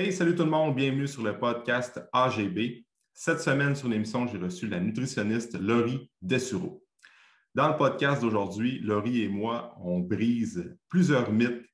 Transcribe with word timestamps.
Hey, 0.00 0.14
salut 0.14 0.34
tout 0.34 0.44
le 0.44 0.50
monde, 0.50 0.74
bienvenue 0.74 1.06
sur 1.06 1.22
le 1.22 1.38
podcast 1.38 2.00
AGB. 2.10 2.86
Cette 3.12 3.40
semaine, 3.40 3.76
sur 3.76 3.86
l'émission, 3.86 4.26
j'ai 4.26 4.38
reçu 4.38 4.66
la 4.66 4.80
nutritionniste 4.80 5.60
Laurie 5.60 6.10
Dessureau. 6.22 6.82
Dans 7.54 7.68
le 7.68 7.76
podcast 7.76 8.22
d'aujourd'hui, 8.22 8.78
Laurie 8.78 9.24
et 9.24 9.28
moi, 9.28 9.74
on 9.78 9.98
brise 9.98 10.74
plusieurs 10.88 11.30
mythes 11.30 11.66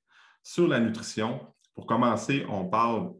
sur 0.42 0.66
la 0.66 0.80
nutrition. 0.80 1.40
Pour 1.72 1.86
commencer, 1.86 2.44
on 2.48 2.68
parle 2.68 3.12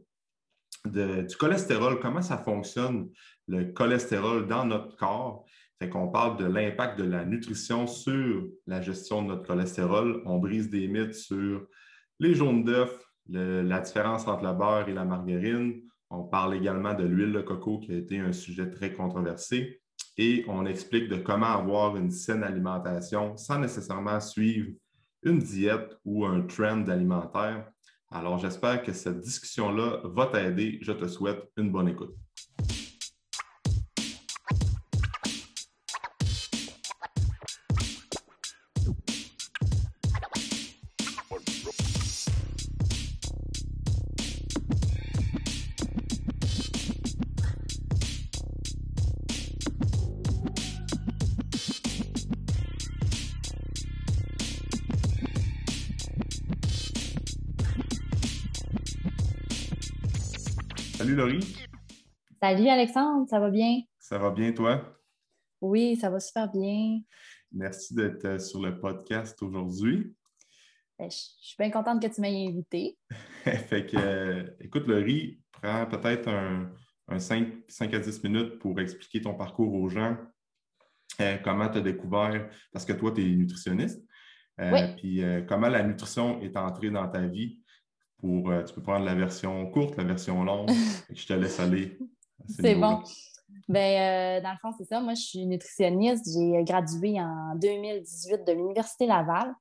du 0.83 1.37
cholestérol, 1.37 2.01
comment 2.01 2.21
ça 2.21 2.37
fonctionne, 2.37 3.09
le 3.47 3.71
cholestérol 3.71 4.45
dans 4.45 4.65
notre 4.65 4.97
corps. 4.97 5.45
Fait 5.79 5.87
qu'on 5.87 6.09
parle 6.09 6.35
de 6.35 6.43
l'impact 6.43 6.99
de 6.99 7.05
la 7.05 7.23
nutrition 7.23 7.87
sur 7.87 8.45
la 8.65 8.81
gestion 8.81 9.21
de 9.21 9.27
notre 9.29 9.47
cholestérol. 9.47 10.21
On 10.25 10.39
brise 10.39 10.69
des 10.69 10.89
mythes 10.89 11.13
sur 11.13 11.65
les 12.19 12.35
jaunes 12.35 12.65
d'œufs, 12.65 13.06
la 13.29 13.79
différence 13.79 14.27
entre 14.27 14.43
le 14.43 14.53
beurre 14.53 14.89
et 14.89 14.93
la 14.93 15.05
margarine. 15.05 15.81
On 16.09 16.23
parle 16.23 16.55
également 16.55 16.93
de 16.93 17.03
l'huile 17.03 17.33
de 17.33 17.41
coco 17.41 17.79
qui 17.79 17.91
a 17.91 17.97
été 17.97 18.19
un 18.19 18.31
sujet 18.31 18.69
très 18.69 18.93
controversé. 18.93 19.81
Et 20.17 20.45
on 20.47 20.65
explique 20.65 21.09
de 21.09 21.17
comment 21.17 21.47
avoir 21.47 21.95
une 21.97 22.11
saine 22.11 22.43
alimentation 22.43 23.37
sans 23.37 23.59
nécessairement 23.59 24.19
suivre 24.19 24.69
une 25.23 25.39
diète 25.39 25.97
ou 26.05 26.25
un 26.25 26.41
trend 26.41 26.87
alimentaire. 26.87 27.69
Alors, 28.09 28.37
j'espère 28.37 28.81
que 28.83 28.93
cette 28.93 29.19
discussion-là 29.19 30.01
va 30.05 30.27
t'aider. 30.27 30.79
Je 30.81 30.93
te 30.93 31.07
souhaite 31.07 31.43
une 31.57 31.71
bonne 31.71 31.89
écoute. 31.89 32.15
Laurie. 61.17 61.57
Salut 62.39 62.67
Alexandre, 62.67 63.27
ça 63.27 63.39
va 63.39 63.49
bien? 63.49 63.81
Ça 63.97 64.19
va 64.19 64.29
bien 64.29 64.51
toi? 64.51 64.99
Oui, 65.61 65.95
ça 65.95 66.11
va 66.11 66.19
super 66.19 66.47
bien. 66.51 66.99
Merci 67.51 67.95
d'être 67.95 68.23
euh, 68.25 68.37
sur 68.37 68.61
le 68.61 68.79
podcast 68.79 69.41
aujourd'hui. 69.41 70.13
Ben, 70.99 71.09
je 71.09 71.17
suis 71.17 71.55
bien 71.57 71.71
contente 71.71 72.03
que 72.03 72.07
tu 72.13 72.21
m'aies 72.21 72.47
invité. 72.47 72.99
fait 73.43 73.87
que, 73.87 73.97
euh, 73.97 74.43
écoute, 74.59 74.85
Laurie, 74.85 75.41
prends 75.53 75.87
peut-être 75.87 76.29
un, 76.29 76.69
5, 77.17 77.63
5, 77.67 77.93
à 77.95 77.99
10 77.99 78.23
minutes 78.23 78.59
pour 78.59 78.79
expliquer 78.79 79.21
ton 79.21 79.33
parcours 79.33 79.73
aux 79.73 79.89
gens, 79.89 80.17
euh, 81.19 81.37
comment 81.43 81.67
tu 81.67 81.79
as 81.79 81.81
découvert, 81.81 82.47
parce 82.71 82.85
que 82.85 82.93
toi, 82.93 83.11
tu 83.11 83.23
es 83.23 83.35
nutritionniste, 83.35 84.07
oui. 84.59 84.95
puis 84.97 85.23
comment 85.47 85.69
la 85.69 85.81
nutrition 85.81 86.39
est 86.41 86.55
entrée 86.57 86.91
dans 86.91 87.07
ta 87.07 87.25
vie 87.25 87.59
pour, 88.19 88.49
euh, 88.49 88.63
tu 88.63 88.73
peux 88.73 88.81
prendre 88.81 89.05
la 89.05 89.15
version 89.15 89.65
courte, 89.71 89.95
la 89.97 90.03
version 90.03 90.43
longue. 90.43 90.69
je 91.13 91.25
te 91.25 91.33
laisse 91.33 91.59
aller. 91.59 91.97
C'est 92.47 92.75
bon. 92.75 93.01
Ben, 93.67 94.39
euh, 94.39 94.41
dans 94.41 94.51
le 94.51 94.57
fond, 94.61 94.71
c'est 94.77 94.85
ça. 94.85 95.01
Moi, 95.01 95.13
je 95.13 95.21
suis 95.21 95.45
nutritionniste. 95.45 96.25
J'ai 96.33 96.63
gradué 96.63 97.19
en 97.19 97.55
2018 97.55 98.45
de 98.45 98.53
l'Université 98.53 99.05
Laval. 99.05 99.53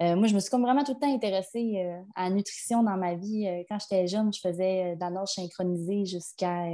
Euh, 0.00 0.16
moi, 0.16 0.28
je 0.28 0.34
me 0.34 0.40
suis 0.40 0.50
comme 0.50 0.62
vraiment 0.62 0.84
tout 0.84 0.94
le 0.94 1.00
temps 1.00 1.12
intéressée 1.12 1.84
à 2.14 2.28
la 2.28 2.34
nutrition 2.34 2.82
dans 2.82 2.96
ma 2.96 3.14
vie. 3.14 3.46
quand 3.68 3.78
j'étais 3.80 4.06
jeune, 4.06 4.32
je 4.32 4.40
faisais 4.40 4.94
de 4.94 5.00
la 5.00 5.10
nage 5.10 5.28
synchronisée 5.28 6.04
jusqu'à 6.04 6.66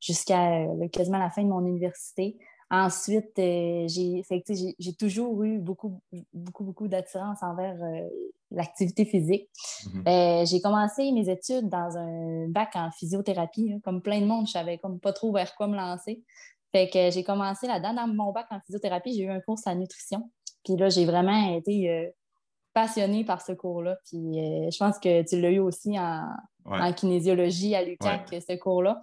jusqu'à 0.00 0.66
quasiment 0.92 1.18
la 1.18 1.30
fin 1.30 1.42
de 1.42 1.48
mon 1.48 1.64
université. 1.64 2.36
Ensuite, 2.68 3.38
euh, 3.38 3.86
j'ai 3.88 4.94
toujours 4.98 5.44
eu 5.44 5.58
beaucoup, 5.58 6.00
beaucoup, 6.32 6.64
beaucoup 6.64 6.88
d'attirance 6.88 7.40
envers 7.42 7.80
euh, 7.80 8.08
l'activité 8.50 9.04
physique. 9.04 9.48
Mm-hmm. 9.84 10.08
Euh, 10.08 10.46
j'ai 10.46 10.60
commencé 10.60 11.12
mes 11.12 11.30
études 11.30 11.68
dans 11.68 11.96
un 11.96 12.48
bac 12.48 12.70
en 12.74 12.90
physiothérapie. 12.90 13.72
Hein. 13.72 13.78
Comme 13.84 14.02
plein 14.02 14.20
de 14.20 14.26
monde, 14.26 14.48
je 14.48 14.52
savais 14.52 14.78
comme 14.78 14.98
pas 14.98 15.12
trop 15.12 15.32
vers 15.32 15.54
quoi 15.54 15.68
me 15.68 15.76
lancer. 15.76 16.24
Fait 16.72 16.90
que 16.90 17.10
j'ai 17.12 17.22
commencé 17.22 17.68
là-dedans. 17.68 17.94
Dans 17.94 18.08
mon 18.08 18.32
bac 18.32 18.46
en 18.50 18.58
physiothérapie, 18.66 19.14
j'ai 19.14 19.22
eu 19.22 19.30
un 19.30 19.40
cours 19.40 19.60
en 19.64 19.74
nutrition. 19.76 20.28
Puis 20.64 20.76
là, 20.76 20.88
j'ai 20.88 21.04
vraiment 21.04 21.54
été 21.54 22.12
passionnée 22.76 23.24
par 23.24 23.40
ce 23.40 23.52
cours-là. 23.52 23.96
Puis 24.04 24.34
je 24.34 24.76
pense 24.76 24.98
que 24.98 25.26
tu 25.26 25.40
l'as 25.40 25.50
eu 25.50 25.60
aussi 25.60 25.98
en, 25.98 26.28
en 26.66 26.92
kinésiologie 26.92 27.74
à 27.74 27.82
l'UQAC, 27.82 28.28
ce 28.30 28.56
cours-là. 28.56 29.00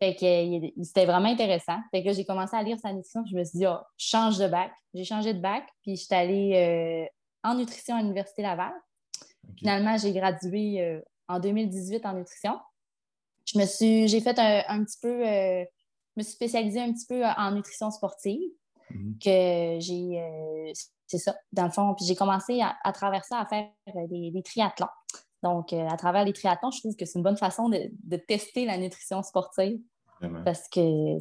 Fait 0.00 0.14
que 0.14 0.82
c'était 0.84 1.04
vraiment 1.04 1.28
intéressant. 1.28 1.78
Fait 1.90 2.02
que 2.02 2.12
j'ai 2.12 2.24
commencé 2.24 2.56
à 2.56 2.62
lire 2.62 2.78
sa 2.80 2.92
nutrition. 2.92 3.24
Je 3.30 3.36
me 3.36 3.44
suis 3.44 3.58
dit, 3.58 3.66
oh, 3.66 3.78
je 3.98 4.06
change 4.06 4.38
de 4.38 4.48
bac. 4.48 4.72
J'ai 4.94 5.04
changé 5.04 5.34
de 5.34 5.40
bac, 5.40 5.64
puis 5.82 5.96
je 5.96 6.04
suis 6.04 6.14
allée 6.14 6.54
euh, 6.54 7.48
en 7.48 7.54
nutrition 7.54 7.96
à 7.96 8.02
l'Université 8.02 8.42
Laval. 8.42 8.72
Finalement, 9.56 9.96
j'ai 9.96 10.12
gradué 10.12 10.80
euh, 10.80 11.00
en 11.28 11.40
2018 11.40 12.06
en 12.06 12.14
nutrition. 12.14 12.58
Je 13.44 13.58
me 13.58 13.66
suis, 13.66 14.08
j'ai 14.08 14.20
fait 14.20 14.38
un, 14.38 14.84
petit 14.84 14.98
peu, 15.00 15.26
euh, 15.26 15.64
je 16.16 16.20
me 16.20 16.22
suis 16.22 16.32
spécialisée 16.32 16.80
un 16.80 16.92
petit 16.92 17.06
peu 17.06 17.24
en 17.24 17.52
nutrition 17.52 17.90
sportive. 17.90 18.50
Mhm. 18.90 19.18
Que 19.22 19.78
j'ai, 19.80 20.72
c'est 21.10 21.18
ça, 21.18 21.34
dans 21.52 21.64
le 21.64 21.70
fond. 21.70 21.94
Puis 21.94 22.06
j'ai 22.06 22.14
commencé 22.14 22.60
à, 22.60 22.92
travers 22.92 23.24
ça 23.24 23.40
à 23.40 23.46
faire 23.46 23.68
des, 24.08 24.30
des 24.30 24.42
triathlons. 24.42 24.86
Donc, 25.42 25.72
euh, 25.72 25.88
à 25.88 25.96
travers 25.96 26.24
les 26.24 26.32
triathlons, 26.32 26.70
je 26.70 26.80
trouve 26.80 26.96
que 26.96 27.04
c'est 27.04 27.18
une 27.18 27.24
bonne 27.24 27.36
façon 27.36 27.68
de, 27.68 28.16
tester 28.16 28.64
la 28.64 28.78
nutrition 28.78 29.22
sportive. 29.22 29.80
Parce 30.44 30.68
qu'il 30.68 31.18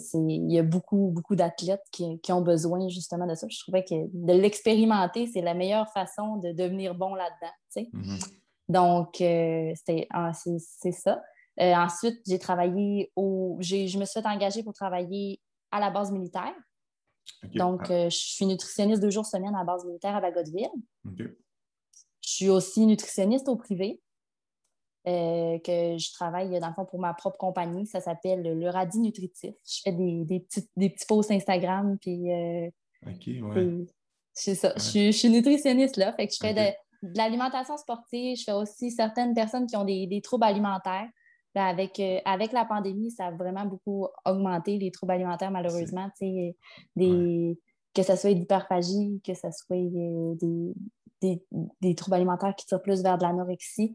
y 0.51 0.59
a 0.59 0.63
beaucoup, 0.63 1.09
beaucoup 1.13 1.37
d'athlètes 1.37 1.85
qui, 1.89 2.19
ont 2.33 2.41
besoin 2.41 2.89
justement 2.89 3.25
de 3.27 3.33
ça. 3.33 3.47
Je 3.49 3.57
trouvais 3.59 3.85
que 3.85 3.95
de 3.95 4.33
l'expérimenter, 4.33 5.25
c'est 5.25 5.39
la 5.39 5.53
meilleure 5.53 5.89
façon 5.93 6.35
de 6.35 6.51
devenir 6.51 6.95
bon 6.95 7.15
là-dedans. 7.15 7.87
Mm-hmm. 7.93 8.33
Donc, 8.67 9.21
euh, 9.21 9.73
ah, 10.09 10.33
c'est 10.33 10.91
ça. 10.91 11.23
Euh, 11.61 11.73
ensuite, 11.75 12.19
j'ai 12.27 12.39
travaillé 12.39 13.09
au. 13.15 13.57
Je 13.61 13.97
me 13.97 14.03
suis 14.03 14.21
fait 14.21 14.27
engager 14.27 14.63
pour 14.63 14.73
travailler 14.73 15.39
à 15.71 15.79
la 15.79 15.91
base 15.91 16.11
militaire. 16.11 16.53
Donc, 17.55 17.87
je 17.87 18.09
suis 18.09 18.45
nutritionniste 18.45 19.01
deux 19.01 19.09
jours 19.09 19.25
semaine 19.25 19.55
à 19.55 19.59
la 19.59 19.63
base 19.63 19.85
militaire 19.85 20.15
à 20.15 20.21
Bagotville. 20.21 20.69
Je 21.15 21.25
suis 22.21 22.49
aussi 22.49 22.85
nutritionniste 22.85 23.47
au 23.49 23.55
privé. 23.55 24.01
Euh, 25.07 25.57
que 25.59 25.97
je 25.97 26.11
travaille 26.11 26.59
dans 26.59 26.67
le 26.67 26.73
fond 26.73 26.85
pour 26.85 26.99
ma 26.99 27.13
propre 27.13 27.37
compagnie. 27.37 27.87
Ça 27.87 28.01
s'appelle 28.01 28.43
le 28.43 28.69
Radis 28.69 28.99
Nutritif. 28.99 29.55
Je 29.65 29.79
fais 29.81 29.93
des, 29.93 30.25
des, 30.25 30.41
petits, 30.41 30.67
des 30.75 30.89
petits 30.89 31.05
posts 31.07 31.31
Instagram. 31.31 31.97
Puis, 31.99 32.31
euh, 32.31 32.67
OK, 33.07 33.27
ouais. 33.27 33.87
C'est 34.33 34.55
ça. 34.55 34.73
Je, 34.75 35.11
suis 35.11 35.29
nutritionniste 35.29 35.97
là. 35.97 36.13
Fait 36.13 36.27
que 36.27 36.33
je 36.33 36.39
fais 36.39 36.53
de, 36.53 37.17
l'alimentation 37.17 37.77
sportive. 37.77 38.37
Je 38.37 38.43
fais 38.43 38.51
aussi 38.51 38.91
certaines 38.91 39.33
personnes 39.33 39.67
qui 39.67 39.77
ont 39.77 39.85
des, 39.85 40.21
troubles 40.21 40.43
alimentaires. 40.43 41.07
Ben, 41.59 41.65
avec, 41.65 41.99
euh, 41.99 42.19
avec 42.23 42.53
la 42.53 42.63
pandémie, 42.63 43.11
ça 43.11 43.25
a 43.25 43.31
vraiment 43.31 43.65
beaucoup 43.65 44.07
augmenté 44.23 44.77
les 44.77 44.91
troubles 44.91 45.11
alimentaires, 45.11 45.51
malheureusement. 45.51 46.09
Des, 46.21 46.55
Que 47.93 48.01
ce 48.01 48.15
soit 48.15 48.29
l'hyperphagie, 48.29 49.21
que 49.25 49.33
ce 49.33 49.51
soit 49.51 49.75
des, 49.75 50.73
des, 51.21 51.43
des, 51.81 51.95
troubles 51.95 52.15
alimentaires 52.15 52.55
qui 52.55 52.65
tirent 52.65 52.81
plus 52.81 53.03
vers 53.03 53.17
de 53.17 53.23
l'anorexie 53.23 53.93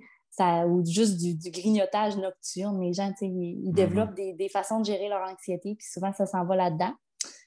ou 0.69 0.84
juste 0.84 1.16
du, 1.16 1.50
grignotage 1.50 2.19
nocturne. 2.19 2.82
Les 2.82 2.92
gens, 2.92 3.10
ils, 3.22 3.28
ils 3.28 3.70
mm-hmm. 3.70 3.72
développent 3.72 4.14
des, 4.14 4.48
façons 4.50 4.81
de 4.81 4.84
gérer 4.84 5.08
leur 5.08 5.26
anxiété, 5.26 5.75
puis 5.75 5.86
souvent, 5.91 6.12
ça 6.12 6.26
s'en 6.26 6.44
va 6.44 6.56
là-dedans. 6.56 6.92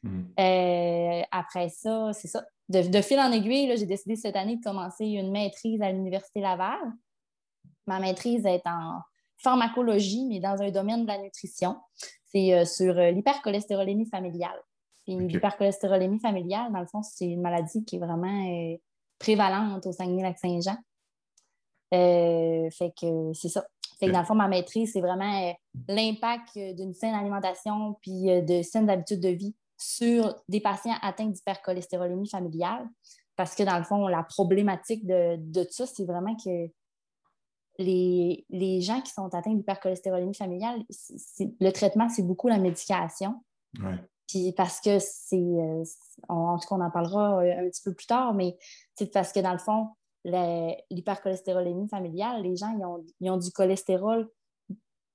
Mm. 0.02 0.22
Euh, 0.40 1.22
après 1.30 1.70
ça, 1.70 2.12
c'est 2.14 2.28
ça. 2.28 2.44
De, 2.70 3.02
fil 3.04 3.20
en 3.20 3.32
aiguille, 3.32 3.72
j'ai 3.78 3.86
décidé 3.86 4.16
cette 4.16 4.36
année 4.36 4.56
de 4.56 4.64
commencer 4.64 5.06
une 5.06 5.30
maîtrise 5.30 5.80
à 5.80 5.92
l'Université 5.92 6.42
Laval. 6.42 6.80
Ma 7.86 8.00
maîtrise 8.00 8.48
est 8.48 8.66
en 8.66 9.00
pharmacologie, 9.38 10.26
mais 10.26 10.40
dans 10.40 10.62
un 10.62 10.72
domaine 10.72 11.04
de 11.04 11.08
la 11.08 11.18
nutrition. 11.18 11.78
C'est 12.26 12.54
euh, 12.54 12.66
sur 12.66 12.98
euh, 12.98 13.12
l'hypercholestérolémie 13.12 14.10
familiale. 14.10 14.60
l'hypercholestérolémie 15.08 16.20
familiale, 16.20 16.72
dans 16.72 16.82
le 16.82 16.88
fond, 16.88 17.02
c'est 17.02 17.26
une 17.26 17.42
maladie 17.42 17.86
qui 17.86 17.96
est 17.96 18.00
vraiment 18.00 18.78
prévalente 19.20 19.86
au 19.86 19.92
Saguenay-Lac-Saint-Jean. 19.92 20.78
Euh, 21.94 22.70
fait 22.72 22.94
que 23.00 23.34
c'est 23.34 23.50
ça. 23.50 23.66
Fait 24.00 24.08
que 24.08 24.12
dans 24.12 24.20
le 24.20 24.26
fond, 24.26 24.36
ma 24.36 24.48
maîtrise, 24.48 24.92
c'est 24.94 25.02
vraiment 25.02 25.50
euh, 25.50 25.54
l'impact 25.88 26.50
euh, 26.58 26.74
d'une 26.74 26.94
saine 26.94 27.16
alimentation 27.16 27.98
puis 28.02 28.26
de 28.26 28.62
saines 28.62 28.90
habitudes 28.90 29.22
de 29.22 29.30
vie 29.30 29.56
sur 29.78 30.36
des 30.50 30.60
patients 30.60 30.96
atteints 31.02 31.28
d'hypercholestérolémie 31.28 32.30
familiale. 32.30 32.88
Parce 33.36 33.56
que 33.56 33.64
dans 33.64 33.78
le 33.78 33.84
fond, 33.84 34.08
la 34.08 34.24
problématique 34.24 35.06
de, 35.06 35.38
de 35.38 35.66
ça, 35.70 35.86
c'est 35.86 36.06
vraiment 36.06 36.36
que 36.36 36.68
les, 37.78 38.46
les, 38.50 38.82
gens 38.82 39.02
qui 39.02 39.12
sont 39.12 39.34
atteints 39.34 39.54
d'hypercholestérolémie 39.54 40.34
familiale, 40.34 40.84
le 41.60 41.72
traitement, 41.72 42.10
c'est 42.10 42.24
beaucoup 42.24 42.48
la 42.48 42.58
médication. 42.58 43.44
Puis 44.28 44.52
parce 44.54 44.82
que 44.82 45.00
c'est, 45.00 45.56
en 46.28 46.58
tout 46.58 46.68
cas, 46.68 46.76
on 46.76 46.82
en 46.82 46.92
parlera 46.92 47.42
un 47.42 47.70
petit 47.70 47.82
peu 47.84 47.94
plus 47.94 48.08
tard, 48.08 48.34
mais 48.34 48.58
c'est 48.96 49.12
parce 49.12 49.32
que 49.32 49.40
dans 49.40 49.54
le 49.54 49.60
fond, 49.60 49.90
l'hypercholestérolémie 50.26 51.88
familiale, 51.88 52.44
les 52.44 52.56
gens 52.56 52.76
ils 53.22 53.30
ont, 53.30 53.38
du 53.38 53.52
cholestérol 53.52 54.30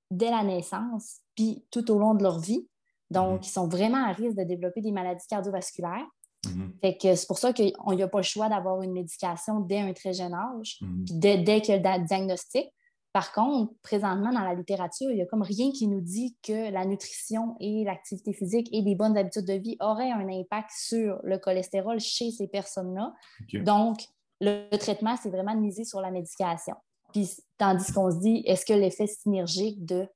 dès 0.09 0.31
la 0.31 0.43
naissance, 0.43 1.19
puis 1.35 1.65
tout 1.71 1.89
au 1.91 1.99
long 1.99 2.13
de 2.13 2.23
leur 2.23 2.39
vie. 2.39 2.67
Donc, 3.09 3.41
Mhm. 3.41 3.43
ils 3.43 3.49
sont 3.49 3.67
vraiment 3.67 4.05
à 4.05 4.11
risque 4.13 4.37
de 4.37 4.43
développer 4.43 4.81
des 4.81 4.91
maladies 4.91 5.25
cardiovasculaires. 5.27 6.07
Mhm. 6.55 6.73
Fait 6.81 6.97
que 6.97 7.15
c'est 7.15 7.27
pour 7.27 7.37
ça 7.37 7.53
qu'il 7.53 7.73
n'y 7.87 8.03
a 8.03 8.07
pas 8.07 8.19
le 8.19 8.23
choix 8.23 8.49
d'avoir 8.49 8.81
une 8.81 8.93
médication 8.93 9.59
dès 9.59 9.79
un 9.79 9.93
très 9.93 10.13
jeune 10.13 10.33
âge, 10.33 10.79
Mhm. 10.81 11.05
puis 11.05 11.13
dès, 11.15 11.37
dès 11.37 11.61
qu'il 11.61 11.75
y 11.75 11.85
a 11.87 11.97
le 11.97 12.05
diagnostic. 12.05 12.67
Par 13.11 13.31
contre, 13.31 13.71
présentement, 13.83 14.31
dans 14.33 14.41
la 14.41 14.55
littérature, 14.55 15.11
il 15.11 15.15
n'y 15.17 15.21
a 15.21 15.27
comme 15.27 15.43
rien 15.43 15.71
qui 15.71 15.87
nous 15.87 16.01
dit 16.01 16.35
que 16.41 16.71
la 16.71 16.83
nutrition 16.83 17.55
et 17.59 17.83
l'activité 17.83 18.33
physique 18.33 18.67
et 18.71 18.81
des 18.81 18.95
bonnes 18.95 19.15
habitudes 19.15 19.45
de 19.45 19.53
vie 19.53 19.77
auraient 19.81 20.11
un 20.11 20.27
impact 20.27 20.71
sur 20.75 21.19
le 21.23 21.37
cholestérol 21.37 21.99
chez 21.99 22.31
ces 22.31 22.47
personnes-là. 22.47 23.13
Donc, 23.53 23.99
le, 24.41 24.65
le 24.71 24.77
traitement, 24.77 25.15
c'est 25.21 25.29
vraiment 25.29 25.53
de 25.53 25.59
miser 25.59 25.83
sur 25.83 26.01
la 26.01 26.09
médication. 26.09 26.73
Puis, 27.11 27.29
tandis 27.59 27.91
qu'on 27.93 28.09
se 28.09 28.17
dit, 28.17 28.41
est-ce 28.47 28.65
que 28.65 28.73
l'effet 28.73 29.05
synergique 29.05 29.85
de 29.85 30.07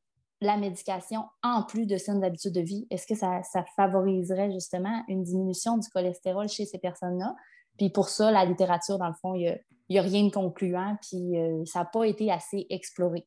la 0.42 0.58
médication, 0.58 1.24
en 1.44 1.64
plus 1.64 1.86
de 1.88 1.98
saines 1.98 2.24
habitudes 2.24 2.54
de 2.54 2.62
vie, 2.62 2.86
est-ce 2.92 3.08
que 3.08 3.16
ça, 3.16 3.42
ça 3.44 3.64
favoriserait 3.76 4.52
justement 4.52 5.04
une 5.08 5.24
diminution 5.24 5.78
du 5.78 5.88
cholestérol 5.90 6.48
chez 6.48 6.66
ces 6.66 6.78
personnes-là? 6.78 7.36
Puis 7.78 7.90
pour 7.90 8.10
ça, 8.10 8.32
la 8.32 8.46
littérature, 8.46 8.98
dans 8.98 9.08
le 9.08 9.14
fond, 9.22 9.34
il 9.36 9.60
n'y 9.90 9.98
a, 10.00 10.02
rien 10.02 10.26
de 10.26 10.32
concluant, 10.32 10.98
puis 11.02 11.38
euh, 11.40 11.64
ça 11.66 11.80
n'a 11.80 11.86
pas 11.86 12.06
été 12.06 12.32
assez 12.32 12.66
exploré. 12.70 13.26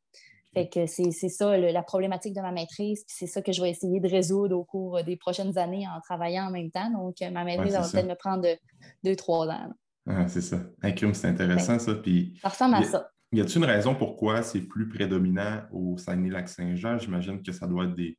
Fait 0.52 0.68
que 0.68 0.86
c'est 0.86 1.10
ça 1.12 1.56
le- 1.56 1.70
la 1.70 1.82
problématique 1.84 2.34
de 2.34 2.40
ma 2.40 2.50
maîtrise, 2.50 3.04
puis 3.06 3.14
c'est 3.16 3.26
ça 3.28 3.40
que 3.40 3.52
je 3.52 3.62
vais 3.62 3.70
essayer 3.70 4.00
de 4.00 4.08
résoudre 4.08 4.56
au 4.56 4.64
cours 4.64 5.02
des 5.04 5.16
prochaines 5.16 5.56
années 5.58 5.86
en 5.86 6.00
travaillant 6.00 6.46
en 6.46 6.50
même 6.50 6.70
temps. 6.72 6.90
Donc, 6.90 7.14
ma 7.32 7.44
maîtrise, 7.44 7.72
Ouais, 7.74 7.80
va 7.80 7.88
peut-être 7.88 8.08
me 8.08 8.16
prendre 8.16 8.42
de- 8.42 8.58
deux, 9.04 9.14
trois 9.14 9.46
ans. 9.48 9.68
Ah, 10.08 10.26
c'est 10.26 10.40
ça. 10.40 10.56
Un 10.82 10.90
crime, 10.90 11.14
c'est 11.14 11.28
intéressant, 11.28 11.78
ça. 11.78 11.94
Puis, 11.94 12.36
Ça 12.42 12.48
ressemble 12.48 12.74
à 12.74 12.82
ça. 12.82 13.08
Y 13.32 13.40
a-t-il 13.40 13.58
une 13.58 13.64
raison 13.64 13.94
pourquoi 13.94 14.42
c'est 14.42 14.62
plus 14.62 14.88
prédominant 14.88 15.62
au 15.72 15.96
Saguenay-Lac-Saint-Jean? 15.96 16.98
J'imagine 16.98 17.42
que 17.42 17.52
ça 17.52 17.66
doit 17.66 17.84
être 17.84 17.94
des, 17.94 18.18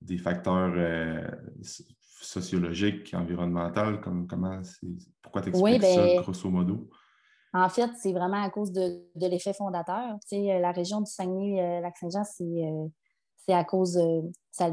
des 0.00 0.18
facteurs 0.18 0.72
euh, 0.76 1.26
sociologiques, 2.20 3.12
environnementaux. 3.14 3.98
Comme, 4.02 4.26
comment 4.26 4.60
pourquoi 5.22 5.42
tu 5.42 5.48
expliques 5.50 5.72
Oui, 5.72 5.78
ben- 5.80 6.16
ça, 6.16 6.22
grosso 6.22 6.50
modo? 6.50 6.88
En 7.52 7.68
fait, 7.68 7.90
c'est 7.98 8.12
vraiment 8.12 8.42
à 8.42 8.50
cause 8.50 8.72
de, 8.72 9.04
de 9.14 9.26
l'effet 9.26 9.54
fondateur. 9.54 10.18
Tu 10.22 10.36
sais, 10.36 10.52
euh, 10.52 10.58
la 10.58 10.72
région 10.72 11.00
du 11.00 11.10
Saguenay-Lac-Saint-Jean, 11.10 12.24
c'est 12.24 13.52
euh, 13.52 13.54
à 13.54 13.64
cause. 13.64 13.98
ça 14.50 14.68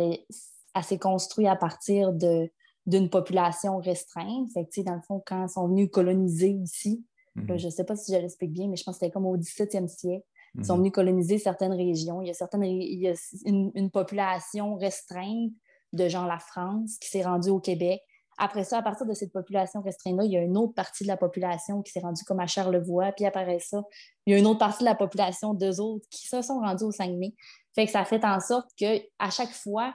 s'est 0.81 0.99
construite 0.99 1.47
à 1.47 1.55
partir 1.55 2.13
de- 2.13 2.49
d'une 2.87 3.09
population 3.09 3.77
restreinte. 3.77 4.49
Fait 4.53 4.63
que, 4.65 4.69
tu 4.69 4.81
sais, 4.81 4.83
dans 4.83 4.95
le 4.95 5.01
fond, 5.01 5.21
quand 5.25 5.45
ils 5.45 5.49
sont 5.49 5.67
venus 5.67 5.89
coloniser 5.91 6.49
ici, 6.49 7.05
là, 7.35 7.41
Mhm. 7.53 7.57
je 7.57 7.65
ne 7.67 7.71
sais 7.71 7.83
pas 7.83 7.95
si 7.95 8.13
je 8.13 8.17
l'explique 8.17 8.51
bien, 8.51 8.67
mais 8.67 8.75
je 8.75 8.83
pense 8.83 8.95
que 8.95 8.99
c'était 9.05 9.11
comme 9.11 9.25
au 9.25 9.37
17e 9.37 9.87
siècle. 9.87 10.25
Ils 10.55 10.65
sont 10.65 10.73
Mhm. 10.73 10.79
venus 10.79 10.91
coloniser 10.91 11.37
certaines 11.37 11.73
régions. 11.73 12.21
Il 12.21 12.27
y 12.27 12.31
a, 12.31 12.33
certaines, 12.33 12.63
il 12.63 12.99
y 12.99 13.07
a 13.07 13.13
une, 13.45 13.71
une 13.73 13.89
population 13.89 14.75
restreinte 14.75 15.51
de 15.93 16.07
gens 16.09 16.25
la 16.25 16.39
France 16.39 16.97
qui 16.99 17.09
s'est 17.09 17.23
rendue 17.23 17.49
au 17.49 17.59
Québec. 17.59 18.01
Après 18.37 18.63
ça, 18.63 18.79
à 18.79 18.81
partir 18.81 19.05
de 19.05 19.13
cette 19.13 19.31
population 19.31 19.81
restreinte-là, 19.81 20.23
il 20.25 20.31
y 20.31 20.37
a 20.37 20.41
une 20.41 20.57
autre 20.57 20.73
partie 20.73 21.03
de 21.03 21.07
la 21.09 21.17
population 21.17 21.81
qui 21.81 21.91
s'est 21.91 21.99
rendue 21.99 22.23
comme 22.25 22.39
à 22.39 22.47
Charlevoix. 22.47 23.11
Puis 23.11 23.25
après 23.25 23.59
ça, 23.59 23.83
il 24.25 24.33
y 24.33 24.35
a 24.35 24.39
une 24.39 24.47
autre 24.47 24.59
partie 24.59 24.83
de 24.83 24.89
la 24.89 24.95
population, 24.95 25.53
d'eux 25.53 25.79
autres, 25.79 26.05
qui 26.09 26.27
se 26.27 26.41
sont 26.41 26.59
rendus 26.59 26.83
au 26.83 26.91
Saguenay. 26.91 27.33
Fait 27.75 27.85
que 27.85 27.91
ça 27.91 28.03
fait 28.03 28.23
en 28.25 28.39
sorte 28.39 28.69
qu'à 28.75 29.29
chaque 29.29 29.51
fois, 29.51 29.93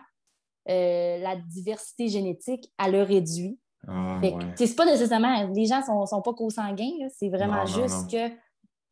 euh, 0.69 1.19
la 1.19 1.37
diversité 1.37 2.09
génétique, 2.09 2.73
elle 2.83 2.93
le 2.93 3.03
réduit. 3.03 3.59
Ah, 3.89 4.19
Fait 4.21 4.33
ouais. 4.35 4.45
C'est 4.57 4.75
pas 4.75 4.85
nécessairement, 4.85 5.47
les 5.55 5.67
gens 5.67 5.83
sont, 5.83 6.05
sont 6.07 6.23
pas 6.23 6.35
co-sanguins, 6.35 6.93
là. 7.01 7.07
c'est 7.17 7.29
vraiment 7.29 7.57
Non, 7.57 7.61
non, 7.61 7.67
juste 7.67 8.11
que 8.11 8.35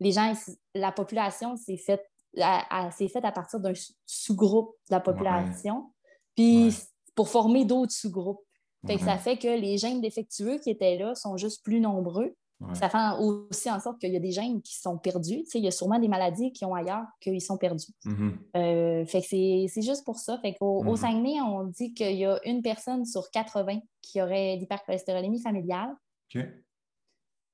les 0.01 0.13
gens, 0.13 0.33
la 0.75 0.93
population 0.93 1.57
s'est 1.57 1.77
faite 1.77 2.05
à, 2.41 2.91
faite 2.91 3.25
à 3.25 3.33
partir 3.33 3.61
d'un 3.61 3.75
sous- 3.75 3.93
sous-groupe 4.07 4.75
de 4.91 4.95
la 4.95 5.01
population, 5.01 5.93
puis 6.35 6.67
Ouais. 6.67 6.73
pour 7.15 7.29
former 7.29 7.65
d'autres 7.65 7.93
sous-groupes. 7.93 8.41
Fait 8.87 8.97
que 8.97 9.03
ça 9.03 9.17
fait 9.17 9.39
que 9.39 9.49
les 9.49 9.79
gènes 9.79 10.01
défectueux 10.03 10.59
qui 10.59 10.69
étaient 10.71 10.99
là 10.99 11.15
sont 11.15 11.37
juste 11.39 11.65
plus 11.65 11.81
nombreux. 11.81 12.35
Ouais. 12.61 12.75
Ça 12.75 12.89
fait 12.89 13.21
aussi 13.23 13.71
en 13.71 13.81
sorte 13.81 13.99
qu'il 14.01 14.13
y 14.13 14.17
a 14.17 14.21
des 14.21 14.31
gènes 14.31 14.63
qui 14.63 14.79
sont 14.79 14.97
perdus. 14.97 15.43
Tu 15.43 15.47
sais, 15.51 15.59
il 15.59 15.65
y 15.65 15.69
a 15.69 15.73
sûrement 15.73 15.99
des 15.99 16.09
maladies 16.09 16.53
qui 16.53 16.65
ont 16.65 16.75
ailleurs 16.75 17.05
qu'ils 17.21 17.41
sont 17.43 17.59
perdus. 17.59 17.89
Mhm. 18.05 18.39
Euh, 18.57 19.05
fait 19.07 19.21
que 19.21 19.27
c'est 19.27 19.83
juste 19.83 20.05
pour 20.05 20.19
ça. 20.19 20.39
Fait 20.39 20.55
qu'au 20.55 20.79
au 20.81 20.85
Mhm. 20.93 20.97
Saguenay, 20.97 21.41
on 21.43 21.65
dit 21.65 21.93
qu'il 21.95 22.17
y 22.17 22.25
a 22.25 22.39
une 22.47 22.63
personne 22.63 23.05
sur 23.05 23.31
80 23.31 23.81
qui 24.03 24.23
aurait 24.23 24.57
l'hypercholestérolémie 24.57 25.41
familiale. 25.43 25.95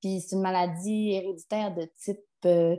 Puis 0.01 0.21
c'est 0.21 0.35
une 0.35 0.41
maladie 0.41 1.11
héréditaire 1.11 1.73
de 1.75 1.87
type 1.97 2.19
euh, 2.45 2.75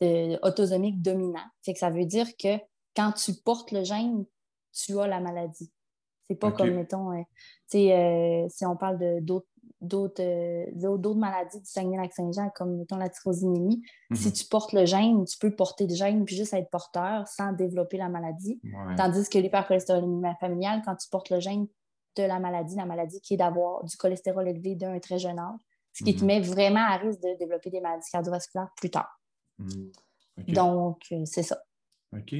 de- 0.00 0.38
autosomique 0.46 1.00
dominant. 1.00 1.44
Fait 1.64 1.72
que 1.72 1.78
ça 1.78 1.90
veut 1.90 2.04
dire 2.04 2.26
que 2.36 2.58
quand 2.94 3.12
tu 3.12 3.32
portes 3.34 3.72
le 3.72 3.84
gène, 3.84 4.24
tu 4.72 4.98
as 4.98 5.06
la 5.06 5.20
maladie. 5.20 5.70
C'est 6.26 6.34
pas 6.36 6.52
comme, 6.52 6.70
mettons, 6.74 7.12
euh, 7.12 7.22
euh, 7.74 8.46
si 8.50 8.66
on 8.66 8.76
parle 8.76 8.98
d'autres 9.22 9.46
d'autres 9.80 10.22
euh, 10.22 10.66
d'autres- 10.72 11.14
maladies 11.18 11.60
du 11.60 11.66
Saguenay-Lac-Saint-Jean, 11.66 12.50
comme, 12.54 12.76
mettons, 12.78 12.96
la 12.96 13.08
tyrosinémie, 13.08 13.82
Mhm. 14.10 14.16
si 14.16 14.32
tu 14.32 14.44
portes 14.46 14.72
le 14.72 14.84
gène, 14.86 15.24
tu 15.24 15.38
peux 15.38 15.54
porter 15.54 15.86
le 15.86 15.94
gène 15.94 16.24
puis 16.24 16.36
juste 16.36 16.52
être 16.54 16.70
porteur 16.70 17.26
sans 17.28 17.52
développer 17.52 17.96
la 17.96 18.08
maladie. 18.08 18.60
Ouais. 18.64 18.96
Tandis 18.96 19.28
que 19.28 19.38
l'hypercholestérolémie 19.38 20.22
familiale, 20.40 20.82
quand 20.84 20.96
tu 20.96 21.08
portes 21.08 21.30
le 21.30 21.40
gène 21.40 21.66
de 22.16 22.22
la 22.24 22.38
maladie, 22.40 22.74
la 22.76 22.86
maladie 22.86 23.20
qui 23.20 23.34
est 23.34 23.36
d'avoir 23.36 23.84
du 23.84 23.96
cholestérol 23.96 24.48
élevé 24.48 24.74
d'un 24.74 24.98
très 24.98 25.18
jeune 25.18 25.38
âge, 25.38 25.60
ce 25.92 26.02
qui 26.04 26.14
te 26.14 26.20
Mhm. 26.20 26.26
met 26.26 26.40
vraiment 26.40 26.80
à 26.86 26.96
risque 26.96 27.20
de 27.20 27.36
développer 27.38 27.70
des 27.70 27.80
maladies 27.80 28.10
cardiovasculaires 28.10 28.70
plus 28.76 28.90
tard. 28.90 29.20
Mhm. 29.58 29.90
Donc, 30.48 31.02
euh, 31.12 31.24
c'est 31.24 31.42
ça. 31.42 31.58
OK. 32.16 32.34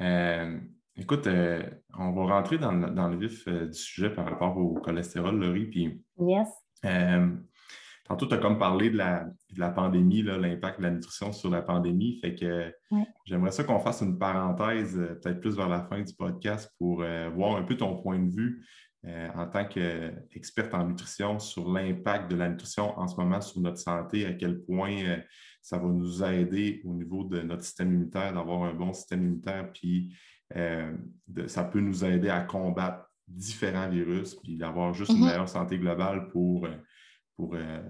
Euh, 0.00 0.58
écoute, 0.96 1.26
euh, 1.26 1.62
on 1.98 2.12
va 2.12 2.34
rentrer 2.34 2.58
dans 2.58 2.72
le, 2.72 2.90
dans 2.90 3.08
le 3.08 3.16
vif 3.16 3.46
euh, 3.48 3.66
du 3.66 3.78
sujet 3.78 4.10
par 4.10 4.26
rapport 4.26 4.56
au 4.56 4.74
cholestérol, 4.74 5.38
Laurie. 5.38 5.66
Puis, 5.66 6.02
Yes. 6.18 6.48
euh, 6.84 7.28
tantôt, 8.04 8.26
tu 8.26 8.34
as 8.34 8.38
comme 8.38 8.58
parlé 8.58 8.90
de 8.90 8.96
la, 8.96 9.24
de 9.24 9.60
la 9.60 9.70
pandémie, 9.70 10.22
l'impact 10.22 10.78
de 10.78 10.84
la 10.84 10.90
nutrition 10.90 11.32
sur 11.32 11.50
la 11.50 11.62
pandémie. 11.62 12.18
Fait 12.20 12.34
que 12.34 12.72
Ouais. 12.90 13.06
j'aimerais 13.24 13.52
ça 13.52 13.64
qu'on 13.64 13.80
fasse 13.80 14.02
une 14.02 14.18
parenthèse, 14.18 14.94
peut-être 15.22 15.40
plus 15.40 15.56
vers 15.56 15.68
la 15.68 15.82
fin 15.82 16.00
du 16.02 16.14
podcast, 16.14 16.70
pour 16.78 16.96
voir 17.34 17.56
un 17.56 17.62
peu 17.62 17.76
ton 17.76 17.96
point 18.02 18.18
de 18.18 18.30
vue 18.30 18.64
en 19.04 19.46
tant 19.48 19.64
qu'experte 19.64 20.72
en 20.74 20.86
nutrition 20.86 21.38
sur 21.40 21.72
l'impact 21.72 22.30
de 22.30 22.36
la 22.36 22.48
nutrition 22.48 22.96
en 22.98 23.08
ce 23.08 23.16
moment 23.16 23.40
sur 23.40 23.60
notre 23.60 23.78
santé, 23.78 24.26
à 24.26 24.32
quel 24.34 24.60
point 24.62 24.94
ça 25.60 25.78
va 25.78 25.88
nous 25.88 26.22
aider 26.22 26.80
au 26.84 26.94
niveau 26.94 27.24
de 27.24 27.40
notre 27.42 27.64
système 27.64 27.88
immunitaire, 27.92 28.32
d'avoir 28.32 28.62
un 28.64 28.74
bon 28.74 28.92
système 28.92 29.22
immunitaire, 29.22 29.72
puis 29.72 30.14
euh, 30.56 30.92
de- 31.28 31.46
ça 31.46 31.64
peut 31.64 31.80
nous 31.80 32.04
aider 32.04 32.28
à 32.28 32.40
combattre 32.40 33.10
différents 33.28 33.88
virus, 33.88 34.34
puis 34.34 34.56
d'avoir 34.56 34.92
juste 34.94 35.10
une 35.12 35.18
Mhm. 35.20 35.26
meilleure 35.26 35.48
santé 35.48 35.78
globale 35.78 36.28
pour, 36.28 36.66
euh, 36.66 36.70
pour, 37.36 37.54
euh, 37.54 37.80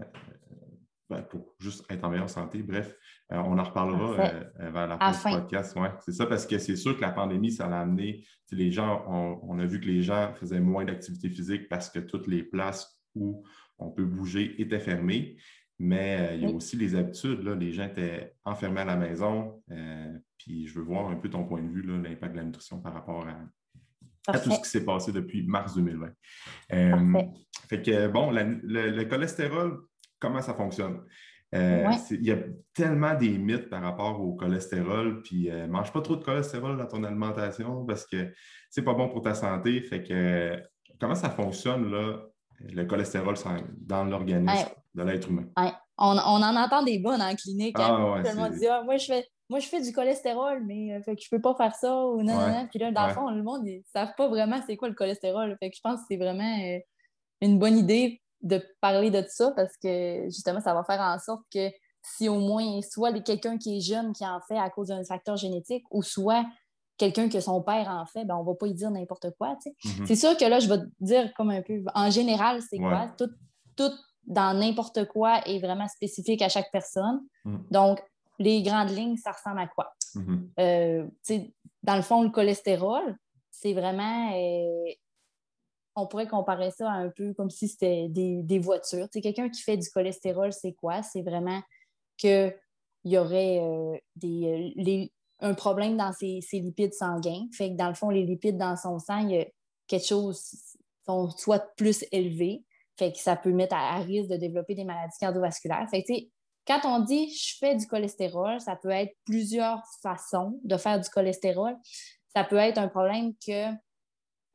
ben, 1.11 1.23
pour 1.23 1.55
juste 1.59 1.85
être 1.91 2.05
en 2.05 2.11
meilleure 2.11 2.31
santé. 2.31 2.63
Bref, 2.63 2.97
on 3.31 3.59
en 3.59 3.63
reparlera 3.65 4.31
vers 4.59 4.87
la 4.87 4.99
fin 5.13 5.31
du 5.31 5.37
podcast. 5.41 5.77
Ouais, 5.77 5.91
c'est 6.01 6.13
ça, 6.13 6.27
parce 6.27 6.47
que 6.47 6.59
c'est 6.59 6.77
sûr 6.77 6.97
que 6.97 7.01
la 7.01 7.11
pandémie, 7.11 7.51
ça 7.51 7.69
l'a 7.69 7.81
amené, 7.81 8.25
les 8.51 8.71
gens, 8.71 9.05
on, 9.09 9.41
on 9.43 9.59
a 9.59 9.65
vu 9.67 9.81
que 9.81 9.87
les 9.87 10.03
gens 10.03 10.33
faisaient 10.35 10.61
moins 10.61 10.85
d'activité 10.85 11.29
physique 11.31 11.69
parce 11.69 11.89
que 11.91 11.99
toutes 11.99 12.27
les 12.29 12.43
places 12.43 13.03
où 13.15 13.43
on 13.79 13.91
peut 13.91 14.05
bouger 14.05 14.61
étaient 14.61 14.79
fermées. 14.81 15.37
Mais 15.79 16.19
euh, 16.21 16.35
il 16.37 16.43
y 16.43 16.47
a 16.47 16.51
aussi 16.51 16.77
les 16.77 16.95
habitudes. 16.95 17.43
Là. 17.43 17.55
Les 17.57 17.73
gens 17.73 17.85
étaient 17.87 18.35
enfermés 18.45 18.83
à 18.83 18.85
la 18.85 18.97
maison. 18.97 19.63
euh, 19.71 20.17
puis 20.45 20.67
je 20.67 20.75
veux 20.79 20.85
voir 20.85 21.09
un 21.09 21.17
peu 21.17 21.29
ton 21.31 21.45
point 21.45 21.63
de 21.63 21.69
vue, 21.69 21.83
l'impact 21.83 22.33
de 22.33 22.39
la 22.39 22.45
nutrition 22.45 22.81
par 22.81 22.95
rapport 22.95 23.27
à, 23.27 24.33
à 24.33 24.39
tout 24.39 24.51
ce 24.51 24.61
qui 24.61 24.69
s'est 24.69 24.85
passé 24.85 25.13
depuis 25.13 25.43
mars 25.47 25.75
2020. 25.75 26.09
Euh, 26.73 27.23
fait 27.69 27.83
que, 27.83 28.09
bon, 28.09 28.31
la- 28.31 28.45
le, 28.45 28.91
le 28.91 29.05
cholestérol, 29.05 29.81
comment 30.19 30.41
ça 30.43 30.55
fonctionne? 30.55 31.03
Euh, 31.55 31.87
Ouais. 31.87 31.97
Il 32.13 32.25
y 32.27 32.33
a 32.33 32.39
tellement 32.73 33.15
des 33.15 33.37
mythes 33.39 33.69
par 33.69 33.83
rapport 33.83 34.21
au 34.21 34.35
cholestérol, 34.35 35.23
puis 35.23 35.51
euh, 35.51 35.67
mange 35.67 35.93
pas 35.93 36.01
trop 36.01 36.17
de 36.17 36.25
cholestérol 36.25 36.77
dans 36.79 36.87
ton 36.87 37.05
alimentation 37.05 37.85
parce 37.85 38.07
que 38.07 38.33
c'est 38.71 38.83
pas 38.83 38.95
bon 38.95 39.09
pour 39.11 39.21
ta 39.23 39.35
santé. 39.35 39.81
Fait 39.83 40.03
que, 40.03 40.63
comment 40.99 41.15
ça 41.15 41.29
fonctionne, 41.31 41.91
là, 41.91 42.23
le 42.61 42.85
cholestérol 42.85 43.35
dans 43.77 44.05
l'organisme 44.05 44.47
Ouais. 44.49 44.75
de 44.95 45.03
l'être 45.03 45.29
humain? 45.29 45.45
Ouais. 45.59 45.73
On, 45.99 46.13
on 46.17 46.43
en 46.43 46.57
entend 46.57 46.83
des 46.85 46.99
bonnes 47.01 47.21
en 47.21 47.35
clinique. 47.35 47.79
hein. 47.79 47.87
Ah 47.99 48.13
ouais, 48.13 48.23
Tout 48.23 48.31
le 48.35 48.43
monde 48.43 48.53
c'est- 48.55 48.61
dit 48.61 48.67
Ah, 48.69 48.83
moi, 48.83 48.97
je 48.97 49.05
fais, 49.05 49.27
moi, 49.53 49.61
je 49.61 49.69
fais 49.69 49.81
du 49.83 49.93
cholestérol, 49.93 50.65
mais 50.67 50.93
euh, 50.95 51.03
fait 51.03 51.15
que 51.15 51.23
je 51.23 51.29
peux 51.31 51.41
pas 51.41 51.55
faire 51.55 51.75
ça. 51.75 51.95
Ou 52.07 52.23
non, 52.23 52.35
non, 52.35 52.39
Ouais. 52.47 52.53
non. 52.63 52.67
Puis 52.69 52.79
là, 52.79 52.91
dans 52.91 53.03
Ouais. 53.03 53.09
le 53.09 53.15
fond, 53.15 53.31
le 53.31 53.43
monde, 53.43 53.67
ils 53.67 53.83
savent 53.93 54.15
pas 54.17 54.27
vraiment 54.29 54.61
c'est 54.67 54.77
quoi 54.77 54.89
le 54.89 54.95
cholestérol. 54.95 55.57
Fait 55.61 55.71
que 55.71 55.77
je 55.77 55.81
pense 55.83 56.01
que 56.01 56.07
c'est 56.11 56.17
vraiment 56.17 56.59
euh, 56.65 56.79
une 57.43 57.59
bonne 57.59 57.77
idée 57.79 58.21
de 58.41 58.61
parler 58.81 59.11
de 59.11 59.23
ça 59.29 59.53
parce 59.55 59.77
que 59.77 60.25
justement, 60.25 60.61
ça 60.61 60.75
va 60.75 60.83
faire 60.85 61.01
en 61.01 61.19
sorte 61.19 61.43
que 61.55 61.69
si 62.03 62.29
au 62.29 62.39
moins 62.41 62.81
soit 62.83 63.13
quelqu'un 63.21 63.59
qui 63.59 63.77
est 63.77 63.81
jeune 63.81 64.13
qui 64.13 64.27
en 64.27 64.41
fait 64.49 64.59
à 64.59 64.69
cause 64.71 64.89
d'un 64.89 65.05
facteur 65.05 65.37
génétique 65.37 65.85
ou 65.93 66.03
soit 66.03 66.45
quelqu'un 66.99 67.29
que 67.29 67.41
son 67.41 67.63
père 67.63 67.89
en 67.89 68.07
fait, 68.07 68.25
ben, 68.25 68.35
on 68.37 68.43
va 68.43 68.55
pas 68.55 68.67
y 68.67 68.75
dire 68.75 68.91
n'importe 68.91 69.29
quoi. 69.39 69.57
Mhm. 69.85 70.07
C'est 70.07 70.17
sûr 70.17 70.37
que 70.37 70.45
là, 70.45 70.59
je 70.61 70.69
vais 70.69 70.79
te 70.79 70.87
dire 71.01 71.33
comme 71.35 71.51
un 71.51 71.63
peu, 71.63 71.83
en 71.95 72.11
général, 72.11 72.61
c'est 72.63 72.79
Ouais. 72.79 72.89
quoi? 72.89 73.11
Tout, 73.19 73.31
tout 73.77 73.93
dans 74.25 74.57
n'importe 74.57 75.05
quoi 75.09 75.41
est 75.47 75.59
vraiment 75.59 75.89
spécifique 75.89 76.43
à 76.43 76.49
chaque 76.49 76.71
personne. 76.73 77.21
Mm. 77.45 77.57
Donc, 77.73 78.01
les 78.43 78.63
grandes 78.63 78.91
lignes, 78.91 79.17
ça 79.17 79.33
ressemble 79.33 79.61
à 79.61 79.67
quoi? 79.67 79.95
Mm-hmm. 80.15 81.51
dans 81.83 81.97
le 81.97 82.03
fond, 82.03 82.23
le 82.23 82.29
cholestérol, 82.29 83.17
c'est 83.51 83.73
vraiment 83.73 84.31
on 85.95 86.07
pourrait 86.07 86.27
comparer 86.27 86.71
ça 86.71 86.91
un 86.91 87.11
peu 87.11 87.35
comme 87.35 87.51
si 87.51 87.69
c'était 87.69 88.09
des, 88.09 88.59
voitures. 88.59 89.09
C'est 89.13 89.21
quelqu'un 89.21 89.49
qui 89.49 89.63
fait 89.63 89.77
du 89.77 89.89
cholestérol, 89.91 90.53
c'est 90.53 90.73
quoi? 90.73 91.03
C'est 91.03 91.23
vraiment 91.23 91.61
qu'il 92.17 92.55
y 93.05 93.19
aurait 93.19 93.61
euh, 93.61 93.97
des, 94.17 95.11
euh, 95.43 95.47
un 95.47 95.55
problème 95.55 95.97
dans 95.97 96.13
ses, 96.13 96.41
lipides 96.53 96.95
sanguins. 96.95 97.47
Fait 97.53 97.71
que 97.71 97.77
dans 97.77 97.89
le 97.89 97.95
fond, 97.95 98.11
les 98.11 98.25
lipides 98.25 98.57
dans 98.57 98.77
son 98.77 98.99
sang, 98.99 99.19
il 99.19 99.31
y 99.33 99.41
a 99.41 99.47
quelque 99.87 100.07
chose 100.07 100.41
sont 101.05 101.31
soit 101.31 101.75
plus 101.77 102.05
élevés. 102.13 102.65
Fait 102.97 103.13
que 103.13 103.19
ça 103.19 103.37
peut 103.37 103.53
mettre 103.53 103.75
à, 103.75 103.99
risque 103.99 104.31
de 104.31 104.37
développer 104.37 104.75
des 104.75 104.85
maladies 104.85 105.17
cardiovasculaires. 105.19 105.89
Fait 105.91 106.05
que, 106.05 106.13
quand 106.67 106.81
on 106.85 107.01
dit 107.01 107.31
je 107.31 107.57
fais 107.59 107.75
du 107.75 107.87
cholestérol, 107.87 108.61
ça 108.61 108.77
peut 108.77 108.91
être 108.91 109.15
plusieurs 109.25 109.83
façons 110.03 110.61
de 110.65 110.77
faire 110.77 111.01
du 111.01 111.09
cholestérol. 111.09 111.77
Ça 112.35 112.45
peut 112.45 112.57
être 112.57 112.79
un 112.79 112.89
problème 112.89 113.35
que 113.47 113.73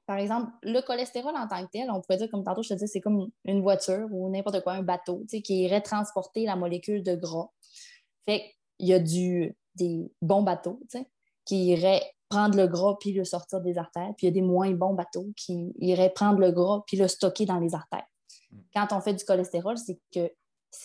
par 0.08 0.18
exemple, 0.18 0.50
le 0.64 0.80
cholestérol 0.80 1.36
en 1.36 1.48
tant 1.50 1.64
que 1.66 1.70
tel, 1.72 1.92
on 1.92 2.00
pourrait 2.00 2.18
dire, 2.18 2.30
comme 2.32 2.46
tantôt 2.46 2.64
je 2.64 2.70
te 2.70 2.74
disais, 2.76 2.88
c'est 2.88 3.02
comme 3.02 3.30
une 3.44 3.62
voiture 3.62 4.08
ou 4.10 4.30
n'importe 4.30 4.64
quoi, 4.64 4.74
un 4.74 4.82
bateau, 4.82 5.26
qui 5.28 5.64
irait 5.64 5.82
transporter 5.82 6.46
la 6.46 6.56
molécule 6.56 7.04
de 7.04 7.14
gras. 7.14 7.50
Fait 8.26 8.56
qu'il 8.80 8.88
y 8.88 8.94
a 8.94 9.00
du, 9.00 9.54
des 9.76 10.10
bons 10.22 10.44
bateaux, 10.44 10.82
qui 11.44 11.68
iraient 11.68 12.02
prendre 12.30 12.56
le 12.56 12.68
gras 12.68 12.96
puis 13.02 13.12
le 13.12 13.26
sortir 13.26 13.60
des 13.60 13.78
artères, 13.78 14.14
puis 14.18 14.28
il 14.28 14.30
y 14.30 14.32
a 14.32 14.34
des 14.34 14.42
moins 14.42 14.72
bons 14.72 14.94
bateaux 14.94 15.28
qui 15.36 15.74
iraient 15.80 16.10
prendre 16.10 16.40
le 16.40 16.52
gras 16.52 16.84
puis 16.88 16.96
le 16.96 17.10
stocker 17.10 17.46
dans 17.46 17.60
les 17.60 17.76
artères. 17.76 18.08
Hmm. 18.52 18.60
Quand 18.74 18.88
on 18.92 19.02
fait 19.02 19.14
du 19.14 19.26
cholestérol, 19.26 19.78
c'est 19.78 20.00
que 20.14 20.32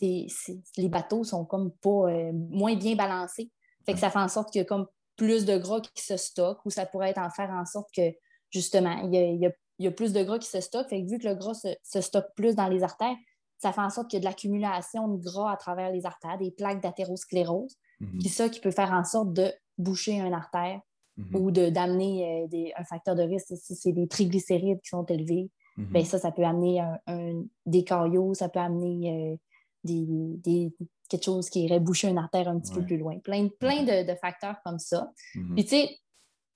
les 0.00 0.88
bateaux 0.88 1.24
sont 1.24 1.44
comme 1.44 1.72
pas 1.72 2.10
euh, 2.10 2.32
moins 2.32 2.74
bien 2.76 2.94
balancés. 2.94 3.50
Fait 3.84 3.94
que 3.94 3.98
ça 3.98 4.10
fait 4.10 4.18
en 4.18 4.28
sorte 4.28 4.50
qu'il 4.50 4.60
y 4.60 4.62
a 4.62 4.64
comme 4.64 4.86
plus 5.16 5.44
de 5.44 5.56
gras 5.58 5.80
qui 5.80 6.04
se 6.04 6.16
stockent 6.16 6.64
ou 6.64 6.70
ça 6.70 6.86
pourrait 6.86 7.10
être 7.10 7.18
en 7.18 7.30
faire 7.30 7.50
en 7.50 7.64
sorte 7.64 7.88
que 7.94 8.12
justement, 8.50 8.96
il 9.04 9.40
y 9.78 9.86
a, 9.86 9.90
plus 9.90 10.12
de 10.12 10.22
gras 10.22 10.38
qui 10.38 10.48
se 10.48 10.60
stockent. 10.60 10.88
Fait 10.88 11.02
que 11.02 11.08
vu 11.08 11.18
que 11.18 11.26
le 11.26 11.34
gras 11.34 11.54
se, 11.54 12.00
stocke 12.00 12.28
plus 12.36 12.54
dans 12.54 12.68
les 12.68 12.82
artères, 12.82 13.16
ça 13.58 13.72
fait 13.72 13.80
en 13.80 13.90
sorte 13.90 14.10
qu'il 14.10 14.18
y 14.18 14.20
a 14.20 14.24
de 14.24 14.24
l'accumulation 14.24 15.08
de 15.08 15.22
gras 15.22 15.52
à 15.52 15.56
travers 15.56 15.90
les 15.90 16.06
artères, 16.06 16.38
des 16.38 16.50
plaques 16.50 16.82
d'athérosclérose. 16.82 17.76
Mhm. 18.00 18.18
Puis 18.18 18.28
ça 18.28 18.48
qui 18.48 18.60
peut 18.60 18.70
faire 18.70 18.92
en 18.92 19.04
sorte 19.04 19.32
de 19.32 19.52
boucher 19.78 20.20
un 20.20 20.32
artère 20.32 20.80
mhm. 21.16 21.36
ou 21.36 21.50
d'amener 21.50 22.46
euh, 22.52 22.70
un 22.76 22.84
facteur 22.84 23.14
de 23.14 23.22
risque. 23.22 23.52
Si 23.56 23.74
c'est 23.74 23.92
des 23.92 24.08
triglycérides 24.08 24.80
qui 24.80 24.88
sont 24.88 25.06
élevés, 25.06 25.50
mhm. 25.76 25.92
ben 25.92 26.04
ça, 26.04 26.18
ça 26.18 26.32
peut 26.32 26.44
amener 26.44 26.80
un, 27.06 27.42
des 27.66 27.84
cariots, 27.84 28.34
ça 28.34 28.48
peut 28.48 28.60
amener 28.60 29.32
euh, 29.32 29.36
des, 29.84 30.72
quelque 31.08 31.24
chose 31.24 31.50
qui 31.50 31.64
irait 31.64 31.80
boucher 31.80 32.08
un 32.08 32.16
artère 32.16 32.48
un 32.48 32.58
petit 32.58 32.72
peu 32.72 32.84
plus 32.84 32.96
loin. 32.96 33.18
Plein, 33.18 33.48
plein 33.48 33.82
de, 33.82 34.10
de 34.10 34.14
facteurs 34.16 34.56
comme 34.64 34.78
ça. 34.78 35.12
Puis 35.32 35.64
tu 35.64 35.70
sais, 35.70 35.98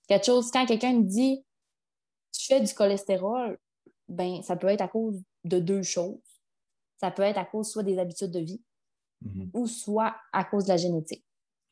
quelque 0.09 0.27
chose, 0.27 0.51
quand 0.51 0.67
quelqu'un 0.67 0.95
me 0.95 1.03
dit 1.03 1.45
tu 2.33 2.47
fais 2.47 2.61
du 2.61 2.73
cholestérol, 2.73 3.59
ben, 4.09 4.43
ça 4.43 4.57
peut 4.57 4.69
être 4.69 4.83
à 4.83 4.89
cause 4.89 5.23
de 5.45 5.59
deux 5.59 5.83
choses. 5.83 6.21
Ça 6.99 7.11
peut 7.11 7.23
être 7.23 7.39
à 7.39 7.45
cause 7.45 7.71
soit 7.71 7.83
des 7.83 7.99
habitudes 7.99 8.31
de 8.31 8.41
vie 8.41 8.63
mm-hmm. 9.25 9.51
ou 9.55 9.67
soit 9.67 10.15
à 10.33 10.45
cause 10.45 10.65
de 10.65 10.69
la 10.69 10.77
génétique. 10.77 11.25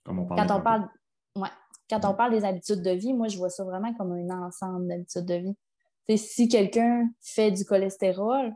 Comme 0.05 0.19
on 0.19 0.27
quand 0.27 0.51
on 0.51 0.61
parle, 0.61 0.89
ouais, 1.37 1.49
quand 1.89 2.05
on 2.05 2.13
mm-hmm. 2.13 2.17
parle 2.17 2.33
des 2.33 2.45
habitudes 2.45 2.83
de 2.83 2.91
vie, 2.91 3.15
moi, 3.15 3.29
je 3.29 3.39
vois 3.39 3.51
ça 3.51 3.65
vraiment 3.65 3.95
comme 3.95 4.13
un 4.13 4.47
ensemble 4.47 4.89
d'habitudes 4.89 5.27
de 5.27 5.35
vie. 5.35 6.19
si 6.19 6.49
quelqu'un 6.49 7.09
fait 7.21 7.51
du 7.51 7.65
cholestérol, 7.65 8.53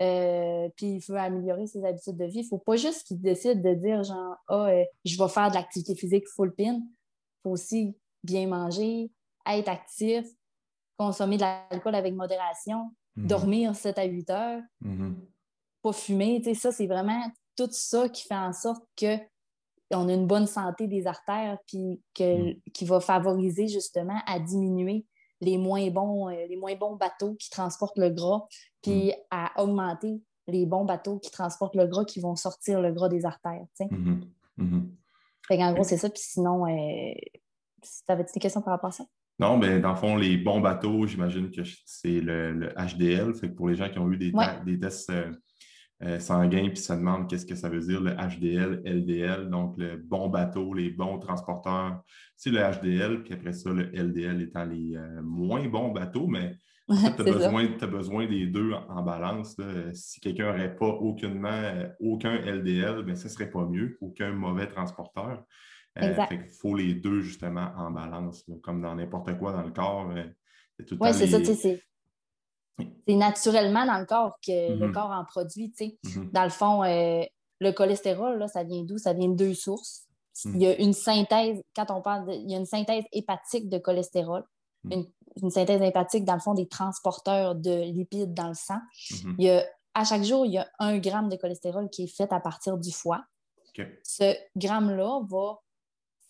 euh, 0.00 0.68
puis 0.76 0.96
il 0.96 1.00
veut 1.00 1.18
améliorer 1.18 1.66
ses 1.66 1.84
habitudes 1.84 2.16
de 2.16 2.24
vie, 2.24 2.40
il 2.40 2.44
ne 2.44 2.48
faut 2.48 2.58
pas 2.58 2.76
juste 2.76 3.06
qu'il 3.06 3.20
décide 3.20 3.62
de 3.62 3.74
dire 3.74 4.02
genre 4.04 4.36
Ah, 4.48 4.68
euh, 4.68 4.84
je 5.04 5.18
vais 5.18 5.28
faire 5.28 5.50
de 5.50 5.54
l'activité 5.54 5.94
physique 5.94 6.28
full 6.28 6.54
pin. 6.54 6.74
Il 6.74 7.42
faut 7.42 7.50
aussi 7.50 7.96
bien 8.22 8.46
manger, 8.46 9.10
être 9.46 9.68
actif, 9.68 10.26
consommer 10.96 11.36
de 11.36 11.42
l'alcool 11.42 11.94
avec 11.94 12.14
modération, 12.14 12.90
mhm. 13.16 13.26
dormir 13.26 13.74
7 13.74 13.98
à 13.98 14.04
8 14.04 14.30
heures, 14.30 14.62
mhm. 14.80 15.16
pas 15.82 15.92
fumer. 15.92 16.42
Ça, 16.54 16.72
c'est 16.72 16.86
vraiment 16.86 17.22
tout 17.56 17.68
ça 17.70 18.08
qui 18.08 18.22
fait 18.22 18.34
en 18.34 18.52
sorte 18.52 18.84
que 18.96 19.16
on 19.90 20.08
a 20.08 20.12
une 20.12 20.26
bonne 20.26 20.46
santé 20.46 20.86
des 20.86 21.06
artères, 21.06 21.56
puis 21.66 22.02
que, 22.14 22.50
mhm. 22.52 22.60
qui 22.74 22.84
va 22.84 23.00
favoriser 23.00 23.68
justement 23.68 24.20
à 24.26 24.38
diminuer 24.38 25.06
les 25.40 25.56
moins 25.56 25.88
bons, 25.90 26.28
euh, 26.28 26.46
les 26.46 26.56
moins 26.56 26.74
bons 26.74 26.96
bateaux 26.96 27.34
qui 27.34 27.50
transportent 27.50 27.98
le 27.98 28.10
gras, 28.10 28.46
puis 28.82 29.12
à 29.30 29.60
augmenter 29.62 30.22
les 30.46 30.66
bons 30.66 30.84
bateaux 30.84 31.18
qui 31.18 31.30
transportent 31.30 31.76
le 31.76 31.86
gras, 31.86 32.04
qui 32.04 32.20
vont 32.20 32.36
sortir 32.36 32.80
le 32.80 32.92
gras 32.92 33.08
des 33.08 33.26
artères. 33.26 33.64
en 35.50 35.72
gros, 35.72 35.84
c'est 35.84 35.98
ça. 35.98 36.08
Puis 36.08 36.22
sinon, 36.22 36.66
euh, 36.66 37.12
tu 37.82 38.12
avais 38.12 38.24
des 38.24 38.40
questions 38.40 38.62
par 38.62 38.72
rapport 38.72 38.88
à 38.88 38.92
ça? 38.92 39.04
Non, 39.40 39.56
mais 39.56 39.78
dans 39.78 39.90
le 39.90 39.96
fond, 39.96 40.16
les 40.16 40.36
bons 40.36 40.60
bateaux, 40.60 41.06
j'imagine 41.06 41.50
que 41.50 41.62
c'est 41.84 42.20
le, 42.20 42.70
HDL. 42.76 43.34
Fait 43.34 43.48
que 43.48 43.54
pour 43.54 43.68
les 43.68 43.76
gens 43.76 43.88
qui 43.88 43.98
ont 43.98 44.10
eu 44.10 44.16
des, 44.16 44.32
tests 44.80 45.10
euh, 45.10 45.30
euh, 46.02 46.18
sanguins 46.18 46.68
puis 46.68 46.78
se 46.78 46.92
demandent 46.92 47.28
qu'est-ce 47.28 47.46
que 47.46 47.54
ça 47.54 47.68
veut 47.68 47.80
dire 47.80 48.00
le 48.00 48.12
HDL, 48.12 48.82
LDL, 48.84 49.48
donc 49.48 49.76
le 49.78 49.96
bon 49.96 50.28
bateau, 50.28 50.74
les 50.74 50.90
bons 50.90 51.18
transporteurs, 51.18 52.02
c'est 52.36 52.50
le 52.50 52.58
HDL, 52.58 53.22
puis 53.22 53.34
après 53.34 53.52
ça, 53.52 53.70
le 53.70 53.90
LDL 53.92 54.42
étant 54.42 54.64
les 54.64 54.96
euh, 54.96 55.22
moins 55.22 55.66
bons 55.68 55.90
bateaux, 55.90 56.26
mais 56.26 56.56
tu 56.88 56.94
as, 57.82 57.86
besoin, 57.86 58.26
des 58.26 58.46
deux 58.46 58.72
en, 58.72 59.02
balance. 59.02 59.56
Si 59.94 60.20
quelqu'un 60.20 60.52
n'aurait 60.52 60.74
pas 60.74 60.86
aucunement 60.88 61.62
aucun 62.00 62.36
LDL, 62.36 63.02
bien, 63.02 63.14
ce 63.14 63.24
ne 63.24 63.28
serait 63.28 63.50
pas 63.50 63.64
mieux, 63.64 63.98
aucun 64.00 64.32
mauvais 64.32 64.66
transporteur. 64.66 65.44
Euh, 66.02 66.14
il 66.30 66.48
faut 66.60 66.76
les 66.76 66.94
deux, 66.94 67.20
justement, 67.20 67.72
en 67.76 67.90
balance, 67.90 68.44
comme 68.62 68.80
dans 68.80 68.94
n'importe 68.94 69.36
quoi 69.38 69.52
dans 69.52 69.62
le 69.62 69.72
corps. 69.72 70.10
Euh, 70.10 70.24
oui, 71.00 71.12
c'est 71.12 71.26
ça, 71.26 71.44
c'est. 71.44 71.82
C'est 73.08 73.16
naturellement 73.16 73.84
dans 73.84 73.98
le 73.98 74.06
corps 74.06 74.38
que 74.40 74.72
le 74.72 74.86
mm-hmm. 74.86 74.92
corps 74.92 75.10
en 75.10 75.24
produit. 75.24 75.72
Mm-hmm. 75.80 76.30
Dans 76.30 76.44
le 76.44 76.50
fond, 76.50 76.84
euh, 76.84 77.24
le 77.60 77.72
cholestérol, 77.72 78.38
là, 78.38 78.46
ça 78.46 78.62
vient 78.62 78.84
d'où? 78.84 78.98
Ça 78.98 79.12
vient 79.14 79.28
de 79.28 79.34
deux 79.34 79.54
sources. 79.54 80.06
Mm. 80.44 80.54
Il 80.54 80.62
y 80.62 80.66
a 80.66 80.80
une 80.80 80.92
synthèse, 80.92 81.60
quand 81.74 81.90
on 81.90 82.00
parle, 82.00 82.32
il 82.32 82.48
y 82.48 82.54
a 82.54 82.58
une 82.58 82.66
synthèse 82.66 83.02
hépatique 83.12 83.68
de 83.68 83.78
cholestérol. 83.78 84.44
Mm. 84.84 85.02
Une, 85.42 85.50
synthèse 85.50 85.82
hépatique, 85.82 86.24
dans 86.24 86.34
le 86.34 86.40
fond, 86.40 86.54
des 86.54 86.68
transporteurs 86.68 87.54
de 87.54 87.82
lipides 87.82 88.34
dans 88.34 88.48
le 88.48 88.54
sang. 88.54 88.78
Mm-hmm. 89.10 89.34
Il 89.38 89.44
y 89.44 89.50
a, 89.50 89.64
à 89.94 90.04
chaque 90.04 90.24
jour, 90.24 90.46
il 90.46 90.52
y 90.52 90.58
a 90.58 90.68
un 90.78 90.98
gramme 90.98 91.28
de 91.28 91.36
cholestérol 91.36 91.88
qui 91.90 92.04
est 92.04 92.16
fait 92.16 92.32
à 92.32 92.40
partir 92.40 92.78
du 92.78 92.92
foie. 92.92 93.24
Ce 94.02 94.34
gramme-là 94.56 95.20
va 95.28 95.60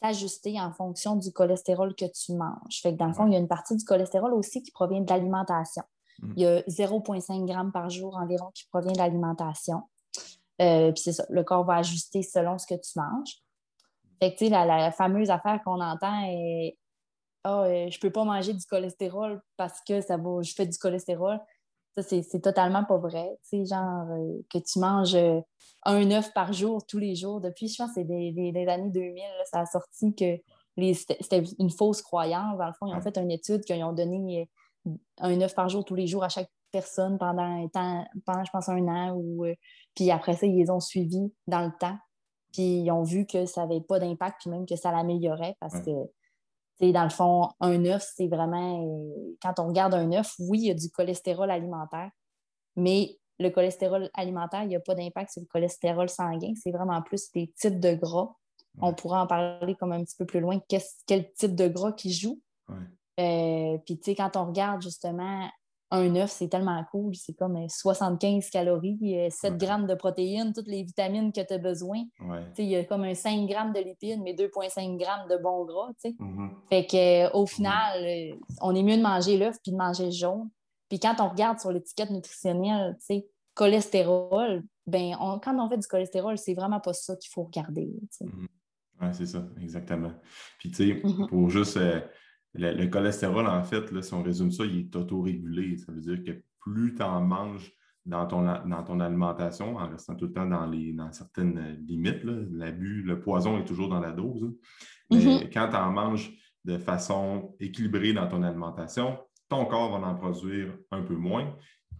s'ajuster 0.03 0.61
en 0.61 0.73
fonction 0.73 1.17
du 1.17 1.33
cholestérol 1.33 1.95
que 1.95 2.05
tu 2.05 2.35
manges. 2.35 2.81
Fait 2.83 2.93
que 2.93 2.99
dans 2.99 3.07
le 3.07 3.15
fond, 3.15 3.27
il 3.27 3.33
y 3.33 3.37
a 3.37 3.39
une 3.39 3.49
partie 3.49 3.77
du 3.77 3.85
cholestérol 3.85 4.33
aussi 4.35 4.63
qui 4.63 4.71
provient 4.71 5.01
de 5.01 5.09
l'alimentation. 5.09 5.83
Mm. 6.21 6.33
Il 6.37 6.43
y 6.43 6.47
a 6.47 6.61
0,5 6.63 7.47
g 7.47 7.55
par 7.73 7.91
jour 7.91 8.17
environ 8.17 8.51
qui 8.55 8.67
provient 8.71 8.93
de 8.93 8.99
l'alimentation. 8.99 9.83
Euh, 10.61 10.93
puis 10.93 11.03
c'est 11.03 11.13
ça, 11.13 11.25
le 11.29 11.45
corps 11.45 11.65
va 11.65 11.77
ajuster 11.77 12.23
selon 12.23 12.59
ce 12.59 12.67
que 12.67 12.75
tu 12.75 12.99
manges. 12.99 13.43
Fait 14.21 14.35
que, 14.35 14.45
la, 14.47 14.91
fameuse 14.91 15.31
affaire 15.31 15.61
qu'on 15.65 15.81
entend 15.81 16.23
est 16.27 16.77
Ah, 17.45 17.65
oh, 17.67 17.89
je 17.91 17.99
peux 18.01 18.11
pas 18.11 18.25
manger 18.25 18.53
du 18.53 18.65
cholestérol 18.67 19.41
parce 19.57 19.81
que 19.87 20.01
ça 20.01 20.17
va, 20.17 20.43
je 20.43 20.53
fais 20.55 20.67
du 20.67 20.77
cholestérol. 20.77 21.39
Ça, 21.97 22.03
c'est 22.03 22.41
totalement 22.41 22.85
pas 22.85 22.99
vrai. 22.99 23.29
Tu 23.49 23.65
sais, 23.65 23.75
genre, 23.75 24.07
euh, 24.11 24.41
que 24.53 24.59
tu 24.59 24.79
manges 24.79 25.17
un 25.85 26.11
œuf 26.11 26.33
par 26.33 26.53
jour, 26.53 26.85
tous 26.87 26.99
les 26.99 27.15
jours. 27.15 27.41
Depuis, 27.41 27.69
je 27.69 27.83
pense 27.83 27.91
c'est 27.95 28.05
des, 28.05 28.69
années 28.69 28.91
2000, 28.91 29.23
ça 29.51 29.61
a 29.61 29.67
sorti 29.67 30.15
que 30.15 30.39
c'était 30.95 31.43
une 31.59 31.71
fausse 31.71 32.03
croyance. 32.03 32.59
Dans 32.59 32.67
le 32.67 32.73
fond, 32.75 32.87
ils 32.87 32.95
ont 32.95 33.01
fait 33.01 33.17
une 33.19 33.31
étude 33.31 33.63
qu'ils 33.63 33.83
ont 33.83 33.93
donné 33.93 34.49
euh, 34.87 34.93
un 35.19 35.41
œuf 35.41 35.55
par 35.55 35.69
jour, 35.69 35.85
tous 35.85 35.95
les 35.95 36.07
jours 36.07 36.25
à 36.25 36.29
chaque 36.29 36.51
personne 36.71 37.19
pendant 37.19 37.43
un 37.43 37.69
temps, 37.69 38.05
pendant, 38.25 38.45
je 38.45 38.51
pense, 38.51 38.69
un 38.69 38.87
an. 38.87 39.13
Ou, 39.15 39.45
euh, 39.45 39.55
puis 39.95 40.11
après 40.11 40.35
ça, 40.35 40.47
ils 40.47 40.57
les 40.57 40.71
ont 40.71 40.81
suivis 40.81 41.33
dans 41.47 41.65
le 41.65 41.73
temps. 41.79 41.97
Puis 42.53 42.81
ils 42.81 42.91
ont 42.91 43.03
vu 43.03 43.27
que 43.27 43.47
ça 43.47 43.63
n'avait 43.63 43.81
pas 43.81 43.99
d'impact, 43.99 44.41
puis 44.41 44.51
même 44.51 44.67
que 44.67 44.77
ça 44.77 44.91
l'améliorait 44.93 45.57
parce 45.61 45.81
que, 45.81 45.91
dans 46.81 47.05
le 47.05 47.11
fond, 47.11 47.51
un 47.61 47.85
œuf, 47.87 48.09
c'est 48.15 48.29
vraiment. 48.29 48.85
Euh, 48.85 49.37
quand 49.43 49.59
on 49.59 49.69
regarde 49.69 49.95
un 49.95 50.13
œuf, 50.13 50.35
oui, 50.39 50.61
il 50.61 50.67
y 50.67 50.71
a 50.71 50.75
du 50.75 50.91
cholestérol 50.91 51.51
alimentaire, 51.51 52.11
mais 52.77 53.19
le 53.39 53.51
cholestérol 53.51 54.11
alimentaire, 54.15 54.63
il 54.63 54.69
n'y 54.69 54.77
a 54.77 54.81
pas 54.81 54.95
d'impact 54.95 55.33
sur 55.33 55.43
le 55.43 55.47
cholestérol 55.47 56.09
sanguin. 56.09 56.53
C'est 56.57 56.71
vraiment 56.71 57.03
plus 57.03 57.31
des 57.33 57.53
types 57.57 57.81
de 57.81 57.95
gras. 57.95 58.35
On 58.81 58.95
pourra 58.95 59.23
en 59.23 59.27
parler 59.27 59.75
comme 59.75 59.93
un 59.93 60.05
petit 60.05 60.17
peu 60.17 60.27
plus 60.27 60.41
loin. 60.41 60.61
quel 60.69 61.33
type 61.33 61.55
de 61.55 61.69
gras 61.69 61.93
qui 61.93 62.13
joue? 62.13 62.41
Euh, 63.21 63.79
puis, 63.85 63.99
tu 63.99 64.05
sais, 64.05 64.15
quand 64.15 64.37
on 64.37 64.47
regarde 64.47 64.83
justement 64.83 65.49
un 65.91 66.17
œuf, 66.17 66.31
c'est 66.31 66.49
tellement 66.49 66.85
cool. 66.91 67.15
C'est 67.15 67.35
comme 67.35 67.69
75 67.69 68.45
euh, 68.45 68.49
calories, 68.53 69.31
7 69.31 69.53
euh, 69.53 69.57
grammes 69.57 69.87
de 69.87 69.95
protéines, 69.95 70.53
toutes 70.53 70.69
les 70.69 70.83
vitamines 70.83 71.33
que 71.33 71.41
tu 71.41 71.55
as 71.55 71.59
besoin. 71.59 72.03
Il 72.59 72.65
y 72.65 72.77
a 72.77 72.85
comme 72.85 73.05
un 73.05 73.15
5 73.15 73.47
grammes 73.47 73.73
de 73.73 73.81
lipides, 73.81 74.21
mais 74.23 74.35
2,5 74.35 74.99
grammes 74.99 75.29
de 75.29 75.37
bons 75.37 75.65
gras. 75.65 75.91
Mm-hmm. 76.05 76.51
Fait 76.69 76.87
que, 76.87 77.37
au 77.37 77.47
final, 77.47 78.37
on 78.61 78.75
est 78.75 78.83
mieux 78.83 78.97
de 78.97 79.03
manger 79.03 79.39
l'œuf 79.39 79.57
puis 79.63 79.73
de 79.73 79.77
manger 79.77 80.07
le 80.07 80.11
jaune. 80.11 80.49
Puis 80.89 80.99
quand 80.99 81.17
on 81.21 81.29
regarde 81.29 81.59
sur 81.59 81.73
l'étiquette 81.73 82.11
nutritionnelle, 82.11 82.97
tu 83.01 83.07
sais, 83.07 83.29
cholestérol, 83.55 84.63
ben 84.87 85.17
quand 85.43 85.59
on 85.59 85.69
fait 85.69 85.79
du 85.79 85.87
cholestérol, 85.87 86.39
c'est 86.39 86.55
vraiment 86.55 86.81
pas 86.81 86.93
ça 86.93 87.17
qu'il 87.17 87.31
faut 87.31 87.45
regarder. 87.45 87.93
Mhm. 88.21 88.49
Oui, 89.01 89.09
c'est 89.13 89.27
ça, 89.27 89.47
exactement. 89.61 90.13
Puis, 90.59 90.71
tu 90.71 90.89
sais, 90.89 91.03
pour 91.29 91.51
juste 91.51 91.77
euh, 91.77 92.01
le, 92.55 92.73
le 92.73 92.87
cholestérol, 92.89 93.47
en 93.47 93.63
fait, 93.63 93.91
là, 93.93 94.03
si 94.03 94.15
on 94.15 94.23
résume 94.23 94.51
ça, 94.51 94.65
il 94.65 94.79
est 94.81 94.97
autorégulé. 94.97 95.77
Ça 95.79 95.93
veut 95.93 96.01
dire 96.01 96.23
que 96.25 96.43
plus 96.61 96.95
tu 96.95 97.03
en 97.03 97.21
manges 97.21 97.73
dans 98.07 98.27
ton, 98.27 98.43
dans 98.43 98.83
ton 98.85 99.01
alimentation, 99.01 99.77
en 99.77 99.89
restant 99.89 100.15
tout 100.15 100.27
le 100.27 100.33
temps 100.33 100.47
dans, 100.47 100.67
les, 100.67 100.93
dans 100.95 101.13
certaines 101.13 101.59
euh, 101.59 101.77
limites, 101.87 102.25
l'abus, 102.25 103.03
le 103.03 103.21
poison 103.21 103.59
est 103.59 103.65
toujours 103.65 103.89
dans 103.89 104.01
la 104.01 104.13
dose. 104.13 104.45
hein. 104.45 104.53
Mais 105.11 105.19
Mhm. 105.19 105.51
quand 105.53 105.69
tu 105.71 105.77
en 105.77 105.93
manges 105.93 106.33
de 106.65 106.79
façon 106.79 107.55
équilibrée 107.61 108.13
dans 108.13 108.27
ton 108.29 108.43
alimentation, 108.43 109.19
ton 109.49 109.65
corps 109.67 109.99
va 109.99 110.07
en 110.07 110.15
produire 110.15 110.77
un 110.91 111.03
peu 111.03 111.15
moins 111.17 111.55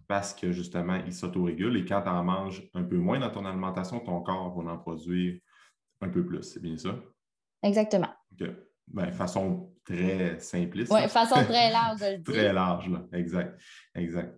parce 0.07 0.33
que 0.33 0.51
justement, 0.51 0.95
il 1.05 1.13
s'autorégule. 1.13 1.77
Et 1.77 1.85
quand 1.85 2.01
tu 2.01 2.09
en 2.09 2.23
manges 2.23 2.67
un 2.73 2.83
peu 2.83 2.97
moins 2.97 3.19
dans 3.19 3.29
ton 3.29 3.45
alimentation, 3.45 3.99
ton 3.99 4.21
corps 4.21 4.59
va 4.63 4.71
en 4.71 4.77
produire 4.77 5.39
un 6.01 6.09
peu 6.09 6.25
plus. 6.25 6.41
C'est 6.43 6.61
bien 6.61 6.77
ça? 6.77 6.95
Exactement. 7.63 8.09
OK. 8.33 8.47
Ben, 8.87 9.11
façon 9.11 9.71
très 9.95 10.39
simpliste. 10.39 10.91
Oui, 10.91 11.07
façon 11.07 11.35
très 11.43 11.71
large 11.71 11.99
de 11.99 12.17
le 12.17 12.23
Très 12.23 12.53
large, 12.53 12.89
là. 12.89 13.05
Exact. 13.13 13.59
Exact. 13.95 14.35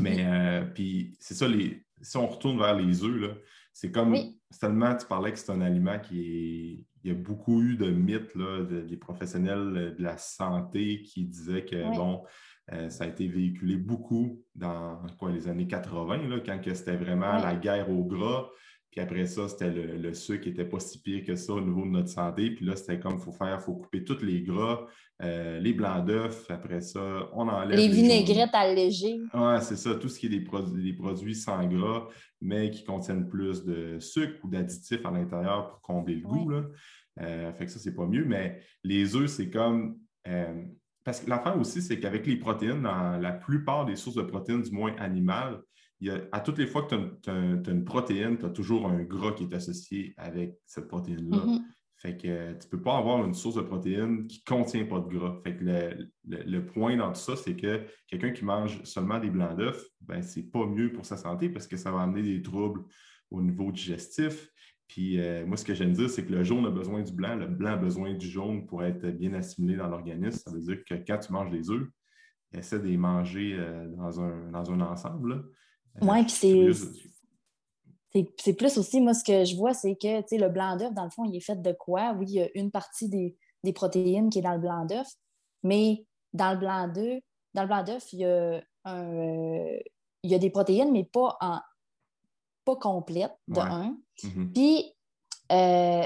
Mais 0.00 0.24
euh, 0.24 0.64
puis 0.64 1.16
c'est 1.20 1.34
ça, 1.34 1.46
les, 1.46 1.84
si 2.00 2.16
on 2.16 2.26
retourne 2.26 2.58
vers 2.58 2.74
les 2.76 3.04
œufs, 3.04 3.20
là, 3.20 3.28
c'est 3.72 3.90
comme 3.90 4.12
Oui. 4.12 4.40
c'est 4.50 4.60
tellement, 4.60 4.94
tu 4.96 5.06
parlais 5.06 5.32
que 5.32 5.38
c'est 5.38 5.50
un 5.52 5.60
aliment 5.60 5.98
qui 5.98 6.20
est. 6.20 6.84
Il 7.06 7.08
y 7.08 7.10
a 7.10 7.14
beaucoup 7.14 7.60
eu 7.60 7.76
de 7.76 7.90
mythes 7.90 8.34
là, 8.34 8.62
de- 8.64 8.80
des 8.80 8.96
professionnels 8.96 9.94
de 9.98 10.02
la 10.02 10.16
santé 10.16 11.02
qui 11.02 11.24
disaient 11.24 11.64
que 11.66 11.76
Oui. 11.76 11.96
bon, 11.96 12.22
euh, 12.72 12.88
ça 12.88 13.04
a 13.04 13.08
été 13.08 13.28
véhiculé 13.28 13.76
beaucoup 13.76 14.42
dans 14.54 15.02
quoi, 15.18 15.30
les 15.30 15.46
années 15.48 15.66
80, 15.66 16.28
là, 16.28 16.40
quand 16.40 16.58
c'était 16.72 16.96
vraiment 16.96 17.36
la 17.38 17.56
guerre 17.56 17.90
au 17.90 18.04
gras. 18.04 18.48
Puis 18.94 19.02
après 19.02 19.26
ça, 19.26 19.48
c'était 19.48 19.70
le, 19.72 19.96
le 19.96 20.14
sucre 20.14 20.44
qui 20.44 20.50
n'était 20.50 20.64
pas 20.64 20.78
si 20.78 21.00
pire 21.00 21.24
que 21.24 21.34
ça 21.34 21.52
au 21.52 21.60
niveau 21.60 21.82
de 21.82 21.90
notre 21.90 22.10
santé. 22.10 22.52
Puis 22.52 22.64
là, 22.64 22.76
c'était 22.76 23.00
comme 23.00 23.14
il 23.14 23.20
faut 23.20 23.32
faire, 23.32 23.58
il 23.60 23.64
faut 23.64 23.74
couper 23.74 24.04
tous 24.04 24.22
les 24.22 24.42
gras, 24.42 24.86
euh, 25.20 25.58
les 25.58 25.72
blancs 25.72 26.06
d'œufs. 26.06 26.46
Après 26.48 26.80
ça, 26.80 27.28
on 27.32 27.48
enlève 27.48 27.76
Les 27.76 27.88
vinaigrettes 27.88 28.54
allégées. 28.54 29.18
Oui, 29.34 29.54
c'est 29.62 29.74
ça, 29.76 29.96
tout 29.96 30.08
ce 30.08 30.20
qui 30.20 30.26
est 30.26 30.28
des, 30.28 30.44
produ- 30.44 30.80
des 30.80 30.92
produits 30.92 31.34
sans 31.34 31.66
gras, 31.66 32.06
mais 32.40 32.70
qui 32.70 32.84
contiennent 32.84 33.28
plus 33.28 33.64
de 33.64 33.98
sucre 33.98 34.38
ou 34.44 34.48
d'additifs 34.48 35.04
à 35.04 35.10
l'intérieur 35.10 35.70
pour 35.70 35.80
combler 35.80 36.14
le 36.14 36.22
goût. 36.22 36.48
Là. 36.50 36.62
Euh, 37.20 37.52
fait 37.52 37.66
que 37.66 37.72
ça, 37.72 37.80
c'est 37.80 37.94
pas 37.96 38.06
mieux. 38.06 38.24
Mais 38.24 38.60
les 38.84 39.16
œufs, 39.16 39.28
c'est 39.28 39.50
comme. 39.50 39.98
euh, 40.28 40.62
parce 41.04 41.20
que 41.20 41.28
l'affaire 41.28 41.58
aussi, 41.58 41.82
c'est 41.82 41.98
qu'avec 41.98 42.26
les 42.26 42.36
protéines, 42.36 42.82
dans 42.82 43.18
la 43.20 43.32
plupart 43.32 43.84
des 43.86 43.96
sources 43.96 44.16
de 44.16 44.22
protéines, 44.22 44.62
du 44.62 44.70
moins 44.70 44.94
animales, 44.98 45.60
il 46.04 46.08
y 46.08 46.10
a- 46.10 46.20
à 46.32 46.40
toutes 46.40 46.58
les 46.58 46.66
fois 46.66 46.82
que 46.82 46.94
tu 47.22 47.30
as, 47.30 47.72
une 47.72 47.84
protéine, 47.84 48.36
tu 48.36 48.44
as 48.44 48.50
toujours 48.50 48.86
un 48.88 49.02
gras 49.04 49.32
qui 49.32 49.44
est 49.44 49.54
associé 49.54 50.12
avec 50.18 50.58
cette 50.66 50.86
protéine-là. 50.88 51.44
Mhm. 51.46 51.60
Fait 51.96 52.14
que 52.18 52.28
euh, 52.28 52.52
tu 52.58 52.66
ne 52.66 52.70
peux 52.72 52.82
pas 52.82 52.98
avoir 52.98 53.24
une 53.24 53.32
source 53.32 53.54
de 53.54 53.62
protéines 53.62 54.26
qui 54.26 54.42
ne 54.46 54.54
contient 54.56 54.84
pas 54.84 55.00
de 55.00 55.08
gras. 55.08 55.40
Fait 55.42 55.56
que 55.56 55.64
le, 55.64 56.10
le- 56.28 56.42
le 56.44 56.66
point 56.66 56.94
dans 56.98 57.08
tout 57.10 57.20
ça, 57.20 57.36
c'est 57.36 57.56
que 57.56 57.84
quelqu'un 58.06 58.32
qui 58.32 58.44
mange 58.44 58.82
seulement 58.84 59.18
des 59.18 59.30
blancs 59.30 59.56
d'œufs, 59.56 59.82
ben, 60.02 60.20
ce 60.20 60.40
n'est 60.40 60.44
pas 60.46 60.66
mieux 60.66 60.92
pour 60.92 61.06
sa 61.06 61.16
santé 61.16 61.48
parce 61.48 61.66
que 61.66 61.78
ça 61.78 61.90
va 61.90 62.02
amener 62.02 62.22
des 62.22 62.42
troubles 62.42 62.82
au 63.30 63.40
niveau 63.40 63.72
digestif. 63.72 64.50
Puis 64.86 65.18
euh, 65.18 65.46
moi, 65.46 65.56
ce 65.56 65.64
que 65.64 65.72
j'aime 65.72 65.92
dire, 65.92 66.10
c'est 66.10 66.26
que 66.26 66.32
le 66.32 66.44
jaune 66.44 66.66
a 66.66 66.70
besoin 66.70 67.00
du 67.02 67.12
blanc, 67.12 67.34
le 67.36 67.46
blanc 67.46 67.70
a 67.72 67.76
besoin 67.76 68.12
du 68.12 68.28
jaune 68.28 68.66
pour 68.66 68.84
être 68.84 69.06
bien 69.08 69.32
assimilé 69.32 69.76
dans 69.76 69.88
l'organisme. 69.88 70.38
Ça 70.44 70.50
veut 70.52 70.60
dire 70.60 70.84
que 70.84 70.94
quand 71.06 71.18
tu 71.18 71.32
manges 71.32 71.50
des 71.50 71.70
œufs, 71.70 71.88
essaie 72.52 72.78
de 72.80 72.86
les 72.86 72.98
manger 72.98 73.56
euh, 73.58 73.88
dans, 73.96 74.20
un, 74.20 74.50
dans 74.50 74.70
un 74.70 74.80
ensemble. 74.82 75.42
Là. 76.00 76.06
Euh, 76.18 76.22
puis 76.22 76.30
c'est- 76.30 76.72
C'est 78.38 78.54
plus 78.54 78.78
aussi, 78.78 79.00
moi, 79.00 79.12
ce 79.12 79.24
que 79.24 79.44
je 79.44 79.56
vois, 79.56 79.74
c'est 79.74 79.96
que 79.96 80.36
le 80.36 80.48
blanc 80.48 80.76
d'œuf, 80.76 80.92
dans 80.94 81.02
le 81.02 81.10
fond, 81.10 81.24
il 81.24 81.34
est 81.36 81.40
fait 81.40 81.60
de 81.60 81.72
quoi? 81.72 82.12
Oui, 82.16 82.26
il 82.28 82.34
y 82.34 82.40
a 82.42 82.48
une 82.54 82.70
partie 82.70 83.08
des, 83.08 83.36
des 83.64 83.72
protéines 83.72 84.30
qui 84.30 84.38
est 84.38 84.42
dans 84.42 84.52
le 84.54 84.60
blanc 84.60 84.84
d'œuf, 84.84 85.08
mais 85.64 86.06
dans 86.32 86.52
le 86.52 86.58
blanc 86.58 86.86
d'œuf, 86.86 87.20
dans 87.54 87.62
le 87.62 87.66
blanc 87.68 87.82
d'œuf, 87.82 88.12
il 88.12 88.20
y 88.20 88.24
a 88.24 88.60
un, 88.84 89.12
euh, 89.12 89.78
il 90.22 90.30
y 90.30 90.34
a 90.34 90.38
des 90.38 90.50
protéines, 90.50 90.92
mais 90.92 91.02
pas 91.04 91.36
en 91.40 91.58
pas 92.64 92.76
complètes, 92.76 93.34
de 93.48 93.56
Ouais. 93.60 93.66
un. 93.66 93.96
Mhm. 94.22 94.52
Puis, 94.52 94.94
euh, 95.50 96.04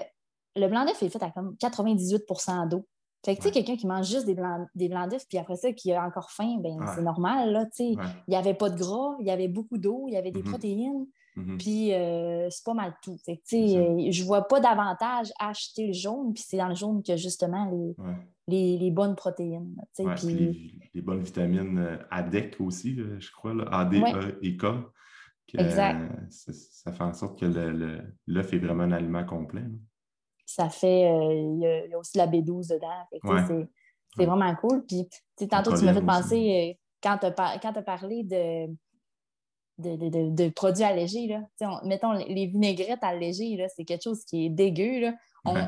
le 0.56 0.66
blanc 0.66 0.86
d'œuf 0.86 1.02
est 1.02 1.10
fait 1.10 1.22
à 1.22 1.30
comme 1.30 1.56
98% 1.58 2.66
d'eau. 2.66 2.86
Fait 3.24 3.34
que, 3.34 3.40
tu 3.42 3.48
sais, 3.48 3.52
quelqu'un 3.52 3.76
qui 3.76 3.86
mange 3.86 4.06
juste 4.08 4.26
des 4.26 4.34
blancs, 4.34 4.68
des 4.74 4.88
blancs 4.88 5.10
d'œufs, 5.10 5.26
puis 5.28 5.38
après 5.38 5.56
ça, 5.56 5.72
qui 5.72 5.92
a 5.92 6.04
encore 6.04 6.30
faim, 6.30 6.56
ben 6.60 6.78
Ouais. 6.78 6.86
c'est 6.94 7.02
normal, 7.02 7.52
là, 7.52 7.64
tu 7.66 7.70
sais. 7.72 7.96
Ouais. 7.96 8.04
Il 8.28 8.30
n'y 8.30 8.36
avait 8.36 8.54
pas 8.54 8.70
de 8.70 8.78
gras, 8.78 9.16
il 9.20 9.26
y 9.26 9.30
avait 9.30 9.48
beaucoup 9.48 9.76
d'eau, 9.76 10.04
il 10.08 10.14
y 10.14 10.16
avait 10.16 10.30
des 10.30 10.42
Mhm. 10.42 10.48
protéines, 10.50 11.06
Mhm. 11.36 11.58
puis 11.58 11.92
euh, 11.94 12.48
c'est 12.50 12.64
pas 12.64 12.74
mal 12.74 12.94
tout. 13.02 13.16
Fait 13.26 13.36
que, 13.38 13.42
tu 13.42 13.68
sais, 13.68 13.76
euh, 13.76 14.10
je 14.10 14.24
vois 14.24 14.46
pas 14.46 14.60
d'avantage 14.60 15.32
à 15.40 15.48
acheter 15.48 15.88
le 15.88 15.92
jaune, 15.92 16.32
puis 16.32 16.44
c'est 16.46 16.56
dans 16.58 16.68
le 16.68 16.74
jaune 16.76 17.02
que 17.02 17.16
justement 17.16 17.64
les, 17.70 17.94
Ouais. 18.04 18.16
les, 18.46 18.78
les 18.78 18.90
bonnes 18.92 19.16
protéines. 19.16 19.74
tu 19.96 20.04
sais, 20.04 20.14
puis- 20.14 20.34
les, 20.34 20.72
les 20.94 21.02
bonnes 21.02 21.22
vitamines 21.22 21.78
euh, 21.78 21.96
ADEC 22.12 22.56
aussi, 22.60 22.96
je 23.18 23.30
crois, 23.32 23.52
là, 23.52 23.64
A, 23.72 23.84
D, 23.84 24.00
Ouais. 24.00 24.14
E 24.14 24.38
et 24.42 24.56
K. 24.56 24.66
que, 25.50 25.56
Exact. 25.58 26.02
euh, 26.02 26.26
ça, 26.30 26.92
fait 26.92 27.02
en 27.04 27.14
sorte 27.14 27.40
que 27.40 27.46
le- 27.46 27.72
le- 27.72 28.02
l'œuf 28.26 28.52
est 28.52 28.58
vraiment 28.58 28.82
un 28.84 28.92
aliment 28.92 29.24
complet. 29.24 29.62
là. 29.62 29.68
Ça 30.50 30.68
fait. 30.70 31.10
euh, 31.10 31.32
Il 31.34 31.58
y, 31.60 31.66
a- 31.66 31.84
il 31.84 31.90
y 31.90 31.94
a 31.94 31.98
aussi 31.98 32.16
la 32.16 32.26
B12 32.26 32.68
dedans. 32.68 32.88
Ouais. 33.24 33.42
c'est 33.46 34.18
Ouais. 34.18 34.26
vraiment 34.26 34.54
cool. 34.56 34.84
Puis, 34.86 35.06
tantôt, 35.48 35.76
tu 35.76 35.84
m'as 35.84 35.92
fait 35.94 36.00
penser, 36.04 36.74
euh, 36.74 36.82
quand 37.02 37.18
tu 37.18 37.26
as, 37.26 37.82
parlé 37.82 38.22
de, 38.24 38.66
de, 39.78 39.96
de- 39.96 40.08
de- 40.08 40.30
de 40.30 40.48
produits 40.48 40.82
allégés, 40.84 41.26
là, 41.26 41.40
on- 41.60 41.86
mettons 41.86 42.12
les 42.12 42.46
vinaigrettes 42.46 43.02
allégées, 43.04 43.64
c'est 43.76 43.84
quelque 43.84 44.02
chose 44.02 44.24
qui 44.24 44.46
est 44.46 44.48
dégueu. 44.48 45.00
Là. 45.00 45.14
On, 45.44 45.54
Ouais. 45.54 45.66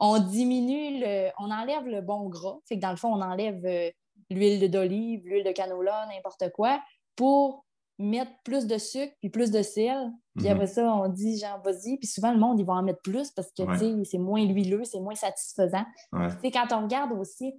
on 0.00 0.18
diminue, 0.18 1.00
le, 1.00 1.28
on 1.38 1.50
enlève 1.50 1.86
le 1.86 2.00
bon 2.00 2.28
gras. 2.28 2.58
Fait 2.66 2.76
que 2.76 2.80
dans 2.80 2.90
le 2.90 2.96
fond, 2.96 3.12
on 3.14 3.20
enlève 3.22 3.64
euh, 3.66 3.90
l'huile 4.30 4.68
d'olive, 4.70 5.22
l'huile 5.26 5.44
de 5.44 5.52
canola, 5.52 6.06
n'importe 6.12 6.50
quoi, 6.52 6.82
pour 7.14 7.64
mettre 7.98 8.32
plus 8.44 8.66
de 8.66 8.78
sucre 8.78 9.14
puis 9.20 9.30
plus 9.30 9.50
de 9.50 9.62
sel. 9.62 10.10
Puis 10.36 10.46
Mhm. 10.46 10.52
après 10.52 10.66
ça, 10.66 10.94
on 10.94 11.08
dit, 11.08 11.38
genre, 11.38 11.60
vas-y. 11.62 11.98
Puis 11.98 12.06
souvent, 12.08 12.32
le 12.32 12.38
monde, 12.38 12.58
ils 12.58 12.66
vont 12.66 12.72
en 12.74 12.82
mettre 12.82 13.02
plus 13.02 13.30
parce 13.30 13.52
que, 13.52 13.62
Ouais. 13.62 13.78
tu 13.78 14.04
sais, 14.04 14.10
c'est 14.10 14.18
moins 14.18 14.42
huileux, 14.42 14.84
c'est 14.84 15.00
moins 15.00 15.14
satisfaisant. 15.14 15.84
Ouais. 16.12 16.28
Tu 16.28 16.40
sais, 16.42 16.50
quand 16.50 16.72
on 16.72 16.82
regarde 16.84 17.12
aussi, 17.12 17.54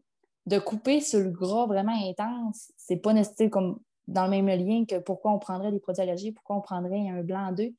de 0.46 0.60
couper 0.60 1.00
sur 1.00 1.20
le 1.22 1.30
gras 1.30 1.66
vraiment 1.68 1.96
intense, 2.10 2.72
c'est 2.76 2.98
pas 2.98 3.14
nécessaire 3.14 3.50
comme 3.50 3.80
dans 4.08 4.26
le 4.26 4.32
même 4.32 4.48
lien 4.48 4.84
que 4.86 5.00
pourquoi 5.00 5.32
on 5.32 5.40
prendrait 5.40 5.72
des 5.72 5.80
produits 5.80 6.02
allergiques, 6.02 6.36
pourquoi 6.36 6.58
on 6.58 6.62
prendrait 6.62 7.08
un 7.08 7.24
blanc 7.24 7.54
d'œuf. 7.54 7.72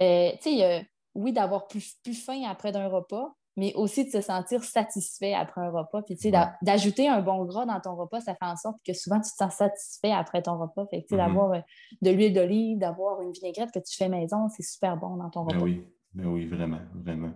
Euh, 0.00 0.30
tu 0.42 0.56
sais, 0.56 0.64
euh, 0.64 0.80
oui, 1.14 1.32
d'avoir 1.32 1.66
plus, 1.66 1.96
plus 2.02 2.14
faim 2.14 2.42
après 2.48 2.72
d'un 2.72 2.88
repas, 2.88 3.34
mais 3.56 3.72
aussi 3.74 4.04
de 4.04 4.10
se 4.10 4.20
sentir 4.20 4.62
satisfait 4.64 5.34
après 5.34 5.60
un 5.60 5.70
repas. 5.70 6.02
Puis, 6.02 6.16
tu 6.16 6.30
sais, 6.30 6.36
Ouais. 6.36 6.44
d'ajouter 6.62 7.08
un 7.08 7.20
bon 7.20 7.44
gras 7.44 7.66
dans 7.66 7.80
ton 7.80 7.96
repas, 7.96 8.20
ça 8.20 8.34
fait 8.34 8.46
en 8.46 8.56
sorte 8.56 8.76
que 8.86 8.92
souvent, 8.92 9.16
tu 9.20 9.30
te 9.30 9.36
sens 9.36 9.54
satisfait 9.54 10.12
après 10.12 10.42
ton 10.42 10.58
repas. 10.58 10.86
Fait 10.86 11.02
que, 11.02 11.08
tu 11.08 11.16
sais, 11.16 11.20
Mhm. 11.20 11.26
d'avoir 11.28 11.52
euh, 11.52 11.60
de 12.02 12.10
l'huile 12.10 12.32
d'olive, 12.32 12.78
d'avoir 12.78 13.20
une 13.22 13.32
vinaigrette 13.32 13.70
que 13.72 13.80
tu 13.80 13.96
fais 13.96 14.08
maison, 14.08 14.48
c'est 14.48 14.62
super 14.62 14.96
bon 14.96 15.16
dans 15.16 15.30
ton 15.30 15.44
Ben 15.44 15.54
repas. 15.56 15.64
oui, 15.64 15.84
ben 16.14 16.26
oui, 16.26 16.46
vraiment, 16.46 16.80
vraiment. 16.94 17.32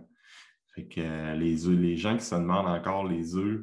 Fait 0.73 0.85
que 0.85 1.01
euh, 1.01 1.35
les 1.35 1.67
œufs, 1.67 1.77
les 1.79 1.95
gens 1.97 2.17
qui 2.17 2.23
se 2.25 2.35
demandent 2.35 2.67
encore 2.67 3.05
les 3.05 3.35
œufs, 3.35 3.61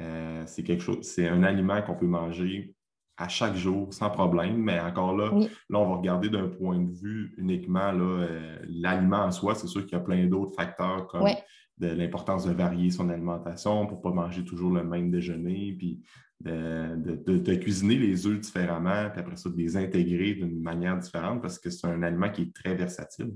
euh, 0.00 0.42
c'est 0.46 0.62
quelque 0.62 0.82
chose, 0.82 1.02
c'est 1.02 1.28
un 1.28 1.42
aliment 1.42 1.82
qu'on 1.82 1.94
peut 1.96 2.06
manger 2.06 2.74
à 3.18 3.28
chaque 3.28 3.54
jour 3.54 3.92
sans 3.94 4.10
problème, 4.10 4.56
mais 4.58 4.78
encore 4.78 5.16
là, 5.16 5.30
Oui. 5.32 5.48
là, 5.70 5.78
on 5.78 5.88
va 5.88 5.96
regarder 5.96 6.28
d'un 6.28 6.48
point 6.48 6.78
de 6.78 6.92
vue 6.92 7.34
uniquement 7.38 7.90
euh, 7.94 8.58
l'aliment 8.68 9.20
en 9.24 9.30
soi. 9.30 9.54
C'est 9.54 9.66
sûr 9.68 9.82
qu'il 9.86 9.92
y 9.92 10.00
a 10.00 10.04
plein 10.04 10.26
d'autres 10.26 10.54
facteurs 10.54 11.06
comme. 11.08 11.22
De 11.78 11.88
l'importance 11.88 12.44
de 12.46 12.52
varier 12.52 12.90
son 12.90 13.08
alimentation 13.10 13.86
pour 13.86 13.98
ne 13.98 14.02
pas 14.02 14.10
manger 14.10 14.44
toujours 14.44 14.70
le 14.72 14.82
même 14.84 15.10
déjeuner, 15.10 15.74
puis 15.78 16.00
de, 16.40 16.96
de- 16.96 17.22
de- 17.26 17.38
de 17.38 17.54
cuisiner 17.54 17.96
les 17.96 18.26
œufs 18.26 18.38
différemment, 18.40 19.08
puis 19.10 19.20
après 19.20 19.36
ça, 19.36 19.48
de 19.50 19.56
les 19.56 19.76
intégrer 19.76 20.34
d'une 20.34 20.60
manière 20.60 20.96
différente 20.98 21.40
parce 21.42 21.58
que 21.58 21.70
c'est 21.70 21.86
un 21.86 22.02
aliment 22.02 22.30
qui 22.30 22.42
est 22.42 22.54
très 22.54 22.74
versatile. 22.74 23.34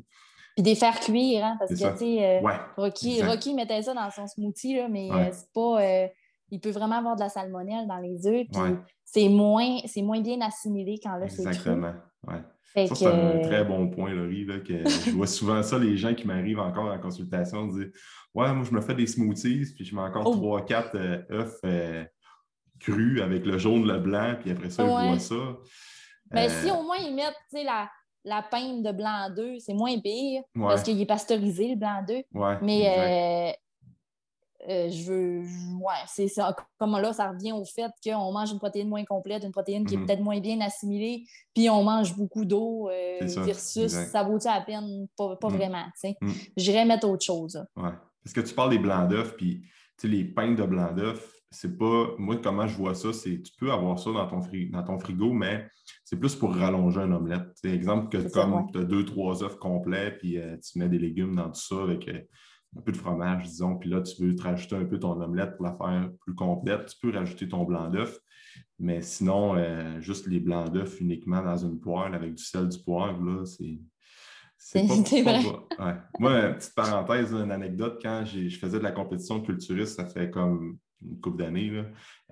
Puis 0.57 0.63
des 0.63 0.75
faire 0.75 0.99
cuire, 1.01 1.45
hein, 1.45 1.57
parce 1.59 1.71
que, 1.73 1.93
tu 1.93 1.99
sais, 1.99 2.25
euh, 2.25 2.41
Ouais. 2.43 2.57
Rocky. 2.77 3.23
Rocky 3.23 3.55
mettait 3.55 3.83
ça 3.83 3.95
dans 3.95 4.11
son 4.11 4.27
smoothie, 4.27 4.77
là, 4.77 4.89
mais 4.89 5.11
Ouais. 5.11 5.29
euh, 5.29 5.31
c'est 5.33 5.53
pas. 5.55 5.83
euh, 5.83 6.09
il 6.51 6.61
peut 6.61 6.71
vraiment 6.71 6.97
avoir 6.97 7.15
de 7.15 7.21
la 7.21 7.29
salmonelle 7.29 7.87
dans 7.87 7.99
les 7.99 8.27
œufs, 8.27 8.47
puis 8.53 8.61
Ouais. 8.61 8.77
c'est 9.05 9.29
moins, 9.29 9.79
bien 10.21 10.41
assimilé 10.41 10.99
quand 11.03 11.17
là, 11.17 11.29
c'est. 11.29 11.43
Exactement. 11.47 11.95
Ouais. 12.27 12.43
Fait 12.73 12.87
Ça, 12.87 12.95
que, 12.95 12.99
c'est 12.99 13.07
un 13.07 13.11
euh, 13.19 13.43
très 13.43 13.65
bon 13.65 13.89
point, 13.89 14.13
Laurie, 14.13 14.45
là, 14.45 14.61
que 14.61 14.89
je 14.89 15.11
vois 15.11 15.27
souvent 15.27 15.63
ça, 15.63 15.79
les 15.79 15.97
gens 15.97 16.15
qui 16.15 16.27
m'arrivent 16.27 16.61
encore 16.61 16.85
en 16.93 16.99
consultation 16.99 17.67
disent 17.67 17.91
Ouais, 18.35 18.53
moi, 18.55 18.65
je 18.65 18.73
me 18.73 18.81
fais 18.81 18.95
des 18.95 19.07
smoothies, 19.09 19.73
puis 19.75 19.85
je 19.85 19.95
mets 19.95 20.03
encore 20.03 20.23
Oh. 20.27 20.35
trois, 20.37 20.65
quatre 20.65 20.95
euh, 20.97 21.23
œufs 21.33 21.59
euh, 21.65 22.05
crus 22.79 23.21
avec 23.23 23.45
le 23.45 23.59
jaune, 23.59 23.87
le 23.87 23.99
blanc, 23.99 24.37
puis 24.41 24.51
après 24.53 24.71
ça, 24.71 24.85
je 24.87 24.93
Ouais. 24.93 25.07
bois 25.09 25.19
ça. 25.19 25.35
ben, 26.31 26.49
Euh, 26.49 26.63
si 26.63 26.71
au 26.71 26.83
moins 26.85 26.97
ils 26.99 27.15
mettent 27.15 27.35
la, 27.65 27.91
la 28.25 28.43
peinte 28.43 28.83
de 28.85 28.93
blanc 28.93 29.29
d'œuf, 29.35 29.57
c'est 29.67 29.75
moins 29.75 29.99
pire, 29.99 30.43
Ouais. 30.55 30.69
parce 30.69 30.83
qu'il 30.85 31.01
est 31.01 31.07
pasteurisé, 31.07 31.71
le 31.71 31.77
blanc 31.77 32.05
d'œuf. 32.07 32.25
ouais. 32.35 32.57
Mais 32.63 33.57
euh, 34.69 34.89
je 34.91 35.05
veux. 35.11 35.43
je- 35.45 35.71
Ouais, 35.81 35.95
c'est 36.07 36.29
ça. 36.29 36.55
Comme 36.79 36.93
là, 36.93 37.13
ça 37.13 37.31
revient 37.31 37.53
au 37.53 37.65
fait 37.65 37.91
qu'on 38.05 38.33
mange 38.33 38.53
une 38.53 38.59
protéine 38.59 38.89
moins 38.89 39.05
complète, 39.05 39.43
une 39.45 39.53
protéine 39.53 39.87
qui 39.87 39.97
Mhm. 39.97 40.03
est 40.03 40.07
peut-être 40.07 40.21
moins 40.23 40.41
bien 40.41 40.61
assimilée, 40.61 41.25
puis 41.55 41.71
on 41.71 41.83
mange 41.83 42.15
beaucoup 42.17 42.45
d'eau 42.45 42.89
euh, 42.91 43.19
versus 43.45 43.85
exact. 43.85 44.11
ça 44.11 44.23
vaut-tu 44.23 44.47
la 44.47 44.61
peine? 44.61 45.07
Pas, 45.17 45.37
pas 45.37 45.49
Mhm. 45.49 45.57
vraiment, 45.57 45.85
tu 45.85 45.91
sais. 46.11 46.17
Mhm. 46.21 46.33
J'irais 46.57 46.85
mettre 46.85 47.09
autre 47.09 47.25
chose. 47.25 47.57
Ouais. 47.77 47.91
parce 48.23 48.35
que 48.35 48.41
tu 48.43 48.55
parles 48.55 48.71
des 48.71 48.79
blancs 48.79 49.09
d'œufs, 49.09 49.35
puis 49.37 49.63
les 50.05 50.25
pains 50.25 50.53
de 50.53 50.63
blancs 50.63 50.95
d'œufs, 50.95 51.33
c'est 51.51 51.77
pas. 51.79 52.09
Moi, 52.19 52.37
comment 52.43 52.67
je 52.67 52.77
vois 52.77 52.95
ça, 52.95 53.13
c'est 53.15 53.41
tu 53.43 53.53
peux 53.59 53.73
avoir 53.73 53.99
ça 53.99 54.13
dans 54.13 54.27
ton, 54.29 54.41
frigo, 54.43 54.71
dans 54.73 54.85
ton 54.85 54.99
frigo, 54.99 55.33
mais 55.33 55.67
c'est 56.05 56.17
plus 56.19 56.37
pour 56.37 56.55
rallonger 56.55 57.01
un 57.01 57.13
omelette. 57.13 57.49
C'est 57.55 57.71
exemple 57.71 58.09
que 58.11 58.29
comme 58.31 58.71
tu 58.73 58.79
as 58.79 58.85
deux, 58.85 59.05
trois 59.07 59.43
œufs 59.43 59.57
complets, 59.57 60.13
puis 60.19 60.39
euh, 60.39 60.57
tu 60.59 60.79
mets 60.79 60.89
des 60.91 60.99
légumes 60.99 61.35
dans 61.35 61.51
tout 61.51 61.61
ça 61.61 61.83
avec 61.83 62.07
un 62.77 62.81
peu 62.81 62.93
de 62.93 62.97
fromage, 62.97 63.45
disons, 63.45 63.77
puis 63.77 63.91
là, 63.91 64.01
tu 64.01 64.23
veux 64.23 64.35
te 64.35 64.43
rajouter 64.43 64.77
un 64.77 64.85
peu 64.85 64.99
ton 64.99 65.21
omelette 65.21 65.57
pour 65.57 65.67
la 65.67 65.73
faire 65.73 66.11
plus 66.21 66.35
complète, 66.35 66.87
tu 66.87 66.97
peux 67.01 67.17
rajouter 67.17 67.49
ton 67.49 67.65
blanc 67.65 67.89
d'œuf. 67.89 68.19
Mais 68.79 69.03
sinon, 69.03 69.57
euh, 69.57 70.01
juste 70.01 70.27
les 70.27 70.41
blancs 70.41 70.73
d'œufs 70.73 71.01
uniquement 71.01 71.43
dans 71.43 71.57
une 71.57 71.79
poêle 71.81 72.15
avec 72.15 72.35
du 72.35 72.43
sel, 72.43 72.69
du 72.69 72.79
poivre, 72.83 73.23
là, 73.23 73.45
c'est. 73.45 73.79
C'est 74.63 74.83
vrai. 75.23 75.41
Moi, 76.19 76.51
petite 76.51 76.75
parenthèse, 76.75 77.33
une 77.33 77.51
anecdote, 77.51 77.99
quand 78.03 78.25
je 78.27 78.59
faisais 78.59 78.79
de 78.79 78.83
la 78.83 78.93
compétition 78.93 79.41
culturiste, 79.41 79.97
ça 79.97 80.05
fait 80.05 80.31
comme 80.31 80.77
une 81.03 81.21
couple 81.21 81.39
d'années. 81.39 81.83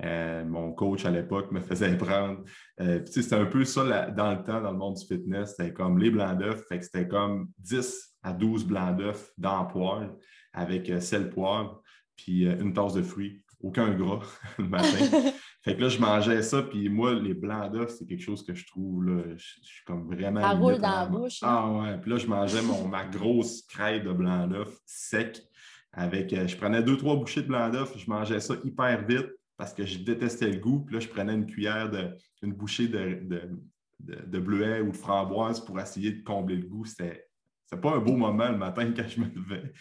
Euh, 0.03 0.45
mon 0.45 0.73
coach 0.73 1.05
à 1.07 1.11
l'époque 1.11 1.51
me 1.53 1.61
faisait 1.61 1.97
prendre. 1.97 2.45
Euh, 2.81 3.01
c'était 3.07 3.35
un 3.35 3.47
peu 3.47 3.65
ça 3.65 4.11
dans 4.11 4.33
le 4.33 4.43
temps, 4.43 4.61
dans 4.61 4.73
le 4.73 4.79
monde 4.79 4.97
du 4.97 5.07
fitness. 5.07 5.55
C'était 5.57 5.73
comme 5.73 5.99
les 5.99 6.11
blancs 6.11 6.39
d'œufs. 6.39 6.65
C'était 6.69 7.09
comme 7.09 7.49
10 7.59 8.18
à 8.23 8.33
12 8.33 8.67
blancs 8.67 8.97
d'œufs 8.97 9.33
dans 9.39 9.63
le 9.63 9.69
poêle 9.69 10.11
avec 10.53 10.91
euh, 10.91 11.01
sel 11.01 11.31
poivre, 11.31 11.83
puis 12.17 12.45
une 12.45 12.73
tasse 12.73 12.95
de 12.95 13.03
fruits. 13.03 13.43
Aucun 13.61 13.93
gras 13.95 14.21
le 14.59 14.69
matin. 14.69 14.89
fait 15.65 15.77
que 15.77 15.81
là, 15.81 15.89
je 15.89 15.99
mangeais 15.99 16.43
ça, 16.43 16.63
puis 16.63 16.89
moi, 16.89 17.15
les 17.15 17.35
blancs 17.35 17.73
d'œufs, 17.73 17.95
c'est 17.99 18.07
quelque 18.07 18.23
chose 18.23 18.45
que 18.45 18.55
je 18.55 18.67
trouve, 18.67 19.05
là, 19.05 19.23
je, 19.37 19.47
suis 19.63 19.85
comme 19.85 20.07
vraiment... 20.07 20.41
Ça 20.41 20.51
roule 20.51 20.79
dans 20.79 20.91
la 20.91 21.07
bouche. 21.07 21.39
Ah 21.43 21.71
ouais, 21.71 21.99
puis 21.99 22.11
là, 22.11 22.17
je 22.19 22.27
mangeais 22.27 22.63
mon, 22.63 22.87
ma 22.87 23.05
grosse 23.05 23.63
crêpe 23.63 24.05
de 24.05 24.13
blanc 24.13 24.47
d'œuf 24.47 24.77
sec 24.87 25.43
avec, 25.93 26.33
euh, 26.33 26.47
je 26.47 26.57
prenais 26.57 26.83
deux, 26.83 26.97
trois 26.97 27.17
bouchées 27.17 27.43
de 27.43 27.49
blanc 27.49 27.69
d'œuf, 27.71 27.97
je 27.97 28.09
mangeais 28.09 28.41
ça 28.41 28.55
hyper 28.63 29.05
vite 29.07 29.31
parce 29.57 29.75
que 29.75 29.85
je 29.85 29.99
détestais 29.99 30.51
le 30.51 30.59
goût. 30.59 30.81
Puis 30.81 30.95
là, 30.95 31.01
je 31.01 31.09
prenais 31.09 31.35
une 31.35 31.47
cuillère, 31.47 31.91
de, 31.91 32.11
une 32.43 32.53
bouchée 32.53 32.89
de, 32.89 33.27
de, 34.01 34.39
bleuet 34.39 34.81
ou 34.81 34.93
de 34.93 34.97
framboise 34.97 35.61
pour 35.65 35.81
essayer 35.81 36.13
de 36.13 36.23
combler 36.23 36.57
le 36.57 36.67
goût. 36.67 36.85
C'était 36.85 37.28
pas 37.77 37.93
un 37.93 37.99
beau 37.99 38.17
moment 38.17 38.49
le 38.49 38.57
matin 38.57 38.93
quand 38.97 39.07
je 39.07 39.21
me 39.21 39.27
levais. 39.27 39.73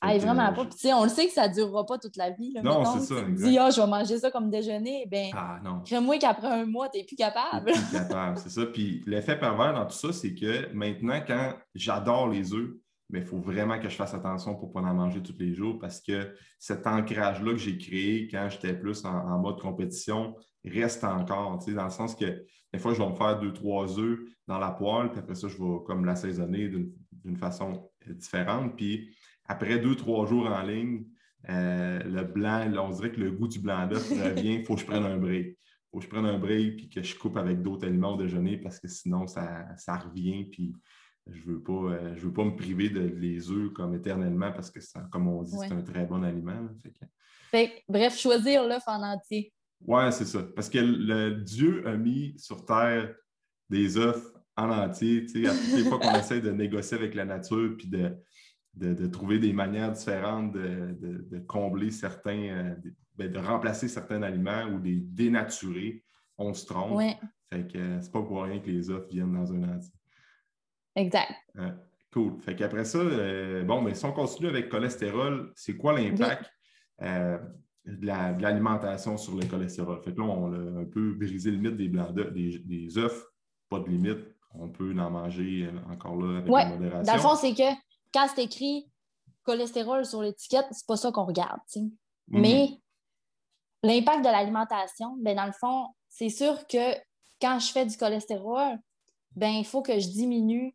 Ah, 0.00 0.16
vraiment 0.18 0.52
pas. 0.52 0.66
Puis, 0.66 0.92
on 0.92 1.04
le 1.04 1.08
sait 1.08 1.26
que 1.26 1.32
ça 1.32 1.48
ne 1.48 1.54
durera 1.54 1.84
pas 1.86 1.98
toute 1.98 2.16
la 2.16 2.30
vie. 2.30 2.54
non, 2.62 2.84
c'est 2.84 3.14
ça. 3.14 3.22
Tu 3.24 3.32
dis, 3.32 3.58
ah, 3.58 3.70
je 3.70 3.80
vais 3.80 3.86
manger 3.86 4.18
ça 4.18 4.30
comme 4.30 4.50
déjeuner. 4.50 5.06
Ben, 5.10 5.30
ah, 5.34 5.58
non. 5.64 5.80
Crée-moi 5.84 6.18
qu'après 6.18 6.48
un 6.48 6.66
mois, 6.66 6.88
tu 6.90 6.98
n'es 6.98 7.04
plus 7.04 7.16
capable. 7.16 7.72
plus 7.72 7.90
capable, 7.90 8.38
c'est 8.38 8.50
ça. 8.50 8.66
Puis, 8.66 9.02
l'effet 9.06 9.38
pervers 9.38 9.72
dans 9.72 9.86
tout 9.86 9.96
ça, 9.96 10.12
c'est 10.12 10.34
que 10.34 10.72
maintenant, 10.74 11.20
quand 11.26 11.54
j'adore 11.74 12.28
les 12.28 12.52
œufs, 12.52 12.70
mais 13.08 13.20
il 13.20 13.24
faut 13.24 13.38
vraiment 13.38 13.78
que 13.78 13.88
je 13.88 13.94
fasse 13.94 14.14
attention 14.14 14.56
pour 14.56 14.68
ne 14.68 14.74
pas 14.74 14.80
en 14.80 14.94
manger 14.94 15.22
tous 15.22 15.36
les 15.38 15.54
jours 15.54 15.78
parce 15.78 16.00
que 16.00 16.34
cet 16.58 16.86
ancrage-là 16.86 17.52
que 17.52 17.58
j'ai 17.58 17.78
créé 17.78 18.26
quand 18.28 18.48
j'étais 18.50 18.74
plus 18.74 19.04
en, 19.04 19.38
mode 19.38 19.60
compétition 19.60 20.34
reste 20.64 21.04
encore, 21.04 21.58
dans 21.58 21.84
le 21.84 21.90
sens 21.90 22.16
que 22.16 22.44
des 22.72 22.80
fois, 22.80 22.92
je 22.94 22.98
vais 22.98 23.08
me 23.08 23.14
faire 23.14 23.38
deux, 23.38 23.52
trois 23.52 23.98
œufs 23.98 24.18
dans 24.48 24.58
la 24.58 24.72
poêle, 24.72 25.10
puis 25.10 25.20
après 25.20 25.36
ça, 25.36 25.46
je 25.48 25.56
vais 25.56 25.84
comme 25.86 26.04
l'assaisonner 26.04 26.68
d'une 26.68 26.92
façon 27.34 27.90
différente. 28.06 28.76
Puis 28.76 29.16
après 29.46 29.78
deux, 29.78 29.96
trois 29.96 30.26
jours 30.26 30.46
en 30.46 30.62
ligne, 30.62 31.04
euh, 31.48 32.00
le 32.02 32.22
blanc, 32.24 32.70
on 32.78 32.90
dirait 32.90 33.12
que 33.12 33.20
le 33.20 33.30
goût 33.30 33.48
du 33.48 33.58
blanc 33.58 33.86
d'œuf 33.86 34.08
revient, 34.10 34.56
il 34.60 34.64
faut 34.64 34.74
que 34.74 34.80
je 34.80 34.86
prenne 34.86 35.04
un 35.04 35.16
break. 35.16 35.46
Il 35.46 35.56
faut 35.90 35.98
que 35.98 36.04
je 36.04 36.08
prenne 36.08 36.26
un 36.26 36.38
break 36.38 36.76
puis 36.76 36.88
que 36.88 37.02
je 37.02 37.16
coupe 37.16 37.36
avec 37.36 37.62
d'autres 37.62 37.86
aliments 37.86 38.14
au 38.14 38.16
déjeuner 38.16 38.58
parce 38.58 38.78
que 38.78 38.88
sinon, 38.88 39.26
ça, 39.26 39.66
ça 39.76 39.96
revient. 39.96 40.44
Puis 40.44 40.74
je 41.26 41.38
ne 41.48 41.54
veux, 41.54 41.62
pas, 41.62 41.72
euh, 41.72 42.14
veux 42.16 42.32
pas 42.32 42.44
me 42.44 42.54
priver 42.56 42.88
de 42.88 43.00
les 43.00 43.50
œufs 43.50 43.72
comme 43.72 43.94
éternellement 43.94 44.52
parce 44.52 44.70
que, 44.70 44.80
comme 45.10 45.28
on 45.28 45.42
dit, 45.42 45.56
c'est 45.58 45.72
un 45.72 45.82
très 45.82 46.04
bon 46.06 46.22
aliment. 46.22 46.68
bref, 47.88 48.16
choisir 48.16 48.66
l'œuf 48.66 48.82
en 48.86 49.02
entier. 49.02 49.52
Oui, 49.80 50.02
c'est 50.12 50.24
ça. 50.24 50.42
Parce 50.54 50.68
que 50.68 50.78
le, 50.78 51.34
Dieu 51.42 51.86
a 51.86 51.96
mis 51.96 52.34
sur 52.38 52.64
Terre 52.64 53.14
des 53.68 53.96
œufs 53.96 54.32
en 54.56 54.70
entier. 54.70 55.26
À 55.46 55.50
toutes 55.50 55.76
les 55.76 55.84
fois 55.84 55.98
qu'on 55.98 56.14
essaie 56.18 56.40
de 56.40 56.50
négocier 56.50 56.96
avec 56.96 57.14
la 57.14 57.24
nature 57.24 57.74
puis 57.76 57.88
de, 57.88 58.16
de, 58.74 59.06
trouver 59.06 59.38
des 59.38 59.52
manières 59.52 59.92
différentes 59.92 60.52
de, 60.52 61.38
combler 61.46 61.90
certains, 61.90 62.48
euh, 62.48 62.74
ben, 63.16 63.30
de 63.30 63.38
remplacer 63.38 63.88
certains 63.88 64.22
aliments 64.22 64.64
ou 64.64 64.78
des 64.78 64.96
dénaturer, 64.96 66.04
on 66.38 66.52
se 66.52 66.66
trompe. 66.66 67.00
Fait 67.50 67.66
que 67.66 67.78
euh, 67.78 68.00
c'est 68.00 68.12
pas 68.12 68.22
pour 68.22 68.42
rien 68.42 68.58
que 68.58 68.68
les 68.68 68.90
œufs 68.90 69.06
viennent 69.08 69.32
dans 69.32 69.52
un 69.52 69.62
entier. 69.76 69.92
Exact. 70.96 71.32
cool. 72.12 72.40
Fait 72.40 72.56
qu'après 72.56 72.84
ça, 72.84 72.98
euh, 72.98 73.62
bon, 73.64 73.82
mais 73.82 73.94
si 73.94 74.04
on 74.04 74.12
continue 74.12 74.48
avec 74.48 74.68
cholestérol, 74.68 75.52
c'est 75.54 75.76
quoi 75.76 75.98
l'impact 75.98 76.50
euh, 77.02 77.38
de 77.84 78.06
l'alimentation 78.06 79.16
sur 79.16 79.36
le 79.36 79.44
cholestérol? 79.44 80.00
Fait 80.02 80.12
que 80.12 80.20
là, 80.20 80.24
on 80.24 80.52
a 80.52 80.80
un 80.80 80.84
peu 80.86 81.12
brisé 81.12 81.50
le 81.50 81.58
mythe 81.58 81.76
des 81.76 81.88
blancs 81.88 82.14
des, 82.14 82.58
des 82.58 82.98
œufs, 82.98 83.26
pas 83.68 83.80
de 83.80 83.88
limite. 83.88 84.35
On 84.58 84.68
peut 84.68 84.94
en 84.98 85.10
manger 85.10 85.64
euh, 85.64 85.92
encore 85.92 86.16
là 86.16 86.38
avec 86.38 86.52
ouais. 86.52 86.68
modération. 86.68 87.02
Dans 87.02 87.14
le 87.14 87.20
fond, 87.20 87.36
c'est 87.36 87.54
que 87.54 87.76
quand 88.12 88.26
c'est 88.34 88.44
écrit 88.44 88.90
cholestérol 89.42 90.04
sur 90.04 90.22
l'étiquette, 90.22 90.66
c'est 90.70 90.86
pas 90.86 90.96
ça 90.96 91.12
qu'on 91.12 91.24
regarde. 91.24 91.60
Mhm. 91.76 91.90
Mais 92.28 92.70
l'impact 93.82 94.24
de 94.24 94.30
l'alimentation, 94.30 95.16
ben, 95.20 95.36
dans 95.36 95.46
le 95.46 95.52
fond, 95.52 95.88
c'est 96.08 96.30
sûr 96.30 96.66
que 96.66 96.94
quand 97.40 97.58
je 97.58 97.70
fais 97.70 97.86
du 97.86 97.96
cholestérol, 97.96 98.78
ben 99.34 99.50
il 99.50 99.66
faut 99.66 99.82
que 99.82 99.98
je 99.98 100.08
diminue 100.08 100.74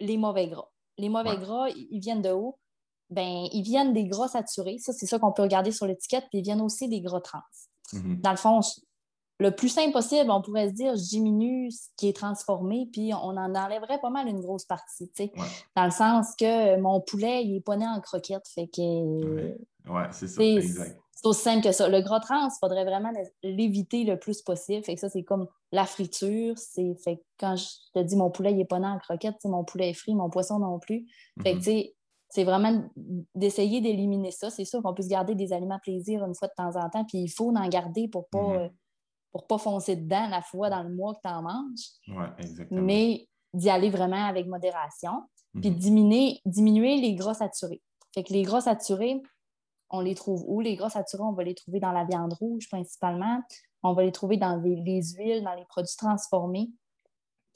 les 0.00 0.16
mauvais 0.16 0.48
gras. 0.48 0.68
Les 0.98 1.08
mauvais 1.08 1.36
gras, 1.38 1.68
ils 1.68 2.00
viennent 2.00 2.22
de 2.22 2.32
où? 2.32 2.58
Ben, 3.08 3.48
ils 3.52 3.62
viennent 3.62 3.92
des 3.92 4.04
gras 4.04 4.28
saturés. 4.28 4.78
Ça, 4.78 4.92
c'est 4.92 5.06
ça 5.06 5.18
qu'on 5.18 5.32
peut 5.32 5.42
regarder 5.42 5.72
sur 5.72 5.86
l'étiquette. 5.86 6.26
Puis 6.30 6.40
ils 6.40 6.42
viennent 6.42 6.60
aussi 6.60 6.88
des 6.88 7.00
gras 7.00 7.20
trans. 7.20 7.40
Mm-hmm. 7.92 8.20
Dans 8.20 8.30
le 8.30 8.36
fond, 8.36 8.60
le 9.40 9.50
plus 9.50 9.70
simple 9.70 9.92
possible, 9.92 10.30
on 10.30 10.42
pourrait 10.42 10.68
se 10.68 10.74
dire, 10.74 10.94
je 10.94 11.08
diminue 11.08 11.70
ce 11.70 11.88
qui 11.96 12.08
est 12.08 12.16
transformé, 12.16 12.88
puis 12.92 13.12
on 13.14 13.36
en 13.36 13.54
enlèverait 13.54 14.00
pas 14.00 14.10
mal 14.10 14.28
une 14.28 14.40
grosse 14.40 14.66
partie. 14.66 15.10
Dans 15.74 15.84
le 15.84 15.90
sens 15.90 16.34
que 16.38 16.78
mon 16.78 17.00
poulet, 17.00 17.44
il 17.44 17.56
est 17.56 17.64
pas 17.64 17.76
né 17.76 17.86
en 17.86 18.00
croquette. 18.00 18.46
Fait 18.54 18.68
que. 18.68 19.56
Oui, 19.88 20.02
c'est 20.12 20.28
ça. 20.28 20.42
Exact. 20.42 21.00
C'est 21.20 21.26
aussi 21.26 21.42
simple 21.42 21.62
que 21.62 21.72
ça. 21.72 21.88
Le 21.88 22.00
gras 22.00 22.20
trans, 22.20 22.48
il 22.48 22.58
faudrait 22.60 22.84
vraiment 22.84 23.12
l'éviter 23.42 24.04
le 24.04 24.18
plus 24.18 24.40
possible. 24.40 24.82
Fait 24.84 24.94
que 24.94 25.00
ça, 25.00 25.10
c'est 25.10 25.22
comme 25.22 25.48
la 25.70 25.84
friture. 25.84 26.56
C'est 26.56 26.94
fait 27.02 27.22
quand 27.38 27.56
je 27.56 27.66
te 27.94 28.02
dis 28.02 28.16
mon 28.16 28.30
poulet, 28.30 28.52
il 28.52 28.56
n'est 28.56 28.64
pas 28.64 28.78
né 28.78 28.86
en 28.86 28.98
croquette, 28.98 29.36
mon 29.44 29.64
poulet 29.64 29.90
est 29.90 29.94
frit, 29.94 30.14
mon 30.14 30.30
poisson 30.30 30.58
non 30.58 30.78
plus. 30.78 31.06
Fait 31.42 31.58
que, 31.58 31.70
mhm. 31.70 31.84
c'est 32.30 32.44
vraiment 32.44 32.84
d'essayer 33.34 33.82
d'éliminer 33.82 34.30
ça. 34.30 34.48
C'est 34.48 34.64
sûr 34.64 34.82
qu'on 34.82 34.94
peut 34.94 35.02
se 35.02 35.08
garder 35.08 35.34
des 35.34 35.52
aliments 35.52 35.78
plaisir 35.82 36.24
une 36.24 36.34
fois 36.34 36.48
de 36.48 36.54
temps 36.56 36.76
en 36.76 36.88
temps, 36.88 37.04
puis 37.04 37.18
il 37.18 37.28
faut 37.28 37.54
en 37.54 37.68
garder 37.68 38.08
pour 38.08 38.28
pas, 38.28 38.48
mhm. 38.48 38.56
euh, 38.56 38.68
pour 39.32 39.46
pas 39.46 39.58
foncer 39.58 39.96
dedans 39.96 40.28
la 40.28 40.42
fois 40.42 40.70
dans 40.70 40.82
le 40.82 40.94
mois 40.94 41.14
que 41.14 41.20
tu 41.24 41.32
en 41.32 41.42
manges. 41.42 41.86
Oui, 42.08 42.24
exactement. 42.38 42.82
Mais 42.82 43.28
d'y 43.52 43.70
aller 43.70 43.90
vraiment 43.90 44.26
avec 44.26 44.46
modération, 44.46 45.24
puis 45.60 45.70
mhm. 45.70 45.76
diminuer, 45.76 46.40
diminuer 46.44 47.00
les 47.00 47.14
gras 47.14 47.34
saturés. 47.34 47.82
Fait 48.14 48.22
que 48.22 48.32
les 48.32 48.42
gras 48.42 48.62
saturés, 48.62 49.22
on 49.90 50.00
les 50.00 50.14
trouve 50.14 50.44
où? 50.46 50.60
Les 50.60 50.76
gras 50.76 50.90
saturés, 50.90 51.22
on 51.24 51.32
va 51.32 51.44
les 51.44 51.54
trouver 51.54 51.80
dans 51.80 51.92
la 51.92 52.04
viande 52.04 52.32
rouge 52.34 52.68
principalement. 52.68 53.40
On 53.82 53.92
va 53.92 54.02
les 54.04 54.12
trouver 54.12 54.36
dans 54.36 54.56
les, 54.56 55.02
huiles, 55.02 55.42
dans 55.42 55.54
les 55.54 55.64
produits 55.64 55.96
transformés. 55.96 56.70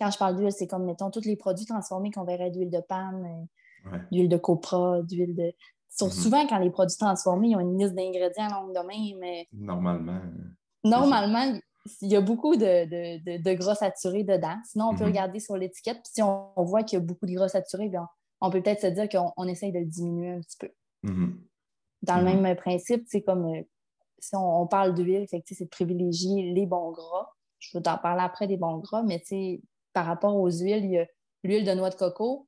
Quand 0.01 0.11
je 0.11 0.19
parle 0.19 0.37
d'huile, 0.37 0.53
c'est 0.53 0.67
comme, 0.67 0.85
mettons, 0.85 1.11
tous 1.11 1.25
les 1.25 1.37
produits 1.37 1.67
transformés 1.67 2.11
qu'on 2.11 2.25
verrait 2.25 2.51
d'huile 2.51 2.71
de 2.71 2.81
palme, 2.81 3.47
euh, 3.93 3.99
d'huile 4.11 4.29
de 4.29 4.37
copra, 4.37 5.03
d'huile 5.03 5.35
de... 5.35 5.53
Mhm. 6.01 6.11
Souvent, 6.11 6.45
quand 6.49 6.59
les 6.59 6.71
produits 6.71 6.97
transformés, 6.97 7.51
ils 7.51 7.57
ont 7.57 7.61
une 7.61 7.79
liste 7.79 7.95
d'ingrédients 7.95 8.49
longue 8.49 8.75
de 8.75 8.81
même. 8.81 9.19
Mais... 9.21 9.47
Normalement. 9.53 10.21
Normalement, 10.85 11.59
il 12.01 12.09
y 12.09 12.17
a 12.17 12.21
beaucoup 12.21 12.57
de, 12.57 13.55
gras 13.55 13.75
saturés 13.75 14.25
dedans. 14.25 14.57
Sinon, 14.65 14.91
on 14.91 14.95
peut 14.95 15.05
mhm. 15.05 15.11
regarder 15.11 15.41
sur 15.41 15.57
l'étiquette. 15.57 15.97
Puis 15.97 16.13
si 16.15 16.23
on, 16.23 16.53
voit 16.59 16.83
qu'il 16.83 16.99
y 16.99 17.03
a 17.03 17.05
beaucoup 17.05 17.27
de 17.27 17.33
gras 17.33 17.49
saturés, 17.49 17.89
bien, 17.89 18.09
on 18.41 18.51
peut 18.51 18.63
peut-être 18.63 18.83
se 18.83 18.87
dire 18.89 19.09
qu'on 19.09 19.49
essaye 19.49 19.73
de 19.73 19.81
le 19.81 19.87
diminuer 19.87 20.31
un 20.33 20.41
petit 20.41 20.59
peu. 20.59 20.71
Mhm 21.03 21.45
dans 22.05 22.19
le 22.19 22.31
mm-hmm. 22.31 22.41
même 22.41 22.57
principe, 22.57 23.05
c'est 23.09 23.23
comme 23.23 23.47
euh, 23.47 23.63
si 24.19 24.35
on, 24.37 24.67
parle 24.67 24.95
d'huile, 24.95 25.27
c'est 25.29 25.61
de 25.61 25.69
privilégier 25.69 26.53
les 26.53 26.67
bons 26.67 26.93
gras. 26.93 27.29
Je 27.59 27.77
vais 27.77 27.83
t'en 27.83 27.99
parler 27.99 28.23
après 28.23 28.47
des 28.47 28.57
bons 28.57 28.79
gras, 28.79 29.03
mais 29.03 29.23
par 29.93 30.07
rapport 30.07 30.37
aux 30.37 30.51
huiles, 30.51 30.85
il 30.85 30.91
y 30.93 30.99
a 30.99 31.07
l'huile 31.43 31.65
de 31.65 31.73
noix 31.73 31.91
de 31.91 31.95
coco 31.95 32.47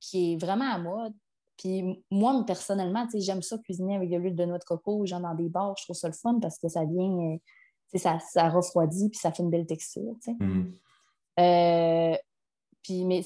qui 0.00 0.32
est 0.32 0.36
vraiment 0.36 0.70
à 0.70 0.78
mode. 0.78 1.14
Puis 1.56 2.02
moi, 2.10 2.44
personnellement, 2.46 3.06
j'aime 3.14 3.42
ça 3.42 3.58
cuisiner 3.58 3.96
avec 3.96 4.10
de 4.10 4.16
l'huile 4.16 4.36
de 4.36 4.44
noix 4.44 4.58
de 4.58 4.64
coco, 4.64 5.04
genre 5.04 5.20
dans 5.20 5.34
des 5.34 5.48
bars, 5.48 5.74
je 5.78 5.84
trouve 5.84 5.96
ça 5.96 6.08
le 6.08 6.14
fun 6.14 6.38
parce 6.40 6.58
que 6.58 6.68
ça 6.68 6.84
vient, 6.84 7.10
euh, 7.10 7.36
ça, 7.94 8.18
ça 8.18 8.48
refroidit 8.48 9.08
puis 9.08 9.18
ça 9.18 9.32
fait 9.32 9.42
une 9.42 9.50
belle 9.50 9.66
texture. 9.66 10.14
Mm-hmm. 10.26 10.72
Euh, 11.40 12.16
puis, 12.82 13.04
mais 13.04 13.22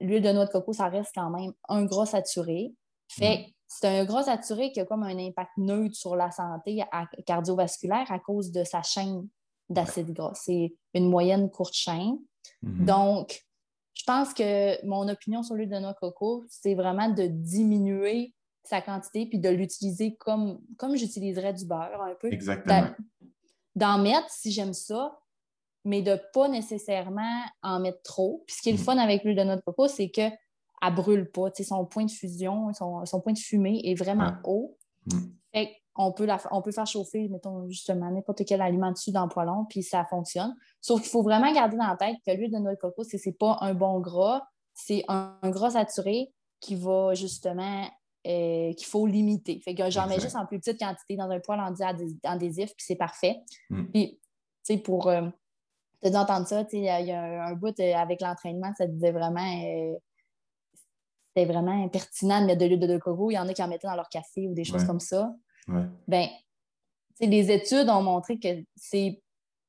l'huile 0.00 0.22
de 0.22 0.32
noix 0.32 0.46
de 0.46 0.50
coco, 0.50 0.72
ça 0.72 0.88
reste 0.88 1.12
quand 1.14 1.30
même 1.30 1.52
un 1.68 1.84
gras 1.84 2.06
saturé. 2.06 2.72
Fait 3.08 3.38
mm 3.38 3.52
c'est 3.72 3.86
un 3.86 4.04
gras 4.04 4.24
saturé 4.24 4.72
qui 4.72 4.80
a 4.80 4.84
comme 4.84 5.04
un 5.04 5.16
impact 5.16 5.52
neutre 5.56 5.94
sur 5.94 6.16
la 6.16 6.32
santé 6.32 6.82
cardiovasculaire 7.24 8.10
à 8.10 8.18
cause 8.18 8.50
de 8.50 8.64
sa 8.64 8.82
chaîne 8.82 9.28
d'acide 9.68 10.12
gras. 10.12 10.32
C'est 10.34 10.74
une 10.92 11.08
moyenne 11.08 11.48
courte 11.50 11.74
chaîne. 11.74 12.18
Mm-hmm. 12.64 12.84
Donc, 12.84 13.44
je 13.94 14.02
pense 14.04 14.34
que 14.34 14.84
mon 14.84 15.08
opinion 15.08 15.44
sur 15.44 15.54
l'huile 15.54 15.70
de 15.70 15.78
noix 15.78 15.92
de 15.92 15.98
coco, 15.98 16.44
c'est 16.48 16.74
vraiment 16.74 17.08
de 17.10 17.28
diminuer 17.28 18.34
sa 18.64 18.82
quantité, 18.82 19.26
puis 19.26 19.38
de 19.38 19.48
l'utiliser 19.48 20.16
comme, 20.16 20.60
comme 20.76 20.96
j'utiliserais 20.96 21.54
du 21.54 21.64
beurre 21.64 22.02
un 22.02 22.14
peu. 22.20 22.32
Exactement. 22.32 22.90
D'en 23.76 23.98
mettre 23.98 24.28
si 24.30 24.52
j'aime 24.52 24.72
ça, 24.72 25.18
mais 25.84 26.02
de 26.02 26.18
pas 26.32 26.48
nécessairement 26.48 27.42
en 27.62 27.80
mettre 27.80 28.02
trop. 28.02 28.44
Puis 28.46 28.56
ce 28.56 28.62
qui 28.62 28.68
est 28.70 28.72
le 28.72 28.78
mm. 28.78 28.84
fun 28.84 28.98
avec 28.98 29.24
l'huile 29.24 29.36
de 29.36 29.44
noix 29.44 29.56
de 29.56 29.62
coco, 29.62 29.88
c'est 29.88 30.10
qu'elle 30.10 30.36
ne 30.82 30.90
brûle 30.90 31.30
pas. 31.30 31.50
son 31.62 31.86
point 31.86 32.04
de 32.04 32.10
fusion, 32.10 32.72
son, 32.74 33.04
son, 33.06 33.20
point 33.20 33.32
de 33.32 33.38
fumée 33.38 33.80
est 33.84 33.94
vraiment 33.94 34.32
haut. 34.44 34.76
Fait 35.52 35.76
on 35.96 36.12
peut, 36.12 36.24
la, 36.24 36.40
on 36.50 36.62
peut 36.62 36.72
faire 36.72 36.86
chauffer, 36.86 37.28
mettons, 37.28 37.68
justement, 37.68 38.10
n'importe 38.10 38.44
quel 38.46 38.62
aliment 38.62 38.92
dessus 38.92 39.10
dans 39.10 39.24
le 39.24 39.28
poêlon, 39.28 39.66
puis 39.68 39.82
ça 39.82 40.04
fonctionne. 40.04 40.54
Sauf 40.80 41.02
qu'il 41.02 41.10
faut 41.10 41.22
vraiment 41.22 41.52
garder 41.52 41.76
dans 41.76 41.88
la 41.88 41.96
tête 41.96 42.16
que 42.26 42.32
l'huile 42.32 42.50
de 42.50 42.58
noix 42.58 42.74
de 42.74 42.78
coco, 42.78 43.04
ce 43.04 43.16
n'est 43.16 43.32
pas 43.34 43.58
un 43.60 43.74
bon 43.74 44.00
gras, 44.00 44.42
c'est 44.72 45.04
un, 45.08 45.36
gras 45.44 45.70
saturé 45.70 46.32
qui 46.60 46.74
va 46.74 47.14
justement 47.14 47.84
euh, 48.26 48.74
qu'il 48.74 48.86
faut 48.86 49.06
limiter. 49.06 49.62
Fait 49.64 49.74
que 49.74 49.88
j'en 49.88 50.06
mets 50.06 50.20
juste 50.20 50.36
en 50.36 50.44
plus 50.44 50.58
petite 50.58 50.78
quantité 50.78 51.16
dans 51.16 51.30
un 51.30 51.40
poêle 51.40 51.58
adhésif, 52.24 52.66
puis 52.76 52.84
c'est 52.86 52.96
parfait. 52.96 53.40
Mm. 53.70 53.84
Puis, 53.86 54.20
tu 54.62 54.74
sais, 54.74 54.78
pour 54.78 55.08
euh, 55.08 55.22
te 56.02 56.08
entendre 56.08 56.46
ça, 56.46 56.66
il 56.70 56.80
y, 56.82 56.88
a 56.90 57.46
un, 57.46 57.54
bout 57.54 57.80
euh, 57.80 57.94
avec 57.94 58.20
l'entraînement, 58.20 58.74
ça 58.76 58.86
disait 58.86 59.12
vraiment 59.12 59.40
c'était 61.34 61.50
vraiment 61.50 61.88
pertinent 61.88 62.42
de 62.42 62.46
mettre 62.46 62.60
de 62.60 62.66
l'huile 62.66 62.80
de 62.80 62.98
coco. 62.98 63.30
Il 63.30 63.34
y 63.34 63.38
en 63.38 63.48
a 63.48 63.54
qui 63.54 63.62
en 63.62 63.68
mettaient 63.68 63.88
dans 63.88 63.96
leur 63.96 64.10
café 64.10 64.46
ou 64.46 64.52
des 64.52 64.64
choses 64.64 64.84
comme 64.84 65.00
ça. 65.00 65.32
Ben, 66.06 66.28
les 67.20 67.50
études 67.50 67.88
ont 67.88 68.02
montré 68.02 68.38
que 68.38 68.48
c'est 68.76 69.22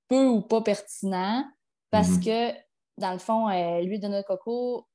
peu 0.10 0.26
ou 0.28 0.42
pas 0.42 0.62
pertinent 0.62 1.46
parce 1.90 2.18
mm-hmm. 2.18 2.54
que, 2.54 2.58
dans 2.98 3.14
le 3.14 3.20
fond, 3.20 3.48
l'huile 3.80 4.02
de 4.02 4.08
noix 4.10 4.24
de 4.24 4.28
coco, 4.28 4.88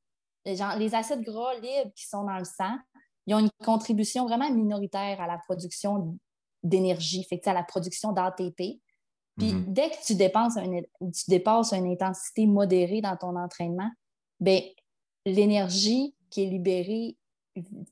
les 0.45 0.95
acides 0.95 1.23
gras 1.23 1.55
libres 1.55 1.93
qui 1.95 2.07
sont 2.07 2.25
dans 2.25 2.39
le 2.39 2.45
sang, 2.45 2.77
ils 3.27 3.35
ont 3.35 3.41
une 3.41 3.51
contribution 3.65 4.27
vraiment 4.27 4.51
minoritaire 4.51 5.21
à 5.21 5.27
la 5.27 5.39
production 5.39 6.19
d'énergie, 6.63 7.25
fait 7.25 7.47
à 7.47 7.53
la 7.53 7.63
production 7.63 8.13
d'ATP. 8.13 8.81
Puis 9.39 9.53
mm-hmm. 9.53 9.65
dès 9.73 9.91
que 9.91 10.05
tu, 10.05 10.15
dépenses 10.15 10.55
tu 10.55 11.25
dépasses 11.31 11.73
une 11.73 11.87
intensité 11.87 12.47
modérée 12.47 13.01
dans 13.01 13.17
ton 13.17 13.37
entraînement, 13.37 13.91
ben, 14.41 14.61
l'énergie 15.25 16.15
qui 16.31 16.45
est 16.45 16.47
libérée, 16.47 17.17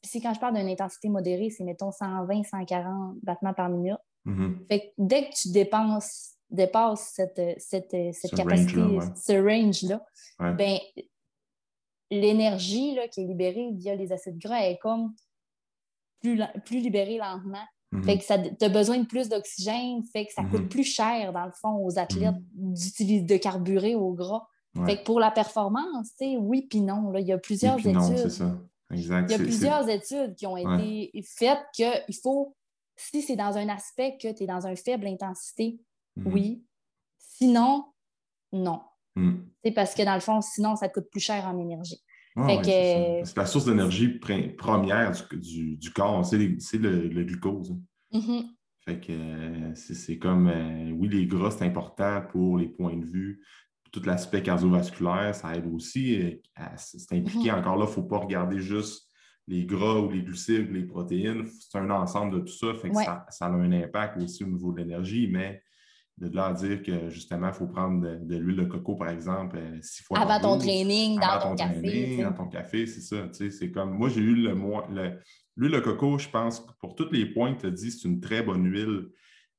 si 0.02 0.20
quand 0.20 0.32
je 0.34 0.40
parle 0.40 0.54
d'une 0.54 0.68
intensité 0.68 1.08
modérée, 1.08 1.50
c'est 1.50 1.64
mettons 1.64 1.90
120, 1.90 2.44
140 2.44 3.16
battements 3.22 3.54
par 3.54 3.68
minute. 3.68 3.98
Mm-hmm. 4.26 4.66
Fait 4.68 4.80
que 4.80 4.86
dès 4.98 5.28
que 5.28 5.34
tu 5.34 5.50
dépenses, 5.50 6.34
dépasses 6.50 7.12
cette, 7.14 7.60
cette, 7.60 7.96
cette 8.12 8.34
capacité, 8.34 8.98
ce 9.16 9.32
range-là, 9.32 10.02
ben, 10.38 10.78
l'énergie 12.10 12.96
qui 13.12 13.22
est 13.22 13.26
libérée 13.26 13.70
via 13.72 13.94
les 13.94 14.12
acides 14.12 14.38
gras 14.38 14.60
est 14.60 14.78
comme 14.78 15.14
plus, 16.20 16.40
plus 16.64 16.80
libérée 16.80 17.18
lentement. 17.18 17.64
Mhm. 17.92 18.04
Fait 18.04 18.18
que 18.18 18.24
ça 18.24 18.38
tu 18.38 18.64
as 18.64 18.68
besoin 18.68 18.98
de 18.98 19.06
plus 19.06 19.28
d'oxygène, 19.28 20.02
fait 20.12 20.26
que 20.26 20.32
ça 20.32 20.42
coûte 20.42 20.62
mhm. 20.62 20.68
plus 20.68 20.84
cher, 20.84 21.32
dans 21.32 21.46
le 21.46 21.52
fond, 21.52 21.76
aux 21.84 21.98
athlètes 21.98 22.34
mhm. 22.56 22.74
d'utiliser 22.74 23.24
de 23.24 23.36
carburer 23.36 23.94
au 23.94 24.12
gras. 24.12 24.46
Fait 24.86 24.98
que 24.98 25.04
pour 25.04 25.20
la 25.20 25.30
performance, 25.30 26.10
oui 26.20 26.66
puis 26.68 26.80
non. 26.80 27.12
Là, 27.12 27.20
il 27.20 27.26
y 27.28 27.32
a 27.32 27.38
plusieurs 27.38 27.78
études. 27.78 28.56
Il 28.90 29.06
y 29.06 29.12
a 29.12 29.38
plusieurs 29.38 29.88
études 29.88 30.34
qui 30.34 30.48
ont 30.48 30.56
été 30.56 31.22
faites 31.24 31.64
qu'il 31.72 32.16
faut, 32.20 32.56
si 32.96 33.22
c'est 33.22 33.36
dans 33.36 33.56
un 33.56 33.68
aspect 33.68 34.16
que 34.20 34.32
tu 34.32 34.42
es 34.42 34.46
dans 34.46 34.66
une 34.66 34.76
faible 34.76 35.06
intensité, 35.06 35.78
oui. 36.16 36.64
Sinon, 37.18 37.84
non. 38.52 38.80
C'est 39.64 39.72
parce 39.72 39.94
que 39.94 40.03
dans 40.03 40.14
le 40.14 40.20
fond, 40.20 40.40
sinon, 40.40 40.77
ça 40.77 40.88
te 40.88 40.94
coûte 40.94 41.11
plus 41.11 41.20
cher 41.20 41.46
en 41.46 41.59
énergie. 41.59 42.00
c'est 42.37 43.37
la 43.37 43.46
source 43.46 43.64
d'énergie 43.64 44.09
première 44.09 45.12
du, 45.33 45.77
du, 45.77 45.90
corps, 45.92 46.24
c'est 46.24 46.38
le, 46.38 47.24
glucose. 47.24 47.74
Mm-hmm. 48.12 48.44
Fait 48.85 49.00
que 49.00 49.72
c'est 49.74 50.18
comme, 50.18 50.48
euh, 50.48 50.90
oui, 50.92 51.09
les 51.09 51.27
gras, 51.27 51.50
c'est 51.50 51.64
important 51.64 52.22
pour 52.31 52.59
les 52.59 52.68
points 52.68 52.96
de 52.96 53.07
vue, 53.07 53.42
tout 53.92 54.03
l'aspect 54.05 54.42
cardiovasculaire, 54.42 55.35
ça 55.35 55.55
aide 55.55 55.66
aussi. 55.72 56.40
C'est 56.77 57.16
impliqué 57.16 57.48
mm-hmm. 57.48 57.59
encore 57.59 57.77
là, 57.77 57.85
il 57.85 57.88
ne 57.88 57.94
faut 57.94 58.03
pas 58.03 58.18
regarder 58.18 58.61
juste 58.61 59.09
les 59.46 59.64
gras 59.64 60.00
ou 60.00 60.11
les 60.11 60.22
glucides 60.22 60.70
ou 60.70 60.74
les 60.74 60.85
protéines. 60.85 61.46
C'est 61.46 61.79
un 61.79 61.90
ensemble 61.90 62.35
de 62.35 62.40
tout 62.40 62.53
ça. 62.53 62.74
Fait 62.74 62.90
que 62.90 62.96
ça, 62.96 63.27
ça, 63.31 63.46
a 63.46 63.50
un 63.50 63.72
impact 63.72 64.20
aussi 64.20 64.44
au 64.44 64.48
niveau 64.48 64.72
de 64.72 64.79
l'énergie, 64.79 65.29
mais 65.31 65.62
de 66.18 66.35
là 66.35 66.46
à 66.46 66.53
dire 66.53 66.83
que 66.83 67.09
justement, 67.11 67.48
il 67.48 67.55
faut 67.55 67.66
prendre 67.66 68.00
de, 68.00 68.37
l'huile 68.37 68.57
de 68.57 68.64
coco, 68.64 68.94
par 68.94 69.09
exemple, 69.09 69.57
euh, 69.59 69.79
six 69.83 70.03
fois 70.05 70.20
Avant 70.20 70.40
ton 70.40 70.59
training, 70.59 71.18
dans 71.18 71.40
ton, 71.40 71.57
café. 71.57 72.22
dans 72.22 72.33
ton 72.33 72.46
café, 72.46 72.87
c'est 72.87 73.00
ça. 73.00 73.29
C'est 73.33 73.70
comme 73.70 73.96
moi, 73.96 74.09
j'ai 74.09 74.20
eu 74.20 74.35
le, 74.37 74.55
l'huile 75.57 75.72
de 75.72 75.81
coco, 75.81 76.18
je 76.18 76.29
pense, 76.29 76.64
pour 76.81 76.94
tous 76.94 77.11
les 77.11 77.27
points 77.27 77.55
que 77.55 77.62
tu 77.62 77.66
as 77.66 77.70
dit, 77.70 77.90
c'est 77.90 78.09
une 78.09 78.20
très 78.20 78.42
bonne 78.42 78.64
huile 78.64 79.09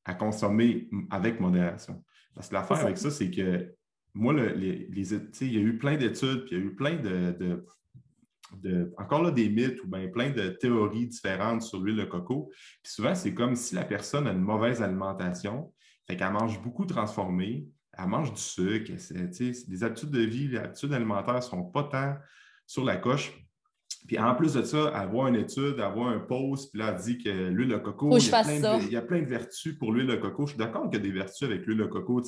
à 0.06 0.14
consommer 0.14 0.90
avec 1.10 1.40
modération. 1.40 2.04
Parce 2.34 2.50
que 2.50 2.54
l'affaire 2.54 2.78
avec 2.78 2.98
ça, 2.98 3.12
c'est 3.12 3.32
que 3.32 3.76
moi, 4.14 4.34
les, 4.34 4.88
il 4.92 5.54
y 5.54 5.58
a 5.58 5.62
eu 5.62 5.78
plein 5.78 5.98
d'études, 5.98 6.46
puis 6.46 6.56
il 6.56 6.60
y 6.60 6.62
a 6.62 6.66
eu 6.66 6.76
plein 6.76 6.96
de, 6.96 7.66
de, 8.54 8.94
encore 8.98 9.24
là, 9.24 9.32
des 9.32 9.50
mythes 9.50 9.84
ou 9.84 9.88
bien 9.88 10.08
plein 10.08 10.30
de 10.30 10.50
théories 10.50 11.08
différentes 11.08 11.64
sur 11.64 11.82
l'huile 11.82 11.98
de 11.98 12.06
coco. 12.06 12.50
Puis 12.82 12.94
souvent, 12.94 13.16
c'est 13.16 13.34
comme 13.34 13.56
si 13.56 13.76
la 13.76 13.84
personne 13.84 14.28
a 14.28 14.32
une 14.32 14.42
mauvaise 14.42 14.82
alimentation, 14.82 15.74
fait 16.08 16.18
qu'elle 16.18 16.32
mange 16.32 16.62
beaucoup 16.62 16.86
transformé, 16.86 17.68
elle 17.98 18.08
mange 18.08 18.34
du 18.34 18.42
sucre, 18.42 18.92
les 18.92 19.84
habitudes 19.84 20.12
de 20.12 20.22
vie, 20.22 20.48
les 20.50 20.58
habitudes 20.58 20.94
alimentaires 20.94 21.36
ne 21.36 21.42
sont 21.42 21.64
pas 21.64 21.84
tant 21.84 22.16
sur 22.68 22.84
la 22.84 22.98
coche. 22.98 23.34
Puis 24.08 24.20
en 24.20 24.36
plus 24.36 24.54
de 24.54 24.62
ça, 24.62 24.90
avoir 24.90 25.28
une 25.28 25.36
étude, 25.36 25.80
avoir 25.80 26.10
un 26.10 26.20
post, 26.20 26.72
puis 26.72 26.80
là, 26.80 26.94
elle 26.96 27.02
dit 27.02 27.18
que 27.18 27.30
l'huile 27.30 27.70
de 27.70 27.78
coco, 27.78 28.16
il 28.18 28.24
y, 28.24 28.34
a 28.34 28.44
plein 28.44 28.60
de, 28.60 28.84
il 28.84 28.92
y, 28.92 28.96
a 28.96 29.02
plein 29.02 29.22
de, 29.22 29.26
vertus 29.26 29.78
pour 29.80 29.92
l'huile 29.92 30.08
de 30.08 30.16
coco. 30.16 30.46
Je 30.46 30.52
suis 30.52 30.60
d'accord 30.60 30.90
qu'il 30.90 31.00
y 31.00 31.02
a 31.02 31.04
des 31.04 31.12
vertus 31.12 31.44
avec 31.44 31.66
l'huile 31.66 31.80
de 31.80 31.86
coco, 31.86 32.22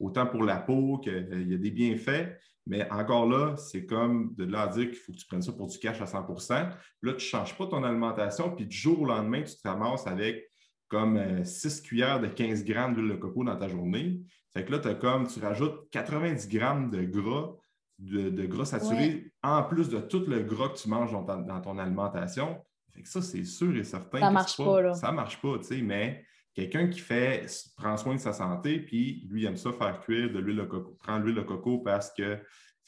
autant 0.00 0.26
pour 0.26 0.42
la 0.42 0.56
peau 0.56 0.98
qu'il 0.98 1.12
euh, 1.12 1.42
y 1.42 1.54
a 1.54 1.58
des 1.58 1.70
bienfaits, 1.70 2.34
mais 2.66 2.90
encore 2.90 3.28
là, 3.28 3.56
c'est 3.56 3.84
comme 3.84 4.34
de 4.36 4.44
là 4.44 4.62
à 4.62 4.66
dire 4.68 4.86
qu'il 4.86 4.98
faut 4.98 5.12
que 5.12 5.18
tu 5.18 5.26
prennes 5.26 5.42
ça 5.42 5.52
pour 5.52 5.66
du 5.66 5.78
cash 5.78 6.00
à 6.00 6.04
100% 6.04 6.52
Là, 6.52 6.72
tu 7.02 7.12
ne 7.12 7.18
changes 7.18 7.56
pas 7.58 7.66
ton 7.66 7.82
alimentation, 7.82 8.54
puis 8.54 8.66
du 8.66 8.76
jour 8.76 9.02
au 9.02 9.06
lendemain, 9.06 9.42
tu 9.42 9.54
te 9.54 9.68
ramasses 9.68 10.06
avec 10.06 10.47
comme 10.88 11.44
6 11.44 11.66
euh, 11.66 11.82
cuillères 11.82 12.20
de 12.20 12.26
15 12.26 12.64
grammes 12.64 12.94
d'huile 12.94 13.10
de 13.10 13.16
coco 13.16 13.44
dans 13.44 13.56
ta 13.56 13.68
journée. 13.68 14.20
Fait 14.52 14.64
que 14.64 14.72
là, 14.72 14.80
as 14.84 14.94
comme, 14.94 15.26
tu 15.26 15.40
rajoutes 15.40 15.90
90 15.90 16.48
grammes 16.48 16.90
de 16.90 17.02
gras, 17.02 17.54
de, 17.98 18.46
gras 18.46 18.64
saturé, 18.64 19.32
en 19.42 19.62
plus 19.62 19.88
de 19.88 19.98
tout 19.98 20.24
le 20.26 20.42
gras 20.42 20.70
que 20.70 20.78
tu 20.78 20.88
manges 20.88 21.12
dans, 21.12 21.60
ton 21.60 21.78
alimentation. 21.78 22.58
Fait 22.94 23.02
que 23.02 23.08
ça, 23.08 23.20
c'est 23.20 23.44
sûr 23.44 23.76
et 23.76 23.84
certain. 23.84 24.20
Ça 24.20 24.28
ne 24.28 24.34
marche 24.34 24.56
pas, 24.56 24.82
là. 24.82 24.94
Ça 24.94 25.12
marche 25.12 25.40
pas, 25.40 25.58
tu 25.58 25.64
sais, 25.64 25.82
mais 25.82 26.24
quelqu'un 26.54 26.88
qui 26.88 27.00
fait, 27.00 27.46
prend 27.76 27.96
soin 27.96 28.14
de 28.14 28.20
sa 28.20 28.32
santé, 28.32 28.80
puis 28.80 29.26
lui, 29.30 29.42
il 29.42 29.46
aime 29.46 29.56
ça 29.56 29.72
faire 29.72 30.00
cuire 30.00 30.32
de 30.32 30.38
l'huile 30.38 30.56
de 30.56 30.64
coco, 30.64 30.96
prend 30.98 31.18
l'huile 31.18 31.36
de 31.36 31.42
coco 31.42 31.78
parce 31.78 32.10
que 32.12 32.38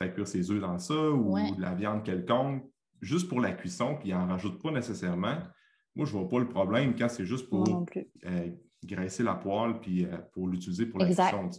fait 0.00 0.12
cuire 0.12 0.26
ses 0.26 0.50
œufs 0.50 0.60
dans 0.60 0.78
ça 0.78 1.10
ou 1.10 1.34
de 1.54 1.60
la 1.60 1.74
viande 1.74 2.02
quelconque, 2.02 2.64
juste 3.00 3.28
pour 3.28 3.40
la 3.40 3.52
cuisson, 3.52 3.96
puis 3.96 4.08
il 4.08 4.14
n'en 4.14 4.26
rajoute 4.26 4.60
pas 4.62 4.70
nécessairement. 4.70 5.38
Moi, 5.94 6.06
je 6.06 6.14
ne 6.14 6.20
vois 6.20 6.28
pas 6.28 6.38
le 6.38 6.48
problème 6.48 6.94
quand 6.96 7.08
c'est 7.08 7.26
juste 7.26 7.48
pour 7.48 7.66
euh, 7.66 8.48
graisser 8.84 9.22
la 9.22 9.34
poêle 9.34 9.80
puis 9.80 10.04
euh, 10.04 10.16
pour 10.32 10.48
l'utiliser 10.48 10.86
pour 10.86 11.00
la 11.00 11.06
cuisson. 11.06 11.50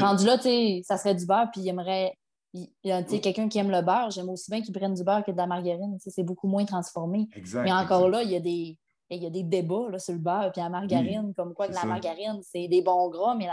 Rendu 0.00 0.26
là, 0.26 0.38
ça 0.82 0.96
serait 0.96 1.14
du 1.14 1.26
beurre, 1.26 1.48
puis 1.52 1.62
il 1.62 1.68
aimerait. 1.68 2.12
Il 2.52 2.90
a 2.90 3.02
quelqu'un 3.02 3.48
qui 3.48 3.58
aime 3.58 3.70
le 3.70 3.82
beurre, 3.82 4.10
j'aime 4.10 4.30
aussi 4.30 4.50
bien 4.50 4.62
qu'il 4.62 4.72
prenne 4.72 4.94
du 4.94 5.04
beurre 5.04 5.24
que 5.24 5.30
de 5.30 5.36
la 5.36 5.46
margarine. 5.46 5.98
C'est 5.98 6.22
beaucoup 6.22 6.48
moins 6.48 6.64
transformé. 6.64 7.28
Mais 7.54 7.72
encore 7.72 8.08
là, 8.08 8.22
il 8.22 8.30
y 8.30 8.36
a 8.36 8.40
des. 8.40 8.78
Il 9.08 9.22
y 9.22 9.26
a 9.26 9.30
des 9.30 9.44
débats 9.44 9.96
sur 9.98 10.14
le 10.14 10.18
beurre 10.18 10.50
et 10.56 10.60
la 10.60 10.68
margarine, 10.68 11.32
comme 11.36 11.54
quoi 11.54 11.68
que 11.68 11.74
la 11.74 11.84
margarine, 11.84 12.40
c'est 12.42 12.66
des 12.66 12.82
bons 12.82 13.08
gras, 13.08 13.36
mais 13.36 13.46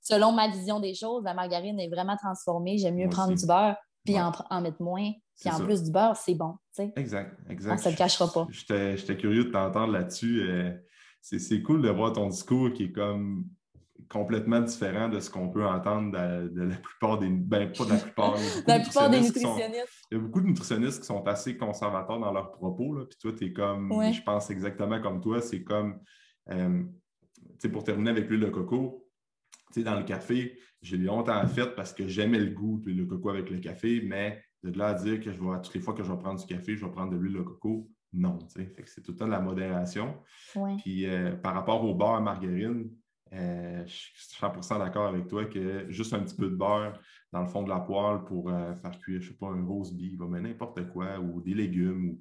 selon 0.00 0.32
ma 0.32 0.48
vision 0.48 0.80
des 0.80 0.94
choses, 0.94 1.24
la 1.24 1.34
margarine 1.34 1.78
est 1.78 1.88
vraiment 1.88 2.16
transformée. 2.16 2.78
J'aime 2.78 2.96
mieux 2.96 3.10
prendre 3.10 3.34
du 3.34 3.46
beurre 3.46 3.76
puis 4.04 4.18
en, 4.18 4.32
en, 4.50 4.60
mettre 4.60 4.82
moins. 4.82 5.12
Puis 5.40 5.50
en 5.50 5.60
plus 5.64 5.82
du 5.82 5.90
beurre, 5.90 6.16
c'est 6.16 6.34
bon. 6.34 6.56
Exact, 6.96 7.36
exact. 7.48 7.72
On 7.72 7.74
ne 7.74 7.80
se 7.80 7.88
le 7.88 7.96
cachera 7.96 8.32
pas. 8.32 8.46
J'étais 8.50 9.16
curieux 9.16 9.44
de 9.44 9.50
t'entendre 9.50 9.92
là-dessus. 9.92 10.42
Euh, 10.42 10.72
c'est 11.20 11.62
cool 11.62 11.82
de 11.82 11.88
voir 11.88 12.12
ton 12.12 12.28
discours 12.28 12.72
qui 12.72 12.84
est 12.84 12.92
comme 12.92 13.46
complètement 14.08 14.60
différent 14.60 15.08
de 15.08 15.20
ce 15.20 15.30
qu'on 15.30 15.48
peut 15.48 15.64
entendre 15.64 16.12
de, 16.12 16.62
la 16.62 16.76
plupart 16.76 17.18
des. 17.18 17.28
Ben, 17.28 17.72
pas 17.72 17.84
de 17.84 17.90
la 17.90 17.96
plupart. 17.96 18.34
la 18.66 18.80
plupart 18.80 19.10
des 19.10 19.20
nutritionnistes. 19.20 20.06
il 20.10 20.16
y 20.16 20.20
a 20.20 20.22
beaucoup 20.22 20.40
de 20.40 20.46
nutritionnistes 20.46 21.00
qui 21.00 21.06
sont 21.06 21.26
assez 21.26 21.56
conservateurs 21.56 22.18
dans 22.18 22.32
leurs 22.32 22.52
propos. 22.52 22.94
Là, 22.94 23.04
puis 23.06 23.18
toi, 23.18 23.32
tu 23.32 23.46
es 23.46 23.52
comme. 23.52 23.90
Je 24.12 24.22
pense 24.22 24.50
exactement 24.50 25.00
comme 25.00 25.20
toi. 25.20 25.40
C'est 25.40 25.62
comme. 25.62 26.00
Euh, 26.50 26.82
pour 27.72 27.84
terminer 27.84 28.10
avec 28.10 28.28
l'huile 28.28 28.40
de 28.40 28.48
coco, 28.50 29.08
dans 29.76 29.96
le 29.96 30.04
café, 30.04 30.58
j'ai 30.82 30.96
longtemps 30.96 31.46
fait 31.46 31.74
parce 31.74 31.92
que 31.92 32.06
j'aimais 32.08 32.38
le 32.38 32.50
goût 32.50 32.80
de 32.80 32.86
l'huile 32.86 32.98
de 32.98 33.04
coco 33.04 33.30
avec 33.30 33.48
le 33.48 33.58
café, 33.60 34.02
mais 34.04 34.42
de 34.70 34.78
là 34.78 34.88
à 34.88 34.94
dire 34.94 35.20
que 35.20 35.32
je 35.32 35.40
vais, 35.42 35.62
toutes 35.62 35.74
les 35.74 35.80
fois 35.80 35.94
que 35.94 36.02
je 36.02 36.12
vais 36.12 36.18
prendre 36.18 36.40
du 36.40 36.46
café, 36.46 36.76
je 36.76 36.84
vais 36.84 36.92
prendre 36.92 37.12
de 37.12 37.16
l'huile 37.16 37.34
de 37.34 37.42
coco, 37.42 37.90
non. 38.12 38.38
c'est 38.48 39.02
tout 39.02 39.12
le 39.12 39.16
temps 39.16 39.26
de 39.26 39.30
la 39.30 39.40
modération. 39.40 40.16
Puis 40.78 41.06
euh, 41.06 41.34
par 41.36 41.54
rapport 41.54 41.82
au 41.84 41.94
beurre 41.94 42.14
à 42.14 42.20
margarine, 42.20 42.90
je 43.32 43.84
suis 43.86 44.36
100% 44.40 44.78
d'accord 44.78 45.08
avec 45.08 45.26
toi 45.26 45.46
que 45.46 45.90
juste 45.90 46.12
un 46.12 46.20
petit 46.20 46.36
peu 46.36 46.50
de 46.50 46.54
beurre 46.54 47.00
dans 47.32 47.40
le 47.40 47.48
fond 47.48 47.62
de 47.62 47.70
la 47.70 47.80
poêle 47.80 48.24
pour 48.24 48.50
faire 48.50 48.98
cuire, 48.98 49.20
je 49.20 49.28
ne 49.28 49.32
sais 49.32 49.38
pas, 49.38 49.46
un 49.46 49.64
rose 49.64 49.94
beef, 49.94 50.18
mais 50.28 50.40
n'importe 50.40 50.86
quoi, 50.90 51.18
ou 51.18 51.40
des 51.40 51.54
légumes. 51.54 52.10
Ou, 52.10 52.20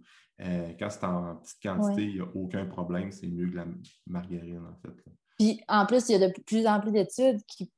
quand 0.80 0.90
c'est 0.90 1.04
en 1.04 1.36
petite 1.36 1.62
quantité, 1.62 2.06
il 2.06 2.14
n'y 2.14 2.22
a 2.22 2.28
aucun 2.34 2.66
problème. 2.66 3.12
C'est 3.12 3.28
mieux 3.28 3.50
que 3.50 3.58
la 3.58 3.66
margarine, 4.08 4.62
en 4.66 4.76
fait. 4.76 5.04
Puis 5.38 5.62
en 5.68 5.86
plus, 5.86 6.08
il 6.08 6.14
y 6.14 6.24
a 6.24 6.30
de 6.30 6.34
plus 6.46 6.66
en 6.66 6.80
plus 6.80 6.92
d'études 6.92 7.44
qui, 7.46 7.70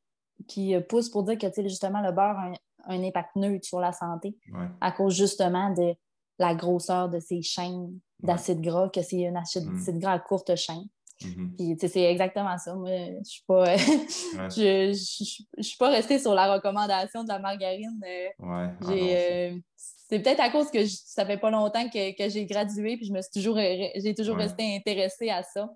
qui 0.48 0.76
poussent 0.88 1.10
pour 1.10 1.24
dire 1.24 1.38
que 1.38 1.48
justement 1.64 2.02
le 2.02 2.12
beurre 2.12 2.38
a 2.38 2.52
un, 2.86 3.04
impact 3.04 3.36
neutre 3.36 3.66
sur 3.66 3.80
la 3.80 3.92
santé 3.92 4.36
à 4.82 4.92
cause 4.92 5.16
justement 5.16 5.72
de 5.72 5.96
la 6.40 6.56
grosseur 6.56 7.10
de 7.10 7.20
ces 7.20 7.42
chaînes 7.42 8.00
d'acide 8.22 8.62
gras, 8.62 8.90
que 8.90 9.02
c'est 9.02 9.28
un 9.28 9.36
acide, 9.36 9.66
mm. 9.66 10.00
gras 10.00 10.14
à 10.14 10.20
courte 10.20 10.56
chaîne. 10.56 10.88
Mm-hmm. 11.22 11.78
Puis, 11.78 11.90
c'est 11.90 12.04
exactement 12.04 12.58
ça. 12.58 12.74
Moi, 12.74 12.90
je 13.24 13.30
suis 13.30 13.44
pas, 13.46 13.76
je, 13.78 14.94
suis 14.94 15.78
pas 15.78 15.90
restée 15.90 16.20
sur 16.20 16.34
la 16.34 16.54
recommandation 16.54 17.24
de 17.24 17.28
la 17.28 17.40
margarine. 17.40 18.02
Euh, 18.06 18.30
ah 18.42 18.72
euh, 18.90 19.58
c'est 19.78 20.20
peut-être 20.20 20.42
à 20.42 20.50
cause 20.50 20.70
que 20.70 20.86
ça 20.86 21.26
fait 21.26 21.38
pas 21.38 21.50
longtemps 21.50 21.88
que, 21.90 22.30
j'ai 22.30 22.46
gradué, 22.46 22.98
puis 22.98 23.06
je 23.06 23.14
me 23.14 23.22
suis 23.22 23.32
toujours, 23.32 23.58
j'ai 23.58 24.14
toujours 24.16 24.38
resté 24.38 24.76
intéressée 24.76 25.30
à 25.30 25.44
ça. 25.44 25.70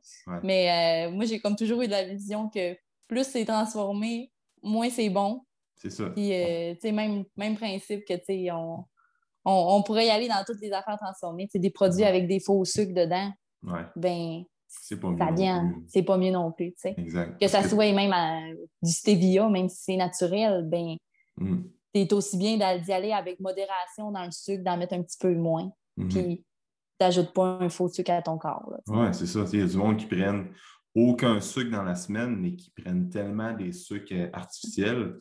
Mais 0.44 1.08
euh, 1.08 1.12
moi, 1.12 1.26
j'ai 1.26 1.40
comme 1.40 1.56
toujours 1.56 1.82
eu 1.82 1.88
de 1.88 1.92
la 1.92 2.04
vision 2.04 2.50
que 2.50 2.76
plus 3.08 3.24
c'est 3.24 3.46
transformé, 3.46 4.32
moins 4.62 4.90
c'est 4.90 5.10
bon. 5.10 5.44
C'est 5.78 5.92
ça. 5.92 6.10
Puis, 6.10 6.30
même, 6.92 7.24
même 7.36 7.56
principe 7.56 8.06
que, 8.06 8.14
tu 8.14 8.26
sais, 8.26 8.52
on, 8.52 8.86
on, 9.46 9.84
pourrait 9.84 10.08
y 10.08 10.10
aller 10.10 10.28
dans 10.28 10.44
toutes 10.46 10.62
les 10.62 10.72
affaires 10.72 10.98
transformées. 10.98 11.48
Des 11.54 11.70
produits 11.70 12.04
avec 12.04 12.28
des 12.28 12.40
faux 12.40 12.66
sucres 12.66 12.94
dedans. 12.94 13.32
Ben, 13.96 14.44
c'est 14.68 15.00
pas 15.00 15.10
mieux. 15.10 15.76
c'est 15.88 16.04
pas 16.04 16.18
mieux 16.18 16.32
non 16.32 16.52
plus. 16.52 16.74
Exact. 16.84 17.40
Que 17.40 17.48
ça 17.48 17.68
soit 17.68 17.94
même 17.94 18.58
du 18.82 18.92
stevia, 18.92 19.50
même 19.50 19.70
si 19.70 19.84
c'est 19.84 19.96
naturel, 19.96 20.68
ben, 20.68 20.98
mm. 21.38 21.64
c'est 21.94 22.14
aussi 22.14 22.38
bien 22.38 22.58
d'y 22.78 22.92
aller 22.92 23.12
avec 23.12 23.40
modération 23.40 24.12
dans 24.12 24.26
le 24.26 24.32
sucre, 24.32 24.64
d'en 24.64 24.78
mettre 24.78 24.94
un 24.94 25.02
petit 25.02 25.18
peu 25.20 25.34
moins. 25.34 25.72
Mm-hmm. 25.98 26.08
Puis, 26.10 26.46
t'ajoutes 26.98 27.34
pas 27.34 27.58
un 27.62 27.70
faux 27.70 27.88
sucre 27.88 28.12
à 28.12 28.22
ton 28.22 28.38
corps. 28.38 28.74
Oui, 28.88 29.08
c'est 29.14 29.28
ça. 29.28 29.46
Il 29.54 29.60
y 29.60 29.64
a 29.64 29.68
du 29.68 29.78
monde 29.78 29.98
qui 29.98 30.06
prennent 30.06 30.50
aucun 30.96 31.40
sucre 31.40 31.72
dans 31.72 31.84
la 31.84 31.96
semaine, 31.96 32.36
mais 32.36 32.56
qui 32.56 32.72
prennent 32.72 33.10
tellement 33.10 33.54
des 33.54 33.72
sucres 33.72 34.30
artificiels 34.34 35.20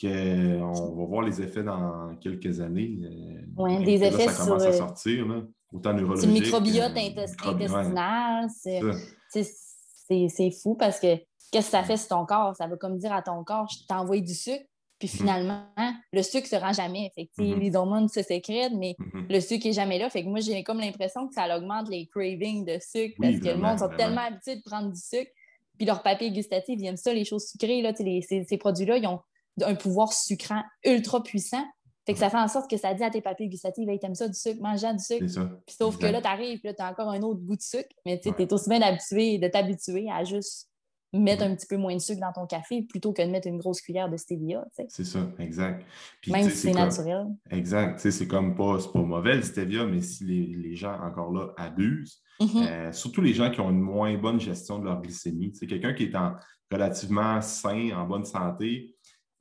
qu'on 0.00 0.94
va 0.94 1.04
voir 1.06 1.22
les 1.22 1.40
effets 1.40 1.62
dans 1.62 2.14
quelques 2.16 2.60
années. 2.60 2.98
Euh, 3.02 3.40
oui, 3.56 3.82
des 3.84 4.02
effets 4.02 4.28
ça 4.28 4.44
commence 4.44 4.62
à 4.64 4.68
euh, 4.68 4.72
sortir, 4.72 5.26
là, 5.26 5.42
autant 5.72 5.94
neurologique. 5.94 6.26
Le 6.26 6.32
microbiote 6.32 6.96
intestinal, 6.96 8.48
c'est 8.58 10.50
fou 10.50 10.74
parce 10.74 11.00
que 11.00 11.16
qu'est-ce 11.50 11.66
que 11.66 11.70
ça 11.70 11.82
fait 11.82 11.96
sur 11.96 12.08
ton 12.08 12.26
corps? 12.26 12.54
Ça 12.56 12.66
veut 12.66 12.76
comme 12.76 12.98
dire 12.98 13.12
à 13.12 13.22
ton 13.22 13.42
corps, 13.42 13.68
je 13.70 13.86
t'envoie 13.88 14.20
du 14.20 14.34
sucre, 14.34 14.64
puis 14.98 15.08
mm-hmm. 15.08 15.16
finalement, 15.16 15.66
le 16.12 16.22
sucre 16.22 16.46
ne 16.52 16.58
se 16.58 16.62
rend 16.62 16.72
jamais. 16.72 17.10
Fait 17.14 17.30
mm-hmm. 17.38 17.58
Les 17.58 17.76
hormones 17.76 18.08
se 18.08 18.22
sécrètent, 18.22 18.74
mais 18.74 18.96
mm-hmm. 18.98 19.32
le 19.32 19.40
sucre 19.40 19.66
n'est 19.66 19.72
jamais 19.72 19.98
là. 19.98 20.10
Fait 20.10 20.22
que 20.22 20.28
moi, 20.28 20.40
j'ai 20.40 20.62
comme 20.62 20.80
l'impression 20.80 21.26
que 21.26 21.34
ça 21.34 21.56
augmente 21.56 21.88
les 21.88 22.06
cravings 22.06 22.66
de 22.66 22.78
sucre 22.80 23.14
parce 23.20 23.38
que 23.38 23.48
le 23.48 23.56
monde 23.56 23.78
sont 23.78 23.88
tellement 23.96 24.22
habitués 24.22 24.56
de 24.56 24.62
prendre 24.62 24.92
du 24.92 25.00
sucre. 25.00 25.30
Puis 25.78 25.86
leur 25.86 26.02
papier 26.02 26.30
gustatif, 26.30 26.74
ils 26.78 26.86
aiment 26.86 26.96
ça, 26.96 27.12
les 27.12 27.26
choses 27.26 27.46
sucrées. 27.48 27.82
Là, 27.82 27.92
ces, 27.94 28.22
ces 28.48 28.56
produits-là, 28.56 28.96
ils 28.96 29.06
ont 29.06 29.20
un 29.62 29.74
pouvoir 29.74 30.12
sucrant 30.12 30.62
ultra 30.84 31.22
puissant. 31.22 31.64
Fait 32.06 32.12
que 32.12 32.20
ça 32.20 32.30
fait 32.30 32.38
en 32.38 32.46
sorte 32.46 32.70
que 32.70 32.76
ça 32.76 32.94
dit 32.94 33.02
à 33.02 33.10
tes 33.10 33.20
papilles 33.20 33.48
gustatives, 33.48 33.88
hey, 33.88 33.98
t'aimes 33.98 34.14
ça 34.14 34.28
du 34.28 34.38
sucre, 34.38 34.62
mange 34.62 34.80
du 34.80 35.02
sucre. 35.02 35.50
sauf 35.68 35.98
que 35.98 36.06
là, 36.06 36.22
t'arrives, 36.22 36.60
là, 36.62 36.72
t'as 36.72 36.90
encore 36.90 37.08
un 37.08 37.20
autre 37.22 37.40
goût 37.40 37.56
de 37.56 37.62
sucre, 37.62 37.88
mais 38.04 38.20
tu 38.20 38.28
es 38.28 38.52
aussi 38.52 38.68
bien 38.70 38.80
habitué 38.80 39.38
de 39.38 39.48
t'habituer 39.48 40.08
à 40.10 40.22
juste 40.22 40.68
mettre 41.12 41.42
un 41.42 41.54
petit 41.54 41.66
peu 41.66 41.76
moins 41.76 41.94
de 41.94 42.00
sucre 42.00 42.20
dans 42.20 42.32
ton 42.32 42.46
café 42.46 42.82
plutôt 42.82 43.12
que 43.12 43.22
de 43.22 43.30
mettre 43.30 43.48
une 43.48 43.58
grosse 43.58 43.80
cuillère 43.80 44.08
de 44.08 44.16
stevia. 44.16 44.64
C'est 44.88 45.04
ça, 45.04 45.20
exact. 45.38 45.84
Même 46.28 46.48
si 46.48 46.56
c'est 46.56 46.72
naturel. 46.72 47.26
Exact. 47.50 47.98
C'est 47.98 48.28
comme 48.28 48.54
pas, 48.54 48.78
pas 48.92 49.02
mauvais 49.02 49.36
le 49.36 49.42
stevia, 49.42 49.84
mais 49.84 50.00
si 50.00 50.24
les, 50.24 50.76
gens 50.76 50.98
encore 51.00 51.32
là 51.32 51.52
abusent, 51.56 52.22
mm-hmm. 52.40 52.68
euh, 52.68 52.92
surtout 52.92 53.22
les 53.22 53.32
gens 53.32 53.50
qui 53.50 53.60
ont 53.60 53.70
une 53.70 53.80
moins 53.80 54.16
bonne 54.18 54.38
gestion 54.38 54.78
de 54.78 54.84
leur 54.84 55.00
glycémie, 55.00 55.52
c'est 55.54 55.66
quelqu'un 55.66 55.94
qui 55.94 56.04
est 56.04 56.14
en 56.14 56.34
relativement 56.70 57.40
sain, 57.40 57.90
en 57.96 58.06
bonne 58.06 58.24
santé, 58.24 58.95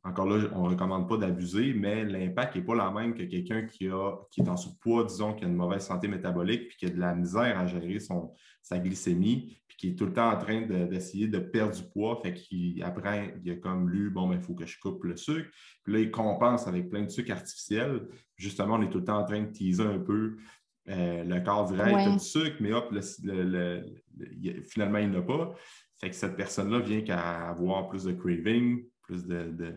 encore 0.06 0.28
là, 0.28 0.48
on 0.54 0.66
ne 0.66 0.70
recommande 0.70 1.10
pas 1.10 1.18
d'abuser, 1.18 1.74
mais 1.74 2.06
l'impact 2.06 2.56
n'est 2.56 2.62
pas 2.62 2.76
la 2.76 2.92
même 2.92 3.16
que 3.16 3.24
quelqu'un 3.24 3.64
qui, 3.66 3.90
qui 4.32 4.42
est 4.42 4.50
en 4.50 4.56
surpoids, 4.56 5.04
disons, 5.04 5.34
qui 5.34 5.44
a 5.44 5.48
une 5.48 5.56
mauvaise 5.56 5.82
santé 5.82 6.08
métabolique, 6.08 6.68
puis 6.68 6.78
qui 6.78 6.86
a 6.86 6.90
de 6.90 7.00
la 7.00 7.16
misère 7.16 7.58
à 7.58 7.66
gérer 7.66 8.00
son, 8.00 8.32
sa 8.62 8.78
glycémie, 8.78 9.60
puis 9.68 9.78
qui 9.78 9.88
est 9.90 9.96
tout 9.96 10.06
le 10.06 10.14
temps 10.14 10.32
en 10.32 10.38
train 10.38 10.62
d'essayer 10.62 11.28
de, 11.28 11.40
perdre 11.40 11.76
du 11.76 11.84
poids. 11.90 12.20
Fait 12.22 12.34
qu'après, 12.34 13.36
il 13.44 13.52
a 13.52 13.56
comme 13.56 13.90
lu, 13.90 14.12
bon, 14.12 14.32
il 14.32 14.38
ben, 14.38 14.42
faut 14.42 14.54
que 14.54 14.68
je 14.68 14.80
coupe 14.80 15.04
le 15.06 15.18
sucre. 15.18 15.50
Puis 15.84 15.94
là, 15.94 16.00
il 16.00 16.12
compense 16.12 16.68
avec 16.68 16.90
plein 16.90 17.02
de 17.02 17.10
sucre 17.10 17.32
artificiel. 17.32 18.08
Justement, 18.36 18.76
on 18.76 18.84
est 18.84 18.90
tout 18.90 19.00
le 19.00 19.06
temps 19.06 19.20
en 19.20 19.26
train 19.26 19.42
de 19.42 19.52
teaser 19.52 19.84
un 19.84 20.00
peu. 20.00 20.38
Euh, 20.88 21.24
le 21.24 21.40
corps 21.44 21.66
dirait, 21.66 21.96
ouais. 21.96 22.12
du 22.12 22.20
sucre, 22.20 22.58
mais 22.60 22.74
hop, 22.74 22.96
finalement, 24.70 25.00
il 25.00 25.10
n'a 25.10 25.22
pas. 25.24 25.54
Fait 26.00 26.12
que 26.12 26.16
cette 26.16 26.36
personne-là 26.36 26.80
vient 26.80 27.02
qu'à 27.02 27.50
avoir 27.50 27.88
plus 27.90 28.04
de 28.04 28.12
craving, 28.12 28.84
plus 29.08 29.26
de, 29.26 29.52
de 29.52 29.76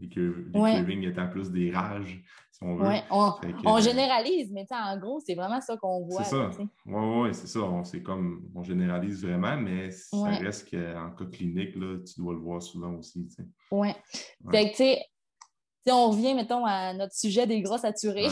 les, 0.00 0.08
cravings 0.08 1.04
étant 1.04 1.28
plus 1.28 1.50
des 1.50 1.70
rages, 1.70 2.22
si 2.52 2.62
on 2.62 2.76
veut. 2.76 2.86
on, 3.10 3.80
généralise, 3.80 4.52
mais 4.52 4.66
en 4.70 4.96
gros, 4.98 5.20
c'est 5.24 5.34
vraiment 5.34 5.60
ça 5.60 5.76
qu'on 5.76 6.04
voit. 6.06 6.24
C'est 6.24 6.36
ça. 6.36 6.50
Oui, 6.86 7.20
ouais, 7.20 7.32
c'est 7.32 7.46
ça. 7.46 7.60
On, 7.60 7.82
comme, 8.04 8.50
on 8.54 8.62
généralise 8.62 9.24
vraiment, 9.24 9.56
mais 9.56 9.90
ça 9.90 10.30
reste 10.30 10.70
qu'en 10.70 11.10
cas 11.10 11.24
clinique, 11.26 11.74
là, 11.76 11.98
tu 11.98 12.20
dois 12.20 12.34
le 12.34 12.40
voir 12.40 12.62
souvent 12.62 12.94
aussi. 12.94 13.28
Oui. 13.70 13.88
Fait 14.50 14.70
que, 14.70 14.76
tu 14.76 14.76
sais, 14.76 15.02
on 15.90 16.10
revient, 16.10 16.34
mettons, 16.34 16.64
à 16.64 16.92
notre 16.94 17.14
sujet 17.14 17.46
des 17.46 17.60
gras 17.60 17.78
saturés, 17.78 18.28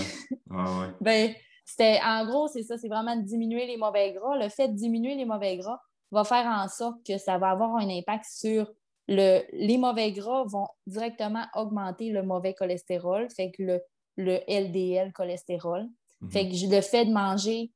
ben, 1.00 1.34
c'était, 1.64 1.98
en 2.04 2.26
gros, 2.26 2.48
c'est 2.48 2.62
ça, 2.62 2.78
c'est 2.78 2.88
vraiment 2.88 3.16
de 3.16 3.22
diminuer 3.22 3.66
les 3.66 3.76
mauvais 3.76 4.12
gras. 4.12 4.36
Le 4.36 4.48
fait 4.48 4.68
de 4.68 4.74
diminuer 4.74 5.16
les 5.16 5.24
mauvais 5.24 5.56
gras 5.56 5.80
va 6.12 6.22
faire 6.22 6.46
en 6.46 6.68
sorte 6.68 7.04
que 7.04 7.18
ça 7.18 7.38
va 7.38 7.50
avoir 7.50 7.76
un 7.76 7.88
impact 7.88 8.24
sur 8.28 8.70
les 9.08 9.78
mauvais 9.78 10.12
gras 10.12 10.44
vont 10.44 10.68
directement 10.86 11.46
augmenter 11.54 12.10
le 12.10 12.22
mauvais 12.22 12.54
cholestérol, 12.54 13.28
fait 13.30 13.50
que 13.52 13.62
le, 13.62 13.80
le 14.16 14.40
LDL 14.48 15.12
cholestérol. 15.12 15.88
Mhm. 16.20 16.30
Fait 16.30 16.48
que 16.48 16.74
le 16.74 16.80
fait 16.80 17.04
de 17.06 17.12
manger 17.12 17.72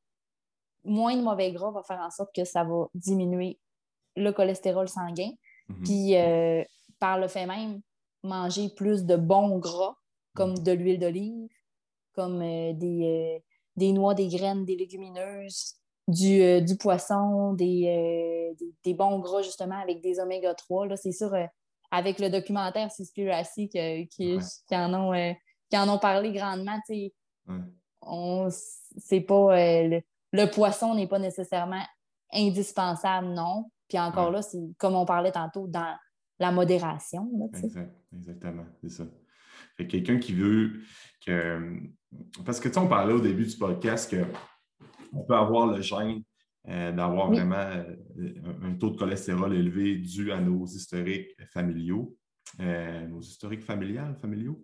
moins 0.84 1.16
de 1.16 1.22
mauvais 1.22 1.52
gras 1.52 1.70
va 1.70 1.82
faire 1.82 2.00
en 2.00 2.10
sorte 2.10 2.34
que 2.34 2.44
ça 2.44 2.64
va 2.64 2.88
diminuer 2.94 3.58
le 4.16 4.32
cholestérol 4.32 4.88
sanguin. 4.88 5.30
Mhm. 5.68 5.84
Puis 5.84 6.16
euh, 6.16 6.64
par 6.98 7.18
le 7.18 7.28
fait 7.28 7.46
même, 7.46 7.80
manger 8.22 8.68
plus 8.70 9.04
de 9.04 9.16
bons 9.16 9.58
gras, 9.58 9.94
comme 10.34 10.52
mhm. 10.52 10.62
de 10.62 10.72
l'huile 10.72 10.98
d'olive, 10.98 11.48
comme 12.14 12.42
euh, 12.42 12.72
des, 12.72 13.04
euh, 13.04 13.38
des 13.76 13.92
noix, 13.92 14.14
des 14.14 14.28
graines, 14.28 14.64
des 14.64 14.76
légumineuses, 14.76 15.79
euh, 16.10 16.60
du, 16.60 16.76
poisson, 16.76 17.52
euh, 17.52 17.56
des, 17.56 18.54
des, 18.84 18.94
bons 18.94 19.18
gras, 19.20 19.42
justement, 19.42 19.80
avec 19.80 20.00
des 20.00 20.20
oméga 20.20 20.54
3. 20.54 20.96
C'est 20.96 21.12
sûr, 21.12 21.32
euh, 21.34 21.46
avec 21.90 22.18
le 22.18 22.30
documentaire 22.30 22.90
Seaspiracy 22.90 23.68
qui, 23.68 24.08
qui, 24.08 24.38
qui, 24.68 24.76
en 24.76 24.94
ont, 24.94 25.34
qui 25.70 25.78
en 25.78 25.88
ont 25.88 25.98
parlé 25.98 26.32
grandement, 26.32 26.78
on 28.02 28.48
c'est 28.50 29.20
pas 29.20 29.56
le, 29.56 30.46
poisson 30.46 30.94
n'est 30.94 31.08
pas 31.08 31.18
nécessairement 31.18 31.82
indispensable, 32.32 33.28
non. 33.28 33.70
Puis 33.88 33.98
encore 33.98 34.30
là, 34.30 34.40
c'est 34.40 34.60
comme 34.78 34.94
on 34.94 35.04
parlait 35.04 35.32
tantôt, 35.32 35.66
dans 35.66 35.96
la 36.38 36.52
modération. 36.52 37.28
exactement, 38.12 38.66
c'est 38.82 38.90
ça. 38.90 39.04
quelqu'un 39.76 40.18
qui 40.18 40.32
veut 40.32 40.80
que. 41.24 41.80
Parce 42.44 42.58
que 42.58 42.68
tu 42.68 42.74
sais, 42.74 42.80
on 42.80 42.88
parlait 42.88 43.12
au 43.12 43.20
début 43.20 43.46
du 43.46 43.56
podcast 43.56 44.10
que 44.10 44.24
on 45.12 45.22
peut 45.22 45.36
avoir 45.36 45.66
le 45.66 45.80
gène 45.80 46.22
euh, 46.68 46.92
d'avoir 46.92 47.30
vraiment 47.30 47.56
euh, 47.56 47.94
un 48.62 48.74
taux 48.74 48.90
de 48.90 48.98
cholestérol 48.98 49.54
élevé 49.54 49.96
dû 49.96 50.30
à 50.30 50.40
nos 50.40 50.66
historiques 50.66 51.34
familiaux. 51.54 52.14
Euh, 52.60 53.06
nos 53.06 53.20
historiques 53.20 53.62
familiales, 53.64 54.14
familiaux? 54.20 54.62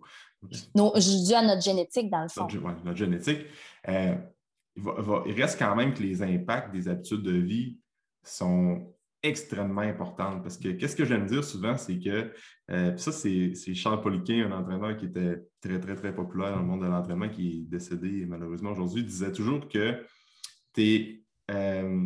Non, 0.75 0.93
dû 0.93 1.33
à 1.33 1.41
notre 1.41 1.63
génétique, 1.63 2.11
dans 2.11 2.21
le 2.21 2.29
fond. 2.29 2.47
Notre, 2.53 2.85
notre 2.85 2.97
génétique. 2.97 3.47
il, 3.87 5.33
reste 5.35 5.57
quand 5.57 5.75
même 5.75 5.95
que 5.95 6.03
les 6.03 6.21
impacts 6.21 6.71
des 6.71 6.87
habitudes 6.87 7.23
de 7.23 7.35
vie 7.35 7.79
sont 8.23 8.93
extrêmement 9.23 9.81
importants. 9.81 10.39
Parce 10.41 10.57
que 10.57 10.69
qu'est-ce 10.69 10.95
que 10.95 11.05
j'aime 11.05 11.25
dire 11.25 11.43
souvent, 11.43 11.77
c'est 11.77 11.97
que, 11.97 12.31
ça, 12.97 13.11
c'est 13.11 13.73
Charles 13.73 14.01
Poliquin, 14.01 14.51
un 14.51 14.51
entraîneur 14.51 14.95
qui 14.97 15.05
était 15.05 15.47
très, 15.61 15.79
très, 15.79 15.95
très 15.95 16.13
populaire 16.13 16.51
dans 16.51 16.59
le 16.59 16.65
monde 16.65 16.81
de 16.81 16.87
l'entraînement, 16.87 17.29
qui 17.29 17.49
est 17.49 17.61
décédé 17.63 18.27
malheureusement 18.27 18.69
aujourd'hui, 18.69 19.03
disait 19.03 19.31
toujours 19.31 19.67
que 19.67 19.99
euh, 21.51 22.05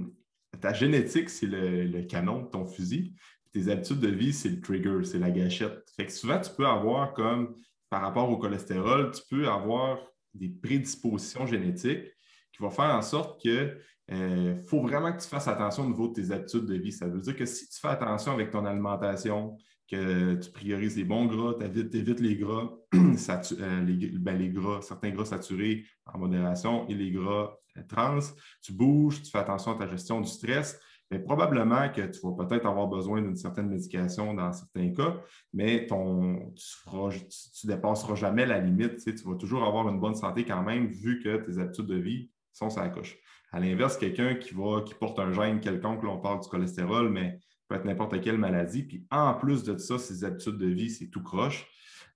ta 0.59 0.73
génétique, 0.73 1.29
c'est 1.29 1.47
le, 1.47 2.01
canon 2.03 2.43
de 2.43 2.47
ton 2.47 2.65
fusil. 2.65 3.13
Tes 3.51 3.69
habitudes 3.69 3.99
de 3.99 4.07
vie, 4.09 4.33
c'est 4.33 4.49
le 4.49 4.61
trigger, 4.61 5.03
c'est 5.03 5.19
la 5.19 5.31
gâchette. 5.31 5.89
Fait 5.95 6.05
que 6.05 6.11
souvent, 6.11 6.39
tu 6.39 6.51
peux 6.55 6.65
avoir 6.65 7.13
comme, 7.13 7.55
par 7.89 8.01
rapport 8.01 8.29
au 8.29 8.37
cholestérol, 8.37 9.11
tu 9.11 9.21
peux 9.29 9.47
avoir 9.47 9.99
des 10.33 10.49
prédispositions 10.49 11.45
génétiques 11.45 12.05
qui 12.53 12.61
vont 12.61 12.69
faire 12.69 12.95
en 12.95 13.01
sorte 13.01 13.43
que 13.43 13.77
euh, 14.11 14.55
faut 14.67 14.81
vraiment 14.81 15.11
que 15.13 15.21
tu 15.21 15.27
fasses 15.27 15.47
attention 15.47 15.83
au 15.83 15.87
niveau 15.87 16.07
de 16.09 16.13
tes 16.13 16.31
habitudes 16.31 16.65
de 16.65 16.75
vie. 16.75 16.91
Ça 16.91 17.07
veut 17.07 17.21
dire 17.21 17.35
que 17.35 17.45
si 17.45 17.67
tu 17.67 17.79
fais 17.79 17.89
attention 17.89 18.33
avec 18.33 18.51
ton 18.51 18.65
alimentation, 18.65 19.57
que 19.91 20.35
tu 20.35 20.51
priorises 20.51 20.95
les 20.95 21.03
bons 21.03 21.25
gras, 21.25 21.53
tu 21.59 21.65
évites, 21.97 22.21
les 22.21 22.37
gras, 22.37 22.71
euh, 22.93 24.19
ben, 24.19 24.37
les, 24.37 24.49
gras, 24.49 24.81
certains 24.81 25.09
gras 25.09 25.25
saturés 25.25 25.83
en 26.05 26.17
modération 26.17 26.87
et 26.87 26.95
les 26.95 27.11
gras 27.11 27.57
euh, 27.77 27.81
trans, 27.89 28.19
tu 28.61 28.71
bouges, 28.71 29.21
tu 29.21 29.29
fais 29.29 29.39
attention 29.39 29.73
à 29.73 29.75
ta 29.75 29.87
gestion 29.91 30.21
du 30.21 30.29
stress, 30.29 30.79
mais 31.11 31.19
probablement 31.19 31.89
que 31.89 32.01
tu 32.07 32.19
vas 32.23 32.45
peut-être 32.45 32.65
avoir 32.65 32.87
besoin 32.87 33.21
d'une 33.21 33.35
certaine 33.35 33.67
médication 33.67 34.33
dans 34.33 34.53
certains 34.53 34.93
cas, 34.93 35.17
mais 35.51 35.85
tu 35.85 35.93
ne 35.93 37.67
dépasseras 37.67 38.15
jamais 38.15 38.45
la 38.45 38.61
limite. 38.61 39.03
Tu, 39.03 39.23
vas 39.25 39.35
toujours 39.35 39.65
avoir 39.65 39.89
une 39.89 39.99
bonne 39.99 40.15
santé 40.15 40.45
quand 40.45 40.63
même, 40.63 40.87
vu 40.87 41.21
que 41.21 41.35
tes 41.35 41.59
habitudes 41.59 41.87
de 41.87 41.97
vie 41.97 42.31
sont 42.53 42.69
sur 42.69 42.81
la 42.81 42.87
coche. 42.87 43.17
À 43.51 43.59
l'inverse, 43.59 43.97
quelqu'un 43.97 44.35
qui, 44.35 44.55
qui 44.85 44.93
porte 44.93 45.19
un 45.19 45.33
gène 45.33 45.59
quelconque, 45.59 46.01
là, 46.03 46.11
on 46.11 46.19
parle 46.19 46.39
du 46.39 46.47
cholestérol, 46.47 47.09
mais 47.09 47.39
peut 47.71 47.77
être 47.77 47.85
n'importe 47.85 48.21
quelle 48.21 48.37
maladie, 48.37 48.83
puis 48.83 49.05
en 49.11 49.33
plus 49.33 49.63
de 49.63 49.77
ça, 49.77 49.97
ses 49.97 50.23
habitudes 50.23 50.57
de 50.57 50.67
vie, 50.67 50.89
c'est 50.89 51.07
tout 51.07 51.23
croche, 51.23 51.67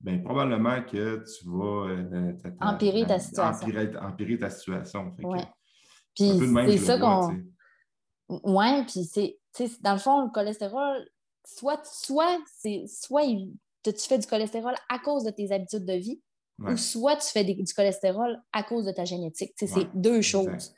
bien, 0.02 0.20
probablement 0.20 0.84
que 0.84 1.24
tu 1.24 1.48
vas 1.48 1.90
euh, 1.90 2.34
empirer 2.60 3.06
ta 3.06 3.20
situation. 3.20 3.68
Empirer, 4.02 4.38
ta 4.38 4.50
situation. 4.50 5.12
Puis 6.14 6.32
c'est 6.68 6.78
ça 6.78 7.00
qu'on. 7.00 7.42
Oui, 8.28 8.84
puis 8.88 9.04
c'est, 9.04 9.38
dans 9.82 9.94
le 9.94 10.00
fond, 10.00 10.26
le 10.26 10.32
cholestérol, 10.32 11.08
soit, 11.46 11.86
soit, 11.86 12.40
soit 12.88 13.24
tu 13.84 14.08
fais 14.10 14.18
du 14.18 14.26
cholestérol 14.26 14.74
à 14.90 15.00
cause 15.00 15.24
de 15.24 15.30
tes 15.30 15.52
habitudes 15.52 15.86
de 15.86 15.94
vie, 15.94 16.22
ou 16.60 16.76
soit 16.76 17.16
tu 17.18 17.30
fais 17.30 17.44
du 17.44 17.74
cholestérol 17.74 18.42
à 18.52 18.64
cause 18.64 18.86
de 18.86 18.92
ta 18.92 19.06
génétique. 19.06 19.54
C'est 19.56 19.88
deux 19.94 20.22
choses. 20.22 20.74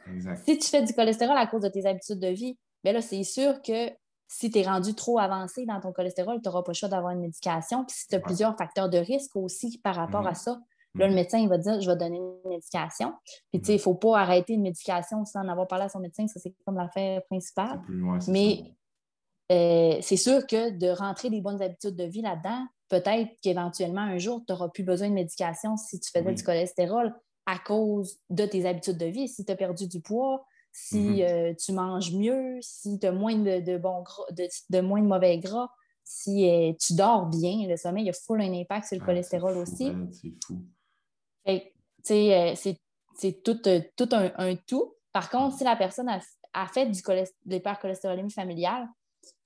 Si 0.46 0.60
tu 0.60 0.68
fais 0.68 0.84
du 0.84 0.94
cholestérol 0.94 1.38
à 1.38 1.48
cause 1.48 1.64
de 1.64 1.70
tes 1.70 1.86
habitudes 1.86 2.20
de 2.20 2.28
vie, 2.28 2.60
bien 2.84 2.94
là, 2.94 3.02
c'est 3.02 3.24
sûr 3.24 3.62
que 3.62 3.90
si 4.28 4.52
tu 4.52 4.60
es 4.60 4.64
rendu 4.64 4.94
trop 4.94 5.20
avancé 5.20 5.66
dans 5.66 5.80
ton 5.80 5.92
cholestérol, 5.92 6.42
tu 6.42 6.50
n'auras 6.50 6.64
pas 6.64 6.72
le 6.72 6.76
choix 6.76 6.90
d'avoir 6.90 7.14
une 7.14 7.22
médication. 7.22 7.86
Puis 7.86 7.96
si 7.96 8.08
tu 8.08 8.16
as 8.16 8.20
plusieurs 8.20 8.58
facteurs 8.58 8.90
de 8.90 8.98
risque 8.98 9.36
aussi 9.36 9.80
par 9.80 9.96
rapport 9.96 10.28
à 10.28 10.32
mm-hmm. 10.32 10.36
ça, 10.36 10.60
là, 10.96 11.08
le 11.08 11.12
mm-hmm. 11.12 11.16
médecin 11.16 11.38
il 11.40 11.50
va 11.50 11.58
dire 11.58 11.82
je 11.82 11.90
vais 11.90 11.96
donner 11.96 12.18
une 12.18 12.50
médication. 12.50 13.14
Puis, 13.52 13.62
tu 13.62 13.68
sais, 13.68 13.74
il 13.74 13.78
ne 13.78 13.82
faut 13.82 13.96
pas 13.96 14.20
arrêter 14.20 14.54
une 14.54 14.64
médication 14.64 15.24
sans 15.26 15.40
en 15.40 15.48
avoir 15.48 15.68
parlé 15.68 15.86
à 15.86 15.90
son 15.90 16.00
médecin. 16.00 16.28
Ça, 16.28 16.40
c'est 16.40 16.54
comme 16.66 16.76
l'affaire 16.76 17.24
principale. 17.26 17.82
Mais 18.28 18.74
euh, 19.52 19.98
c'est 20.02 20.18
sûr 20.18 20.46
que 20.46 20.72
de 20.72 20.88
rentrer 20.90 21.30
des 21.30 21.42
bonnes 21.42 21.62
habitudes 21.62 21.96
de 21.96 22.04
vie 22.04 22.22
là-dedans, 22.22 22.66
peut-être 22.90 23.32
qu'éventuellement, 23.42 24.02
un 24.02 24.18
jour, 24.18 24.42
tu 24.46 24.52
n'auras 24.52 24.70
plus 24.70 24.84
besoin 24.84 25.10
de 25.10 25.14
médication 25.14 25.78
si 25.78 26.00
tu 26.00 26.12
faisais 26.12 26.34
du 26.34 26.44
cholestérol 26.44 27.16
à 27.46 27.58
cause 27.60 28.18
de 28.30 28.46
tes 28.46 28.68
habitudes 28.68 28.98
de 28.98 29.06
vie. 29.06 29.30
Si 29.30 29.46
tu 29.46 29.52
as 29.52 29.56
perdu 29.56 29.88
du 29.88 30.02
poids, 30.02 30.46
si 30.80 31.00
mm-hmm. 31.00 31.24
euh, 31.24 31.54
tu 31.56 31.72
manges 31.72 32.14
mieux, 32.14 32.60
si 32.62 33.00
tu 33.00 33.08
as 33.08 33.12
moins 33.12 33.36
de, 33.36 33.78
bon 33.78 34.04
de, 34.30 34.80
moins 34.80 35.02
de 35.02 35.08
mauvais 35.08 35.40
gras, 35.40 35.70
si 36.04 36.48
euh, 36.48 36.72
tu 36.80 36.94
dors 36.94 37.26
bien, 37.26 37.68
le 37.68 37.76
sommeil 37.78 38.08
a 38.12 38.14
full 38.14 38.42
un 38.42 38.54
impact 38.54 38.88
sur 38.88 39.00
le 39.00 39.04
cholestérol 39.04 39.58
aussi. 39.58 39.92
c'est 40.12 40.34
fou. 40.46 40.62
Euh, 41.48 42.54
c'est 42.56 43.44
tout, 43.44 43.60
tout 43.96 44.10
un, 44.12 44.56
tout. 44.68 44.94
Par 45.12 45.32
contre, 45.32 45.58
si 45.58 45.64
la 45.64 45.76
personne 45.76 46.10
a, 46.10 46.68
fait 46.68 46.86
du 46.86 47.02
de 47.02 47.26
l'hypercholestérolémie 47.48 48.32
familiale, 48.32 48.88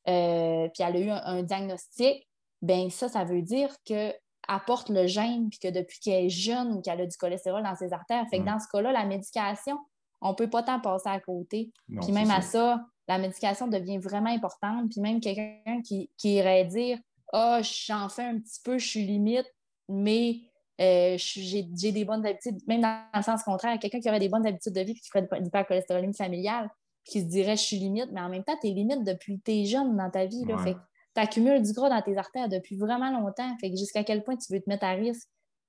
puis 0.04 0.84
elle 0.84 0.96
a 0.96 1.00
eu 1.00 1.10
un 1.10 1.44
diagnostic, 1.44 2.28
ben 2.62 2.90
ça, 2.90 3.08
ça 3.08 3.24
veut 3.24 3.42
dire 3.42 3.74
qu'elle 3.86 4.20
apporte 4.50 4.90
le 4.90 5.08
gène, 5.08 5.50
puis 5.50 5.60
que 5.60 5.70
depuis 5.70 6.00
qu'elle 6.02 6.26
est 6.26 6.30
jeune 6.30 6.82
qu'elle 6.82 7.00
a 7.00 7.06
du 7.06 7.16
cholestérol 7.16 7.64
dans 7.64 7.76
ses 7.76 7.94
artères. 7.94 8.26
Fait 8.30 8.40
que 8.40 8.46
dans 8.46 8.60
ce 8.60 8.68
cas-là, 8.68 8.92
la 8.92 9.06
médication, 9.06 9.78
on 10.22 10.30
ne 10.30 10.36
peut 10.36 10.50
pas 10.50 10.64
tant 10.64 10.80
passer 10.80 11.10
à 11.10 11.20
côté. 11.20 11.72
puis 12.02 12.12
même 12.12 12.32
à 12.32 12.42
ça, 12.42 12.86
la 13.08 13.18
médication 13.18 13.68
devient 13.68 13.98
vraiment 13.98 14.30
importante. 14.30 14.90
Puis 14.90 15.02
même 15.02 15.20
quelqu'un 15.20 15.82
qui, 15.84 16.10
irait 16.24 16.66
dire 16.66 17.00
Ah, 17.34 17.60
oh, 17.60 17.64
j'en 17.88 18.08
fais 18.10 18.24
un 18.24 18.40
petit 18.40 18.60
peu, 18.64 18.78
je 18.78 18.88
suis 18.88 19.04
limite, 19.04 19.52
mais 19.90 20.42
euh, 20.80 21.16
j'ai 21.18 21.64
des 21.64 22.06
bonnes 22.06 22.26
habitudes, 22.26 22.60
même 22.68 22.82
dans 22.82 23.04
le 23.14 23.22
sens 23.22 23.44
contraire, 23.44 23.78
quelqu'un 23.80 24.00
qui 24.00 24.10
aurait 24.10 24.20
des 24.20 24.30
bonnes 24.30 24.48
habitudes 24.48 24.74
de 24.74 24.82
vie 24.82 24.92
et 24.92 24.96
qui 24.96 25.10
ferait 25.10 25.24
de 25.24 25.44
l'hypercholestérolémie 25.44 26.14
familiale, 26.14 26.70
qui 27.04 27.22
se 27.22 27.26
dirait 27.26 27.58
je 27.58 27.64
suis 27.64 27.78
limite, 27.78 28.10
mais 28.12 28.22
en 28.22 28.30
même 28.30 28.44
temps, 28.44 28.56
tu 28.62 28.68
es 28.68 28.72
limite 28.72 29.04
depuis 29.04 29.40
que 29.40 29.44
tu 29.46 29.52
es 29.52 29.66
jeune 29.66 29.98
dans 29.98 30.10
ta 30.10 30.26
vie. 30.26 30.46
Là, 30.46 30.58
Fait 30.58 30.76
tu 31.14 31.22
accumules 31.22 31.62
du 31.62 31.74
gras 31.74 31.90
dans 31.90 32.02
tes 32.02 32.18
artères 32.18 32.48
depuis 32.48 32.78
vraiment 32.78 33.12
longtemps. 33.12 33.56
Fait 33.60 33.70
que 33.70 33.76
jusqu'à 33.76 34.04
quel 34.04 34.24
point 34.24 34.38
tu 34.38 34.54
veux 34.54 34.62
te 34.62 34.70
mettre 34.70 34.86
à 34.86 34.92
risque 34.92 35.28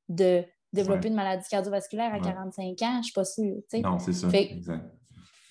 de 0.08 0.44
développer 0.72 1.08
une 1.08 1.14
maladie 1.14 1.46
cardiovasculaire 1.48 2.14
à 2.14 2.20
45 2.20 2.82
ans, 2.82 2.92
je 2.92 2.98
ne 2.98 3.02
suis 3.02 3.12
pas 3.12 3.24
sûre. 3.24 3.56
Non, 3.82 3.98
c'est 3.98 4.12
ça. 4.12 4.28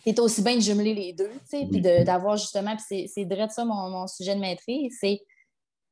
C'est 0.04 0.20
aussi 0.20 0.42
bien 0.42 0.56
de 0.56 0.62
jumeler 0.62 0.96
les 0.96 1.14
deux, 1.14 1.32
puis 1.50 1.82
d'avoir 1.82 2.38
justement, 2.38 2.76
puis 2.76 3.08
c'est 3.08 3.26
de 3.26 3.36
ça 3.50 3.66
mon, 3.66 4.08
sujet 4.08 4.36
de 4.36 4.40
maîtrise, 4.40 4.98
c'est 5.00 5.22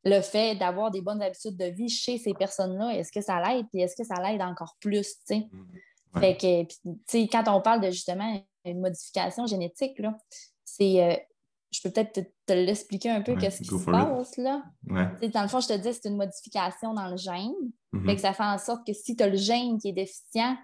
le 0.03 0.21
fait 0.21 0.55
d'avoir 0.55 0.91
des 0.91 1.01
bonnes 1.01 1.21
habitudes 1.21 1.57
de 1.57 1.65
vie 1.65 1.89
chez 1.89 2.17
ces 2.17 2.33
personnes-là. 2.33 2.95
Est-ce 2.95 3.11
que 3.11 3.21
ça 3.21 3.39
l'aide, 3.41 3.65
puis 3.71 3.81
est-ce 3.81 3.95
que 3.95 4.03
ça 4.03 4.15
l'aide 4.23 4.41
encore 4.41 4.77
plus, 4.79 5.15
tu 5.27 5.33
mm-hmm. 5.33 6.19
Fait 6.19 6.37
que, 6.37 7.31
quand 7.31 7.43
on 7.55 7.61
parle 7.61 7.81
de 7.81 7.91
justement 7.91 8.41
une 8.65 8.79
modification 8.79 9.45
génétique, 9.45 10.01
c'est 10.65 11.03
euh, 11.03 11.15
je 11.71 11.81
peux 11.81 11.91
peut-être 11.91 12.31
te, 12.45 12.53
l'expliquer 12.53 13.11
un 13.11 13.21
peu 13.21 13.35
qu'est-ce 13.35 13.59
qui 13.59 13.67
se 13.67 13.85
passe 13.85 14.37
là. 14.37 14.63
Dans 14.83 15.41
le 15.41 15.47
fond, 15.47 15.59
je 15.59 15.67
te 15.67 15.77
dis, 15.77 15.93
c'est 15.93 16.09
une 16.09 16.17
modification 16.17 16.93
dans 16.93 17.07
le 17.07 17.17
gène. 17.17 17.53
Mm-hmm. 17.93 18.17
ça 18.17 18.33
fait 18.33 18.43
en 18.43 18.57
sorte 18.57 18.85
que 18.85 18.93
si 18.93 19.15
tu 19.15 19.23
as 19.23 19.27
le 19.27 19.37
gène 19.37 19.79
qui 19.79 19.89
est 19.89 19.93
déficient, 19.93 20.55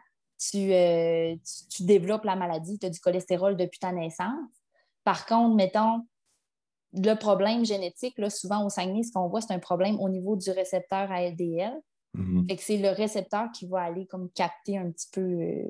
euh, 0.55 1.35
tu, 1.69 1.83
développes 1.83 2.25
la 2.25 2.35
maladie, 2.35 2.77
tu 2.77 2.85
as 2.85 2.89
du 2.89 2.99
cholestérol 2.99 3.55
depuis 3.55 3.79
ta 3.79 3.91
naissance. 3.91 4.51
Par 5.03 5.25
contre, 5.25 5.55
mettons, 5.55 6.05
le 6.93 7.13
problème 7.15 7.65
génétique, 7.65 8.17
là, 8.17 8.29
souvent 8.29 8.65
au 8.65 8.69
Saguenay, 8.69 9.03
ce 9.03 9.11
qu'on 9.11 9.27
voit, 9.27 9.41
c'est 9.41 9.53
un 9.53 9.59
problème 9.59 9.99
au 9.99 10.09
niveau 10.09 10.35
du 10.35 10.49
récepteur 10.51 11.11
ALDL. 11.11 11.73
Mm-hmm. 12.15 12.57
c'est 12.59 12.77
le 12.77 12.89
récepteur 12.89 13.51
qui 13.53 13.67
va 13.67 13.81
aller 13.81 14.05
comme 14.05 14.29
capter 14.29 14.77
un 14.77 14.89
petit 14.89 15.09
peu 15.11 15.21
euh, 15.21 15.63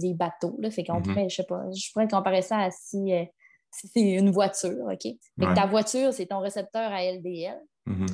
les 0.00 0.12
bateaux. 0.12 0.56
Là. 0.58 0.70
Fait 0.70 0.82
qu'on 0.82 0.98
mm-hmm. 0.98 1.02
pourrait, 1.02 1.28
je 1.28 1.36
sais 1.36 1.44
pas, 1.44 1.62
je 1.70 1.92
pourrais 1.92 2.08
comparer 2.08 2.42
ça 2.42 2.58
à 2.58 2.70
si 2.72 3.12
euh, 3.12 3.24
c'est 3.70 4.00
une 4.00 4.30
voiture, 4.30 4.86
OK? 4.92 5.54
ta 5.54 5.66
voiture, 5.66 6.12
c'est 6.12 6.26
ton 6.26 6.40
récepteur 6.40 6.90
à 6.90 7.04
LDL. 7.04 7.60
Mm-hmm. 7.86 8.06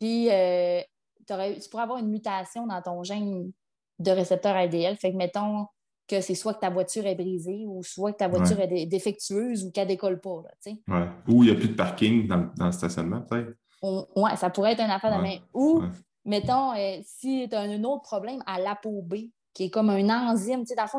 Puis, 0.00 0.30
euh, 0.30 0.80
tu 1.28 1.68
pourrais 1.70 1.82
avoir 1.82 1.98
une 1.98 2.08
mutation 2.08 2.66
dans 2.66 2.80
ton 2.82 3.02
gène 3.02 3.52
de 3.98 4.10
récepteur 4.10 4.54
à 4.54 4.66
LDL. 4.66 4.96
Fait 4.96 5.12
que, 5.12 5.16
mettons 5.16 5.66
que 6.08 6.20
c'est 6.20 6.34
soit 6.34 6.54
que 6.54 6.60
ta 6.60 6.70
voiture 6.70 7.06
est 7.06 7.14
brisée 7.14 7.64
ou 7.66 7.82
soit 7.82 8.12
que 8.12 8.18
ta 8.18 8.28
voiture 8.28 8.58
est 8.60 8.86
défectueuse 8.86 9.64
ou 9.64 9.70
qu'elle 9.70 9.88
décolle 9.88 10.20
pas. 10.20 10.42
Là, 10.42 11.12
Ou 11.28 11.44
il 11.44 11.50
n'y 11.50 11.56
a 11.56 11.58
plus 11.58 11.68
de 11.68 11.74
parking 11.74 12.26
dans, 12.26 12.50
le 12.58 12.72
stationnement, 12.72 13.20
peut-être. 13.20 13.54
Oui, 13.82 14.30
ça 14.36 14.50
pourrait 14.50 14.72
être 14.72 14.80
une 14.80 14.90
affaire 14.90 15.16
de 15.16 15.22
main. 15.22 15.36
Ou, 15.52 15.82
mettons, 16.24 16.72
euh, 16.72 16.98
si 17.04 17.46
tu 17.48 17.54
as 17.54 17.60
un 17.60 17.84
autre 17.84 18.02
problème 18.02 18.42
à 18.46 18.58
l'ApoB, 18.58 19.14
qui 19.52 19.64
est 19.64 19.70
comme 19.70 19.90
un 19.90 20.08
enzyme, 20.30 20.60
tu 20.60 20.68
sais, 20.68 20.74
dans 20.74 20.84
le 20.84 20.88
fond, 20.88 20.98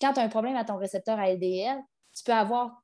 quand 0.00 0.12
tu 0.12 0.20
as 0.20 0.22
un 0.22 0.28
problème 0.28 0.56
à 0.56 0.64
ton 0.64 0.76
récepteur 0.76 1.18
à 1.18 1.32
LDL, 1.32 1.78
tu 2.14 2.22
peux 2.24 2.32
avoir 2.32 2.82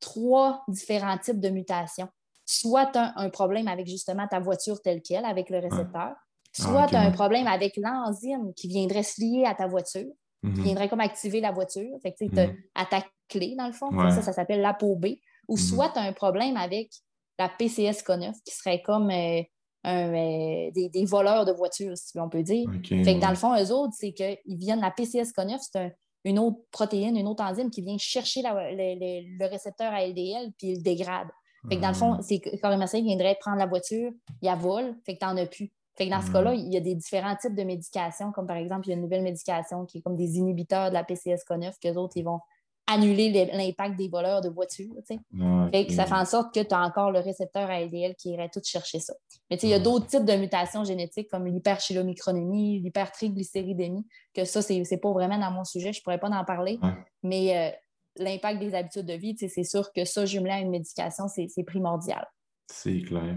trois 0.00 0.64
différents 0.68 1.18
types 1.18 1.40
de 1.40 1.50
mutations. 1.50 2.08
Soit 2.46 2.86
tu 2.86 2.98
as 2.98 3.12
un 3.16 3.28
problème 3.28 3.68
avec 3.68 3.86
justement 3.86 4.26
ta 4.28 4.40
voiture 4.40 4.80
telle 4.80 5.02
qu'elle, 5.02 5.24
avec 5.24 5.50
le 5.50 5.58
récepteur, 5.58 6.14
ah, 6.14 6.16
soit 6.52 6.86
tu 6.86 6.94
as 6.94 7.00
un 7.00 7.10
problème 7.10 7.46
avec 7.46 7.76
l'enzyme 7.76 8.52
qui 8.54 8.68
viendrait 8.68 9.02
se 9.02 9.20
lier 9.20 9.44
à 9.44 9.54
ta 9.54 9.66
voiture, 9.66 10.12
qui 10.42 10.48
mhm. 10.48 10.62
viendrait 10.62 10.88
comme 10.88 11.00
activer 11.00 11.40
la 11.40 11.52
voiture, 11.52 11.98
fait 12.02 12.12
que, 12.12 12.24
mm 12.24 12.56
à 12.74 12.86
ta 12.86 13.04
clé, 13.28 13.56
dans 13.58 13.66
le 13.66 13.72
fond. 13.72 13.90
Ça, 14.10 14.22
ça 14.22 14.32
s'appelle 14.32 14.60
l'ApoB. 14.60 15.06
Ou 15.48 15.56
mhm. 15.56 15.60
soit 15.60 15.88
tu 15.90 15.98
as 15.98 16.02
un 16.02 16.12
problème 16.12 16.56
avec 16.56 16.90
la 17.38 17.48
PCS-CONF, 17.48 18.36
qui 18.44 18.54
serait 18.54 18.82
comme 18.82 19.10
euh, 19.10 19.42
euh, 19.86 20.70
des, 20.72 21.04
voleurs 21.04 21.44
de 21.44 21.52
voitures, 21.52 21.96
si 21.96 22.18
on 22.18 22.28
peut 22.28 22.42
dire. 22.42 22.68
fait 22.84 23.16
que 23.16 23.20
dans 23.20 23.30
le 23.30 23.36
fond, 23.36 23.54
eux 23.60 23.72
autres, 23.72 23.94
c'est 23.98 24.12
qu'ils 24.12 24.56
viennent, 24.56 24.80
la 24.80 24.90
PCS-CONF, 24.90 25.60
c'est 25.60 25.78
un, 25.78 25.90
une 26.26 26.40
autre 26.40 26.58
protéine, 26.72 27.16
une 27.16 27.28
autre 27.28 27.44
enzyme 27.44 27.70
qui 27.70 27.82
vient 27.82 27.96
chercher 27.98 28.42
le, 28.42 29.48
récepteur 29.48 29.92
à 29.92 30.04
LDL 30.04 30.52
puis 30.58 30.68
il 30.68 30.76
le 30.78 30.82
dégrade. 30.82 31.28
Fait 31.68 31.76
que 31.76 31.82
dans 31.82 31.88
le 31.88 31.94
fond, 31.94 32.12
hmm. 32.14 32.86
ça, 32.86 32.98
il 32.98 33.04
viendrait 33.04 33.36
prendre 33.40 33.58
la 33.58 33.66
voiture, 33.66 34.10
il 34.42 34.48
a 34.48 34.54
vole, 34.54 34.94
fait 35.04 35.14
que 35.14 35.20
tu 35.20 35.26
n'en 35.26 35.36
as 35.36 35.46
plus. 35.46 35.72
Fait 35.96 36.06
que 36.06 36.10
dans 36.10 36.20
ce 36.20 36.30
cas-là, 36.30 36.52
hmm. 36.52 36.58
il 36.58 36.72
y 36.72 36.76
a 36.76 36.80
des 36.80 36.94
différents 36.94 37.36
types 37.36 37.54
de 37.54 37.62
médications, 37.62 38.32
comme 38.32 38.46
par 38.46 38.56
exemple, 38.56 38.86
il 38.86 38.90
y 38.90 38.92
a 38.92 38.96
une 38.96 39.02
nouvelle 39.02 39.22
médication 39.22 39.84
qui 39.86 39.98
est 39.98 40.00
comme 40.02 40.16
des 40.16 40.36
inhibiteurs 40.36 40.90
de 40.90 40.94
la 40.94 41.02
PCSK9, 41.02 41.74
qu'eux 41.80 41.94
autres, 41.94 42.16
ils 42.16 42.24
vont 42.24 42.40
annuler 42.86 43.50
l'impact 43.52 43.96
des 43.96 44.08
voleurs 44.08 44.40
de 44.40 44.48
voitures. 44.48 44.94
fait 45.06 45.86
que 45.86 45.92
ça 45.92 46.06
fait 46.06 46.14
en 46.14 46.24
sorte 46.24 46.54
que 46.54 46.60
tu 46.60 46.72
as 46.72 46.80
encore 46.80 47.10
le 47.10 47.18
récepteur 47.18 47.68
à 47.68 47.80
LDL 47.80 48.14
qui 48.14 48.30
irait 48.30 48.48
tout 48.48 48.60
chercher 48.64 49.00
ça. 49.00 49.12
Mais 49.50 49.56
il 49.56 49.68
y 49.68 49.74
a 49.74 49.80
d'autres 49.80 50.06
types 50.06 50.24
de 50.24 50.34
mutations 50.34 50.84
génétiques 50.84 51.28
comme 51.28 51.46
l'hyperchylomicronémie, 51.46 52.80
l'hypertriglycéridémie, 52.80 54.06
que 54.34 54.44
ça, 54.44 54.62
c'est 54.62 54.80
n'est 54.80 54.98
pas 54.98 55.12
vraiment 55.12 55.38
dans 55.38 55.50
mon 55.50 55.64
sujet, 55.64 55.92
je 55.92 56.00
ne 56.00 56.02
pourrais 56.04 56.18
pas 56.18 56.28
en 56.28 56.44
parler. 56.44 56.78
Mais 57.22 57.56
euh, 57.56 57.76
l'impact 58.18 58.60
des 58.60 58.74
habitudes 58.74 59.06
de 59.06 59.14
vie, 59.14 59.36
c'est 59.36 59.64
sûr 59.64 59.92
que 59.92 60.04
ça, 60.04 60.24
jumelé 60.24 60.52
à 60.52 60.60
une 60.60 60.70
médication, 60.70 61.24
c'est 61.28 61.64
primordial. 61.64 62.26
C'est 62.70 63.00
clair. 63.02 63.36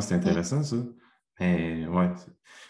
C'est 0.00 0.14
intéressant, 0.14 0.62
ça. 0.62 0.76
Mais 1.40 1.86
ouais, 1.86 2.10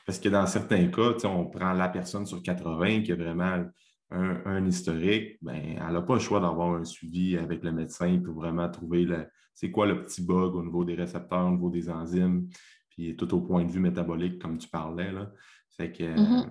parce 0.06 0.18
que 0.18 0.28
dans 0.28 0.46
certains 0.46 0.88
cas, 0.88 1.14
on 1.24 1.46
prend 1.46 1.72
la 1.72 1.88
personne 1.88 2.26
sur 2.26 2.42
80 2.42 3.02
qui 3.02 3.12
a 3.12 3.16
vraiment 3.16 3.64
un, 4.10 4.66
historique, 4.66 5.38
ben, 5.42 5.76
elle 5.76 5.92
n'a 5.92 6.02
pas 6.02 6.14
le 6.14 6.20
choix 6.20 6.40
d'avoir 6.40 6.74
un 6.74 6.84
suivi 6.84 7.36
avec 7.36 7.64
le 7.64 7.72
médecin 7.72 8.20
pour 8.24 8.34
vraiment 8.34 8.68
trouver 8.68 9.06
c'est 9.54 9.70
quoi 9.70 9.86
le 9.86 10.02
petit 10.02 10.22
bug 10.22 10.54
au 10.54 10.62
niveau 10.62 10.84
des 10.84 10.94
récepteurs, 10.94 11.46
au 11.46 11.50
niveau 11.50 11.70
des 11.70 11.90
enzymes, 11.90 12.48
puis 12.90 13.16
tout 13.16 13.32
au 13.34 13.40
point 13.40 13.64
de 13.64 13.70
vue 13.70 13.80
métabolique, 13.80 14.40
comme 14.40 14.58
tu 14.58 14.68
parlais. 14.68 15.10
Là. 15.10 15.32
Fait 15.76 15.90
que, 15.90 16.04
mm-hmm. 16.04 16.46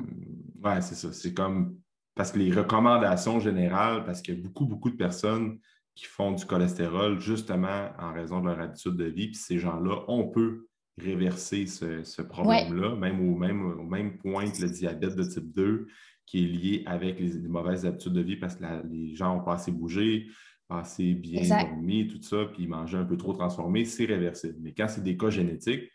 ouais, 0.63 0.81
c'est 0.81 0.95
ça. 0.95 1.13
C'est 1.13 1.33
comme, 1.33 1.77
parce 2.15 2.31
que 2.31 2.39
les 2.39 2.51
recommandations 2.51 3.39
générales, 3.39 4.03
parce 4.05 4.21
qu'il 4.21 4.35
y 4.35 4.39
a 4.39 4.41
beaucoup, 4.41 4.65
beaucoup 4.65 4.89
de 4.89 4.95
personnes 4.95 5.59
qui 5.95 6.05
font 6.05 6.31
du 6.31 6.45
cholestérol 6.45 7.19
justement 7.19 7.89
en 7.99 8.13
raison 8.13 8.41
de 8.41 8.47
leur 8.47 8.59
habitude 8.59 8.95
de 8.95 9.05
vie, 9.05 9.27
puis 9.27 9.35
ces 9.35 9.59
gens-là, 9.59 10.03
on 10.07 10.27
peut 10.27 10.67
réverser 10.97 11.65
ce, 11.65 12.21
problème-là, 12.21 12.95
même, 12.95 13.27
au 13.27 13.35
même, 13.35 13.65
au 13.65 13.83
même 13.83 14.17
point 14.17 14.49
que 14.49 14.61
le 14.61 14.69
diabète 14.69 15.15
de 15.15 15.23
type 15.23 15.53
2, 15.53 15.87
qui 16.25 16.43
est 16.43 16.47
lié 16.47 16.83
avec 16.85 17.19
les, 17.19 17.39
mauvaises 17.47 17.85
habitudes 17.85 18.13
de 18.13 18.21
vie 18.21 18.37
parce 18.37 18.55
que 18.55 18.63
les 18.89 19.15
gens 19.15 19.35
n'ont 19.35 19.43
pas 19.43 19.53
assez 19.53 19.71
bougé, 19.71 20.27
pas 20.67 20.79
assez 20.79 21.13
bien 21.13 21.47
dormi, 21.47 22.07
tout 22.07 22.21
ça, 22.21 22.45
puis 22.53 22.67
manger 22.67 22.97
un 22.97 23.05
peu 23.05 23.17
trop 23.17 23.33
transformé, 23.33 23.85
c'est 23.85 24.05
réversible. 24.05 24.57
Mais 24.61 24.73
quand 24.73 24.87
c'est 24.87 25.03
des 25.03 25.17
cas 25.17 25.29
génétiques, 25.29 25.89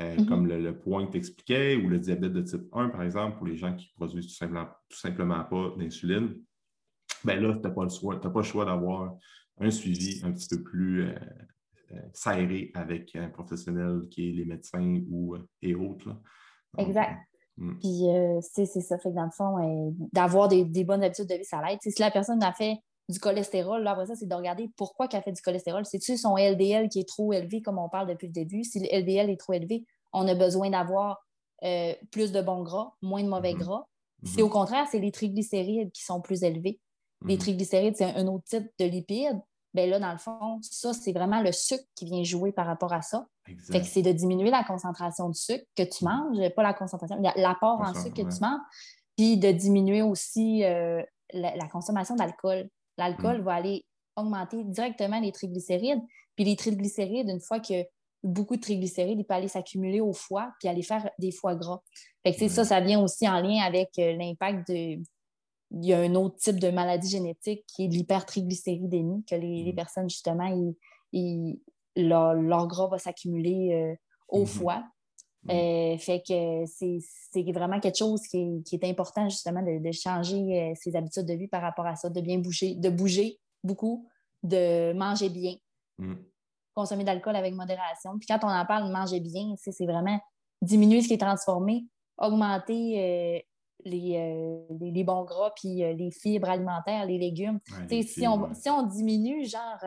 euh, 0.00 0.16
mm-hmm. 0.16 0.26
comme 0.26 0.46
le, 0.46 0.76
point 0.76 1.06
que 1.06 1.12
tu 1.12 1.18
expliquais, 1.18 1.76
ou 1.76 1.88
le 1.88 1.98
diabète 1.98 2.32
de 2.32 2.42
type 2.42 2.66
1, 2.72 2.88
par 2.88 3.02
exemple, 3.02 3.38
pour 3.38 3.46
les 3.46 3.56
gens 3.56 3.74
qui 3.74 3.92
produisent 3.96 4.26
tout 4.26 4.34
simplement, 4.34 4.66
tout 4.88 4.98
simplement 4.98 5.44
pas 5.44 5.72
d'insuline, 5.78 6.34
ben 7.24 7.40
là, 7.40 7.54
tu 7.54 7.60
n'as 7.60 7.70
pas, 7.70 7.86
pas, 8.30 8.40
le 8.40 8.42
choix 8.42 8.64
d'avoir 8.64 9.16
un 9.60 9.70
suivi 9.70 10.20
un 10.24 10.32
petit 10.32 10.48
peu 10.48 10.62
plus 10.62 11.04
euh, 11.04 11.14
euh, 11.92 12.00
serré 12.12 12.70
avec 12.74 13.14
un 13.14 13.28
professionnel 13.28 14.02
qui 14.10 14.28
est 14.28 14.32
les 14.32 14.44
médecins 14.44 15.00
ou, 15.08 15.36
et 15.62 15.74
autres. 15.74 16.16
exact. 16.78 17.20
Mm. 17.56 17.78
Puis 17.78 18.02
c'est 18.42 18.66
ça. 18.66 18.98
Fait 18.98 19.10
que 19.10 19.14
dans 19.14 19.26
le 19.26 19.30
fond, 19.30 19.94
d'avoir 20.12 20.48
des, 20.48 20.84
bonnes 20.84 21.04
habitudes 21.04 21.28
de 21.28 21.36
vie, 21.36 21.44
ça 21.44 21.62
l'aide. 21.62 21.78
Si 21.80 21.94
la 22.00 22.10
personne 22.10 22.42
a 22.42 22.52
fait 22.52 22.78
du 23.08 23.18
cholestérol, 23.18 23.82
là, 23.82 23.92
après 23.92 24.06
ça, 24.06 24.16
c'est 24.16 24.26
de 24.26 24.34
regarder 24.34 24.70
pourquoi 24.76 25.08
elle 25.12 25.22
fait 25.22 25.32
du 25.32 25.42
cholestérol. 25.42 25.84
C'est-tu 25.84 26.16
son 26.16 26.36
LDL 26.36 26.88
qui 26.88 27.00
est 27.00 27.08
trop 27.08 27.32
élevé, 27.32 27.60
comme 27.60 27.78
on 27.78 27.88
parle 27.88 28.08
depuis 28.08 28.28
le 28.28 28.32
début? 28.32 28.64
Si 28.64 28.80
le 28.80 28.86
LDL 28.86 29.28
est 29.30 29.36
trop 29.36 29.52
élevé, 29.52 29.84
on 30.12 30.26
a 30.26 30.34
besoin 30.34 30.70
d'avoir 30.70 31.22
euh, 31.64 31.94
plus 32.10 32.32
de 32.32 32.40
bons 32.40 32.62
gras, 32.62 32.92
moins 33.02 33.22
de 33.22 33.28
mauvais 33.28 33.52
mm-hmm. 33.52 33.58
gras. 33.58 33.86
Si 34.24 34.36
mm-hmm. 34.36 34.42
au 34.42 34.48
contraire, 34.48 34.86
c'est 34.90 34.98
les 34.98 35.12
triglycérides 35.12 35.92
qui 35.92 36.02
sont 36.02 36.20
plus 36.20 36.44
élevés. 36.44 36.80
Les 37.26 37.34
mm-hmm. 37.34 37.38
triglycérides, 37.38 37.96
c'est 37.96 38.04
un, 38.04 38.26
autre 38.26 38.44
type 38.44 38.66
de 38.78 38.86
lipides. 38.86 39.40
Bien 39.74 39.86
là, 39.86 39.98
dans 39.98 40.12
le 40.12 40.18
fond, 40.18 40.58
ça, 40.62 40.92
c'est 40.94 41.12
vraiment 41.12 41.42
le 41.42 41.52
sucre 41.52 41.84
qui 41.96 42.04
vient 42.04 42.22
jouer 42.22 42.52
par 42.52 42.66
rapport 42.66 42.92
à 42.92 43.02
ça. 43.02 43.26
Fait 43.70 43.80
que 43.80 43.86
c'est 43.86 44.02
de 44.02 44.12
diminuer 44.12 44.50
la 44.50 44.64
concentration 44.64 45.28
de 45.28 45.34
sucre 45.34 45.64
que 45.76 45.82
tu 45.82 46.04
manges, 46.04 46.48
pas 46.54 46.62
la 46.62 46.72
concentration, 46.72 47.20
l'apport 47.36 47.80
en 47.80 47.92
sucre 47.92 48.14
que 48.14 48.34
tu 48.34 48.40
manges, 48.40 48.60
puis 49.16 49.36
de 49.36 49.50
diminuer 49.50 50.00
aussi 50.00 50.64
euh, 50.64 51.02
la, 51.32 51.68
consommation 51.68 52.14
d'alcool. 52.14 52.68
L'alcool 52.98 53.40
mm. 53.40 53.44
va 53.44 53.54
aller 53.54 53.84
augmenter 54.16 54.62
directement 54.64 55.20
les 55.20 55.32
triglycérides. 55.32 56.00
Puis 56.36 56.44
les 56.44 56.56
triglycérides, 56.56 57.28
une 57.28 57.40
fois 57.40 57.60
que 57.60 57.84
beaucoup 58.22 58.56
de 58.56 58.60
triglycérides, 58.60 59.18
il 59.18 59.24
peut 59.24 59.34
aller 59.34 59.48
s'accumuler 59.48 60.00
au 60.00 60.12
foie 60.12 60.52
puis 60.58 60.68
aller 60.68 60.82
faire 60.82 61.08
des 61.18 61.30
foie 61.30 61.54
gras. 61.54 61.80
Fait 62.24 62.34
que, 62.34 62.48
ça, 62.48 62.64
ça 62.64 62.80
vient 62.80 63.00
aussi 63.00 63.28
en 63.28 63.40
lien 63.40 63.62
avec 63.62 63.90
euh, 63.98 64.16
l'impact 64.16 64.68
de. 64.68 65.02
Il 65.76 65.86
y 65.86 65.92
a 65.92 65.98
un 65.98 66.14
autre 66.14 66.36
type 66.36 66.60
de 66.60 66.70
maladie 66.70 67.08
génétique 67.08 67.64
qui 67.66 67.84
est 67.84 67.88
l'hypertriglycéridémie, 67.88 69.24
que 69.24 69.34
les, 69.34 69.72
mm. 69.72 69.74
personnes, 69.74 70.08
justement, 70.08 70.74
ils, 71.12 71.58
leur, 71.96 72.66
gras 72.66 72.88
va 72.88 72.98
s'accumuler 72.98 73.74
euh, 73.74 73.94
au 74.28 74.44
mm-hmm. 74.44 74.46
foie. 74.46 74.84
Mm. 75.44 75.50
Euh, 75.50 75.98
fait 75.98 76.22
que 76.26 76.64
c'est 76.66 77.52
vraiment 77.52 77.80
quelque 77.80 77.98
chose 77.98 78.22
qui 78.28 78.62
est, 78.72 78.84
important, 78.84 79.28
justement, 79.28 79.62
de, 79.62 79.92
changer 79.92 80.72
ses 80.76 80.96
habitudes 80.96 81.26
de 81.26 81.34
vie 81.34 81.48
par 81.48 81.62
rapport 81.62 81.86
à 81.86 81.96
ça, 81.96 82.08
de 82.08 82.20
bien 82.20 82.38
bouger, 82.38 82.74
de 82.74 82.90
bouger 82.90 83.38
beaucoup, 83.62 84.08
de 84.42 84.92
manger 84.92 85.28
bien. 85.28 85.54
Mm 85.98 86.14
consommer 86.74 87.04
d'alcool 87.04 87.36
avec 87.36 87.54
modération. 87.54 88.18
Puis 88.18 88.26
quand 88.26 88.40
on 88.42 88.48
en 88.48 88.66
parle, 88.66 88.90
manger 88.90 89.20
bien, 89.20 89.54
c'est 89.56 89.86
vraiment 89.86 90.20
diminuer 90.60 91.00
ce 91.02 91.08
qui 91.08 91.14
est 91.14 91.18
transformé, 91.18 91.86
augmenter 92.18 92.98
euh, 92.98 93.38
euh, 93.86 94.58
les, 94.80 94.90
les, 94.90 95.04
bons 95.04 95.24
gras, 95.24 95.52
puis 95.54 95.84
euh, 95.84 95.92
les 95.92 96.10
fibres 96.10 96.48
alimentaires, 96.48 97.06
les 97.06 97.18
légumes. 97.18 97.60
si, 97.88 98.26
on, 98.26 98.52
si 98.54 98.68
on 98.70 98.82
diminue, 98.82 99.44
genre, 99.44 99.78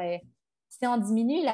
si 0.69 0.85
on 0.85 0.97
diminue 0.97 1.45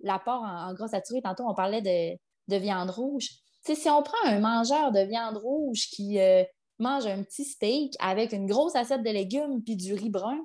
l'apport 0.00 0.42
en, 0.42 0.70
en, 0.70 0.74
gras 0.74 0.88
saturé, 0.88 1.20
tantôt 1.20 1.44
on 1.46 1.54
parlait 1.54 1.82
de, 1.82 2.18
de 2.50 2.56
viande 2.56 2.90
rouge. 2.90 3.28
si 3.64 3.88
on 3.88 4.02
prend 4.02 4.26
un 4.26 4.40
mangeur 4.40 4.92
de 4.92 5.00
viande 5.00 5.38
rouge 5.38 5.88
qui 5.90 6.18
mange 6.78 7.06
un 7.06 7.22
petit 7.22 7.44
steak 7.44 7.94
avec 8.00 8.32
une 8.32 8.46
grosse 8.46 8.74
assiette 8.74 9.02
de 9.02 9.10
légumes 9.10 9.62
puis 9.62 9.76
du 9.76 9.94
riz 9.94 10.10
brun, 10.10 10.38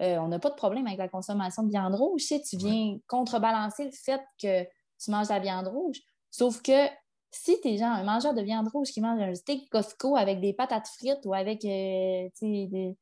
euh, 0.00 0.16
on 0.18 0.28
n'a 0.28 0.38
pas 0.38 0.50
de 0.50 0.54
problème 0.54 0.86
avec 0.86 0.98
la 0.98 1.08
consommation 1.08 1.62
de 1.62 1.70
viande 1.70 1.94
rouge. 1.94 2.22
Tu, 2.26 2.40
tu 2.40 2.56
viens 2.56 2.96
contrebalancer 3.06 3.84
le 3.84 3.90
fait 3.90 4.22
que 4.40 4.62
tu 4.62 5.10
manges 5.10 5.28
la 5.28 5.40
viande 5.40 5.68
rouge. 5.68 6.00
Sauf 6.30 6.62
que 6.62 6.86
si 7.30 7.60
tu 7.60 7.68
es 7.68 7.76
genre 7.76 7.88
un 7.88 8.04
mangeur 8.04 8.34
de 8.34 8.42
viande 8.42 8.68
rouge 8.68 8.88
qui 8.88 9.00
mange 9.00 9.20
un 9.20 9.34
steak 9.34 9.68
Costco 9.70 10.16
avec 10.16 10.40
des 10.40 10.52
patates 10.52 10.88
frites 10.88 11.24
ou 11.26 11.34
avec 11.34 11.64
euh, 11.64 12.28
une 12.40 12.96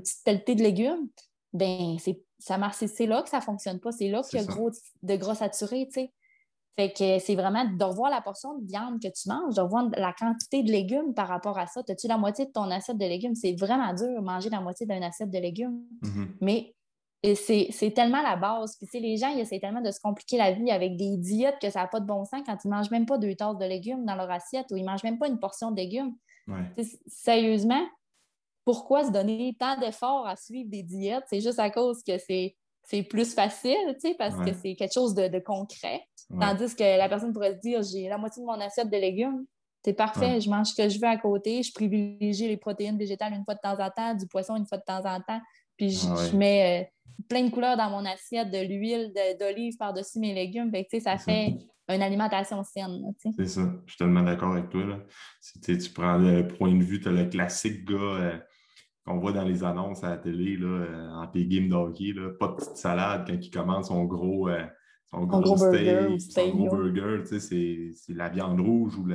petite 0.00 0.24
pelletée 0.24 0.54
de 0.54 0.62
légumes, 0.62 1.08
ben 1.52 1.96
c'est 1.98 2.20
ça 2.38 2.58
c'est 2.72 3.06
là 3.06 3.22
que 3.22 3.30
ça 3.30 3.38
ne 3.38 3.42
fonctionne 3.42 3.80
pas. 3.80 3.90
C'est 3.90 4.08
là 4.08 4.22
qu'il 4.22 4.38
y 4.38 4.42
a 4.42 4.44
gros 4.44 4.70
de 5.02 5.16
gras 5.16 5.36
saturé. 5.36 5.88
Fait 6.76 6.92
que 6.92 7.18
c'est 7.20 7.36
vraiment 7.36 7.64
de 7.64 7.84
revoir 7.84 8.10
la 8.10 8.20
portion 8.20 8.58
de 8.58 8.66
viande 8.66 9.00
que 9.00 9.06
tu 9.08 9.28
manges, 9.28 9.54
de 9.54 9.60
revoir 9.60 9.88
la 9.96 10.12
quantité 10.12 10.64
de 10.64 10.72
légumes 10.72 11.14
par 11.14 11.28
rapport 11.28 11.56
à 11.56 11.66
ça. 11.66 11.82
As-tu 11.88 12.08
la 12.08 12.18
moitié 12.18 12.46
de 12.46 12.50
ton 12.50 12.68
assiette 12.70 12.98
de 12.98 13.06
légumes? 13.06 13.36
C'est 13.36 13.54
vraiment 13.54 13.94
dur 13.94 14.08
de 14.08 14.20
manger 14.20 14.50
la 14.50 14.60
moitié 14.60 14.84
d'une 14.84 15.04
assiette 15.04 15.30
de 15.30 15.38
légumes. 15.38 15.80
Mm-hmm. 16.02 16.26
Mais 16.40 16.74
c'est 17.34 17.92
tellement 17.94 18.22
la 18.22 18.36
base. 18.36 18.76
Puis 18.76 19.00
les 19.00 19.16
gens, 19.16 19.28
ils 19.28 19.40
essaient 19.40 19.60
tellement 19.60 19.80
de 19.80 19.90
se 19.90 20.00
compliquer 20.00 20.36
la 20.36 20.50
vie 20.50 20.70
avec 20.70 20.96
des 20.96 21.16
diètes 21.16 21.56
que 21.62 21.70
ça 21.70 21.82
n'a 21.82 21.86
pas 21.86 22.00
de 22.00 22.06
bon 22.06 22.24
sens 22.24 22.42
quand 22.44 22.56
ils 22.64 22.68
ne 22.68 22.74
mangent 22.74 22.90
même 22.90 23.06
pas 23.06 23.18
deux 23.18 23.34
tasses 23.34 23.56
de 23.56 23.64
légumes 23.64 24.04
dans 24.04 24.16
leur 24.16 24.30
assiette 24.30 24.66
ou 24.72 24.76
ils 24.76 24.82
ne 24.82 24.90
mangent 24.90 25.04
même 25.04 25.18
pas 25.18 25.28
une 25.28 25.38
portion 25.38 25.70
de 25.70 25.76
légumes. 25.76 26.14
Sérieusement, 27.06 27.86
pourquoi 28.64 29.04
se 29.04 29.10
donner 29.10 29.56
tant 29.58 29.78
d'efforts 29.78 30.26
à 30.26 30.36
suivre 30.36 30.68
des 30.68 30.82
diètes? 30.82 31.24
C'est 31.28 31.40
juste 31.40 31.60
à 31.60 31.70
cause 31.70 32.02
que 32.02 32.18
c'est 32.18 32.56
c'est 32.84 33.02
plus 33.02 33.34
facile, 33.34 33.76
tu 33.94 34.08
sais, 34.08 34.14
parce 34.18 34.36
que 34.36 34.52
c'est 34.62 34.74
quelque 34.74 34.92
chose 34.92 35.14
de, 35.14 35.38
concret. 35.38 36.02
Tandis 36.40 36.74
que 36.74 36.98
la 36.98 37.08
personne 37.08 37.32
pourrait 37.32 37.54
se 37.54 37.60
dire, 37.60 37.82
j'ai 37.82 38.08
la 38.08 38.18
moitié 38.18 38.42
de 38.42 38.46
mon 38.46 38.60
assiette 38.60 38.90
de 38.90 38.96
légumes, 38.96 39.44
c'est 39.84 39.92
parfait, 39.92 40.40
je 40.40 40.48
mange 40.48 40.68
ce 40.68 40.82
que 40.82 40.88
je 40.88 40.98
veux 40.98 41.08
à 41.08 41.18
côté, 41.18 41.62
je 41.62 41.72
privilégie 41.72 42.48
les 42.48 42.56
protéines 42.56 42.96
végétales 42.96 43.34
une 43.34 43.44
fois 43.44 43.54
de 43.54 43.60
temps 43.60 43.78
en 43.78 43.90
temps, 43.90 44.14
du 44.14 44.26
poisson 44.26 44.56
une 44.56 44.66
fois 44.66 44.78
de 44.78 44.84
temps 44.84 45.04
en 45.04 45.20
temps, 45.20 45.40
puis 45.76 45.90
je, 45.90 46.36
mets 46.36 46.82
euh, 46.82 47.22
plein 47.28 47.44
de 47.44 47.50
couleurs 47.50 47.76
dans 47.76 47.90
mon 47.90 48.04
assiette, 48.06 48.50
de 48.50 48.58
l'huile 48.58 49.12
d'olive 49.38 49.76
par-dessus 49.76 50.18
mes 50.20 50.34
légumes. 50.34 50.70
Fait 50.70 50.86
que, 50.90 51.00
ça 51.00 51.18
fait 51.18 51.58
une 51.88 52.02
alimentation 52.02 52.62
saine. 52.64 53.12
C'est 53.36 53.46
ça, 53.46 53.62
je 53.84 53.92
suis 53.92 53.98
tellement 53.98 54.22
d'accord 54.22 54.52
avec 54.52 54.70
toi. 54.70 54.84
Là. 54.84 54.98
tu 55.62 55.90
prends 55.90 56.16
le 56.16 56.48
point 56.48 56.74
de 56.74 56.82
vue, 56.82 57.00
tu 57.00 57.08
as 57.08 57.12
le 57.12 57.26
classique 57.26 57.84
gars. 57.84 57.96
Euh, 57.96 58.38
qu'on 59.06 59.18
voit 59.18 59.32
dans 59.32 59.44
les 59.44 59.64
annonces 59.64 60.02
à 60.02 60.10
la 60.10 60.16
télé, 60.16 60.56
là, 60.56 60.66
euh, 60.66 61.10
en 61.10 61.30
game 61.34 61.68
d'hockey, 61.68 62.14
pas 62.38 62.48
de 62.48 62.54
petite 62.54 62.76
salade 62.76 63.24
quand 63.26 63.34
il 63.34 63.50
commande 63.50 63.84
son 63.84 64.04
gros, 64.04 64.48
euh, 64.48 64.64
son 65.10 65.26
gros, 65.26 65.56
steak, 65.56 66.20
son 66.20 66.56
gros 66.56 66.76
burger, 66.76 67.22
c'est 67.38 67.92
la 68.08 68.28
viande 68.28 68.60
rouge 68.60 68.96
ou 68.96 69.06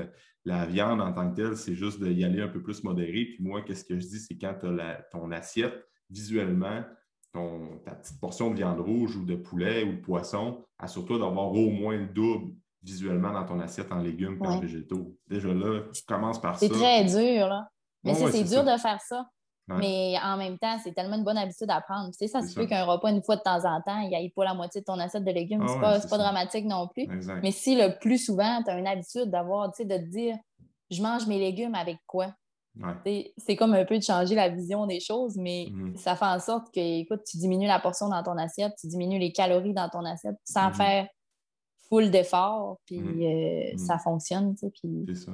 la, 0.45 0.65
viande 0.65 1.01
en 1.01 1.11
tant 1.11 1.29
que 1.31 1.35
telle, 1.35 1.57
c'est 1.57 1.75
juste 1.75 2.01
d'y 2.03 2.23
aller 2.23 2.41
un 2.41 2.47
peu 2.47 2.61
plus 2.61 2.83
modéré. 2.83 3.25
Puis 3.25 3.37
moi, 3.41 3.61
qu'est-ce 3.61 3.83
que 3.83 3.99
je 3.99 4.07
dis, 4.07 4.19
c'est 4.19 4.37
quand 4.37 4.55
tu 4.59 4.67
as 4.67 5.07
ton 5.11 5.31
assiette, 5.31 5.85
visuellement, 6.09 6.83
ton, 7.33 7.79
ta 7.85 7.91
petite 7.91 8.19
portion 8.19 8.51
de 8.51 8.55
viande 8.55 8.79
rouge 8.79 9.15
ou 9.15 9.25
de 9.25 9.35
poulet 9.35 9.83
ou 9.83 9.93
de 9.93 10.01
poisson, 10.01 10.65
assure-toi 10.77 11.19
d'avoir 11.19 11.51
au 11.51 11.69
moins 11.69 11.97
le 11.97 12.07
double 12.07 12.53
visuellement 12.81 13.33
dans 13.33 13.45
ton 13.45 13.59
assiette 13.59 13.91
en 13.91 13.99
légumes 13.99 14.39
et 14.43 14.47
en 14.47 14.59
végétaux. 14.59 15.15
Déjà 15.27 15.53
là, 15.53 15.81
tu 15.93 16.01
commences 16.07 16.39
par 16.39 16.57
ça. 16.57 16.65
C'est 16.65 16.73
très 16.73 17.03
dur, 17.03 17.47
là. 17.47 17.67
Mais 18.03 18.13
c'est 18.13 18.43
dur 18.43 18.63
de 18.63 18.77
faire 18.77 19.01
ça. 19.01 19.27
Mais 19.77 20.15
en 20.23 20.37
même 20.37 20.57
temps, 20.57 20.77
c'est 20.83 20.93
tellement 20.93 21.15
une 21.15 21.23
bonne 21.23 21.37
habitude 21.37 21.69
à 21.69 21.81
prendre. 21.81 22.09
Tu 22.11 22.17
sais, 22.17 22.27
ça 22.27 22.41
se 22.41 22.55
peut 22.55 22.65
qu'un 22.65 22.85
repas, 22.85 23.11
une 23.11 23.21
fois 23.21 23.35
de 23.35 23.41
temps 23.41 23.65
en 23.65 23.81
temps, 23.81 23.99
il 23.99 24.09
n'y 24.09 24.15
ait 24.15 24.33
pas 24.35 24.43
la 24.43 24.53
moitié 24.53 24.81
de 24.81 24.85
ton 24.85 24.99
assiette 24.99 25.23
de 25.23 25.31
légumes. 25.31 25.65
Ah 25.83 25.99
c'est 25.99 26.09
pas, 26.09 26.17
dramatique 26.17 26.65
non 26.65 26.87
plus. 26.87 27.07
Mais 27.43 27.51
si 27.51 27.75
le 27.75 27.97
plus 27.99 28.17
souvent, 28.17 28.61
tu 28.63 28.71
as 28.71 28.77
une 28.77 28.87
habitude 28.87 29.29
d'avoir, 29.29 29.71
tu 29.71 29.83
sais, 29.83 29.85
de 29.85 29.97
te 29.97 30.09
dire, 30.09 30.35
je 30.89 31.01
mange 31.01 31.27
mes 31.27 31.39
légumes 31.39 31.75
avec 31.75 31.97
quoi? 32.07 32.33
C'est 33.05 33.55
comme 33.57 33.73
un 33.73 33.85
peu 33.85 33.97
de 33.97 34.03
changer 34.03 34.35
la 34.35 34.49
vision 34.49 34.85
des 34.85 34.99
choses, 34.99 35.35
mais 35.37 35.67
mm-hmm. 35.69 35.97
ça 35.97 36.15
fait 36.15 36.25
en 36.25 36.39
sorte 36.39 36.73
que, 36.73 36.79
écoute, 36.79 37.21
tu 37.29 37.37
diminues 37.37 37.67
la 37.67 37.79
portion 37.79 38.09
dans 38.09 38.23
ton 38.23 38.37
assiette, 38.37 38.73
tu 38.79 38.87
diminues 38.87 39.19
les 39.19 39.31
calories 39.31 39.73
dans 39.73 39.89
ton 39.89 40.05
assiette 40.05 40.37
sans 40.45 40.69
mm-hmm. 40.69 40.73
faire 40.75 41.07
full 41.89 42.11
d'efforts, 42.11 42.77
puis 42.85 43.01
mm-hmm. 43.01 43.73
euh, 43.73 43.77
ça 43.77 43.97
fonctionne. 43.97 44.55
Puis... 44.55 45.05
C'est 45.07 45.15
ça. 45.15 45.31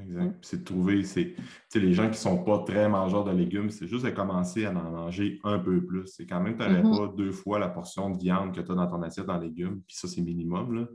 Exact. 0.00 0.24
Mm. 0.24 0.34
C'est 0.42 0.58
de 0.60 0.64
trouver, 0.64 1.04
c'est, 1.04 1.34
les 1.74 1.92
gens 1.92 2.04
qui 2.04 2.10
ne 2.10 2.14
sont 2.14 2.44
pas 2.44 2.58
très 2.60 2.88
mangeurs 2.88 3.24
de 3.24 3.32
légumes, 3.32 3.70
c'est 3.70 3.86
juste 3.86 4.04
de 4.04 4.10
commencer 4.10 4.64
à 4.66 4.70
en 4.70 4.90
manger 4.90 5.40
un 5.44 5.58
peu 5.58 5.84
plus. 5.84 6.06
C'est 6.06 6.26
quand 6.26 6.40
même, 6.40 6.56
tu 6.56 6.62
n'aurais 6.62 6.82
mm-hmm. 6.82 7.08
pas 7.08 7.16
deux 7.16 7.32
fois 7.32 7.58
la 7.58 7.68
portion 7.68 8.10
de 8.10 8.18
viande 8.18 8.54
que 8.54 8.60
tu 8.60 8.72
as 8.72 8.74
dans 8.74 8.86
ton 8.86 9.02
assiette 9.02 9.28
en 9.28 9.38
légumes, 9.38 9.82
puis 9.86 9.96
ça, 9.96 10.08
c'est 10.08 10.22
minimum. 10.22 10.74
Là. 10.74 10.86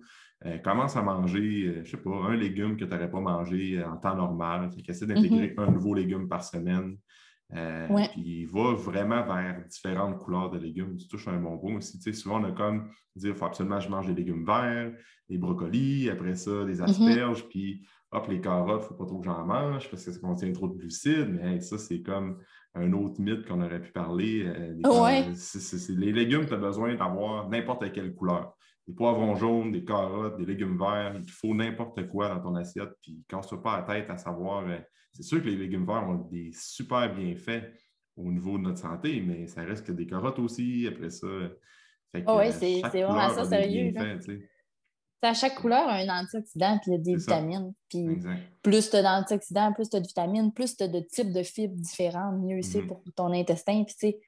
Euh, 0.46 0.58
commence 0.60 0.96
à 0.96 1.02
manger, 1.02 1.66
euh, 1.68 1.74
je 1.76 1.80
ne 1.80 1.86
sais 1.86 1.98
pas, 1.98 2.12
un 2.12 2.36
légume 2.36 2.78
que 2.78 2.86
tu 2.86 2.92
n'aurais 2.92 3.12
pas 3.12 3.20
mangé 3.20 3.84
en 3.84 3.98
temps 3.98 4.16
normal. 4.16 4.70
Fait 4.72 4.90
essaie 4.90 5.06
d'intégrer 5.06 5.50
mm-hmm. 5.50 5.62
un 5.62 5.72
nouveau 5.72 5.94
légume 5.94 6.28
par 6.28 6.44
semaine. 6.44 6.98
Euh, 7.56 7.88
puis 8.12 8.42
il 8.42 8.48
va 8.48 8.74
vraiment 8.74 9.24
vers 9.24 9.66
différentes 9.68 10.18
couleurs 10.20 10.52
de 10.52 10.60
légumes. 10.60 10.96
Tu 10.98 11.08
touches 11.08 11.28
un 11.28 11.40
bonbon 11.40 11.78
aussi. 11.78 11.98
Tu 11.98 12.04
sais, 12.04 12.14
souvent, 12.14 12.40
on 12.40 12.44
a 12.46 12.52
comme 12.52 12.90
dire 13.16 13.32
il 13.32 13.36
faut 13.36 13.46
absolument 13.46 13.80
que 13.80 13.86
je 13.86 13.90
mange 13.90 14.08
des 14.08 14.14
légumes 14.14 14.46
verts, 14.46 14.94
des 15.30 15.38
brocolis, 15.38 16.10
après 16.10 16.36
ça, 16.36 16.64
des 16.64 16.76
mhm. 16.76 16.84
asperges, 16.84 17.48
puis 17.50 17.86
hop, 18.12 18.28
les 18.28 18.42
carottes, 18.42 18.82
il 18.82 18.84
ne 18.84 18.88
faut 18.88 18.94
pas 18.96 19.06
trop 19.06 19.20
que 19.20 19.26
j'en 19.26 19.46
mange 19.46 19.90
parce 19.90 20.04
que 20.04 20.12
ça 20.12 20.20
contient 20.20 20.52
trop 20.52 20.68
de 20.68 20.78
glucides. 20.78 21.30
Mais 21.30 21.60
ça, 21.62 21.78
c'est 21.78 22.02
comme 22.02 22.40
un 22.76 22.92
autre 22.94 23.22
mythe 23.22 23.46
qu'on 23.48 23.62
aurait 23.62 23.82
pu 23.82 23.92
parler. 23.92 24.44
Euh, 24.46 24.76
les 25.90 26.12
légumes, 26.12 26.46
tu 26.46 26.54
as 26.54 26.58
besoin 26.58 26.96
d'avoir 26.96 27.50
n'importe 27.50 27.92
quelle 27.92 28.14
couleur. 28.14 28.56
Des 28.88 28.94
poivrons 28.94 29.36
jaunes, 29.36 29.72
des 29.72 29.86
carottes, 29.86 30.38
des 30.38 30.46
légumes 30.46 30.78
verts, 30.78 31.16
il 31.16 31.32
faut 31.32 31.54
n'importe 31.54 32.08
quoi 32.08 32.30
dans 32.30 32.42
ton 32.42 32.56
assiette. 32.56 32.90
Puis 33.02 33.24
quand 33.30 33.42
tu 33.42 33.56
pas 33.62 33.78
la 33.78 33.84
tête 33.84 34.10
à 34.10 34.18
savoir, 34.18 34.68
euh, 34.68 34.80
c'est 35.12 35.24
sûr 35.24 35.42
que 35.42 35.48
les 35.48 35.58
légumes 35.58 35.86
verts 35.86 36.08
ont 36.08 36.28
des 36.32 36.52
super 36.54 37.14
bienfaits 37.14 37.72
au 38.18 38.32
niveau 38.32 38.58
de 38.58 38.64
notre 38.64 38.80
santé, 38.80 39.22
mais 39.22 39.48
ça 39.48 39.64
reste 39.64 39.86
que 39.86 39.92
des 39.92 40.06
carottes 40.06 40.40
aussi, 40.40 40.88
après 40.88 41.10
ça. 41.10 41.28
oui, 42.14 42.24
euh, 42.28 42.52
c'est 42.52 43.04
vraiment 43.04 43.30
ça, 43.30 43.46
sérieux 43.46 43.94
à 45.28 45.34
chaque 45.34 45.56
couleur 45.56 45.88
a 45.88 45.96
un 45.96 46.10
antioxydant 46.10 46.78
puis 46.82 46.92
il 46.92 46.94
y 46.94 46.96
a 46.96 47.00
des 47.00 47.16
vitamines. 47.16 47.74
Puis 47.90 48.08
plus 48.62 48.90
tu 48.90 48.96
as 48.96 49.04
d'antioxydants, 49.04 49.74
plus 49.74 49.90
tu 49.90 49.98
as 49.98 50.00
de 50.00 50.08
vitamines, 50.08 50.54
plus 50.54 50.78
tu 50.78 50.84
as 50.84 50.88
de 50.88 51.00
types 51.00 51.34
de 51.34 51.44
fibres 51.44 51.76
différents, 51.76 52.32
mieux 52.32 52.62
c'est 52.62 52.82
mm-hmm. 52.82 52.88
pour 52.88 53.02
ton 53.16 53.34
intestin. 53.34 53.84
Puis 53.84 53.96
tu 53.96 54.08
sais, 54.08 54.20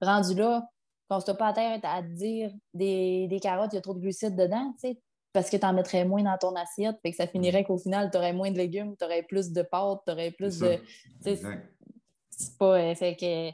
rendu 0.00 0.34
là, 0.34 0.66
quand 1.08 1.20
tu 1.20 1.34
pas 1.34 1.48
à 1.48 1.52
terre 1.52 1.80
à 1.82 2.02
te 2.02 2.08
dire 2.08 2.52
des, 2.74 3.28
des 3.28 3.40
carottes, 3.40 3.72
il 3.72 3.76
y 3.76 3.78
a 3.78 3.82
trop 3.82 3.94
de 3.94 4.00
glucides 4.00 4.36
dedans, 4.36 4.72
tu 4.80 4.88
sais, 4.88 5.00
parce 5.32 5.50
que 5.50 5.56
tu 5.56 5.66
en 5.66 5.72
mettrais 5.72 6.04
moins 6.04 6.22
dans 6.22 6.38
ton 6.38 6.54
assiette, 6.56 6.96
fait 7.02 7.10
que 7.10 7.16
ça 7.16 7.26
finirait 7.26 7.62
mm-hmm. 7.62 7.66
qu'au 7.66 7.78
final, 7.78 8.10
tu 8.10 8.18
aurais 8.18 8.32
moins 8.32 8.50
de 8.50 8.56
légumes, 8.56 8.94
tu 8.98 9.04
aurais 9.04 9.22
plus 9.22 9.52
de 9.52 9.62
pâtes, 9.62 10.00
tu 10.06 10.12
aurais 10.12 10.30
plus 10.30 10.58
de. 10.58 10.78
C'est 11.20 12.56
pas. 12.56 12.78
Euh, 12.78 12.94
fait 12.94 13.16
que 13.16 13.50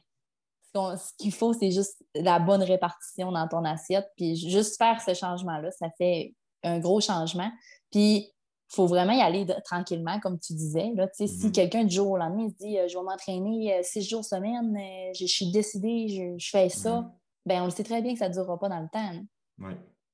ce 0.74 1.12
qu'il 1.18 1.32
faut, 1.32 1.52
c'est 1.52 1.70
juste 1.70 2.04
la 2.14 2.38
bonne 2.38 2.62
répartition 2.62 3.30
dans 3.32 3.46
ton 3.48 3.64
assiette. 3.64 4.10
Puis 4.16 4.36
juste 4.36 4.76
faire 4.76 5.00
ce 5.00 5.14
changement-là, 5.14 5.70
ça 5.70 5.88
fait 5.96 6.34
un 6.64 6.78
gros 6.80 7.00
changement. 7.00 7.50
Puis, 7.90 8.34
il 8.70 8.74
faut 8.74 8.86
vraiment 8.86 9.12
y 9.12 9.20
aller 9.20 9.46
tranquillement, 9.64 10.18
comme 10.20 10.38
tu 10.38 10.52
disais. 10.54 10.92
Là, 10.96 11.08
Si 11.12 11.46
mhm. 11.46 11.52
quelqu'un 11.52 11.84
du 11.84 11.94
jour 11.94 12.10
au 12.10 12.16
lendemain 12.16 12.48
se 12.48 12.54
dit 12.56 12.78
euh, 12.78 12.88
Je 12.88 12.98
vais 12.98 13.04
m'entraîner 13.04 13.74
euh, 13.74 13.80
six 13.82 14.02
jours 14.02 14.24
semaine, 14.24 14.76
euh, 14.76 15.12
je, 15.14 15.26
suis 15.26 15.52
décidé, 15.52 16.36
je, 16.38 16.48
fais 16.50 16.68
ça, 16.68 17.02
mhm. 17.02 17.10
ben 17.46 17.62
on 17.62 17.64
le 17.66 17.70
sait 17.70 17.84
très 17.84 18.02
bien 18.02 18.14
que 18.14 18.18
ça 18.18 18.28
ne 18.28 18.34
durera 18.34 18.58
pas 18.58 18.68
dans 18.68 18.80
le 18.80 18.88
temps. 18.88 19.12
Oui, 19.58 19.72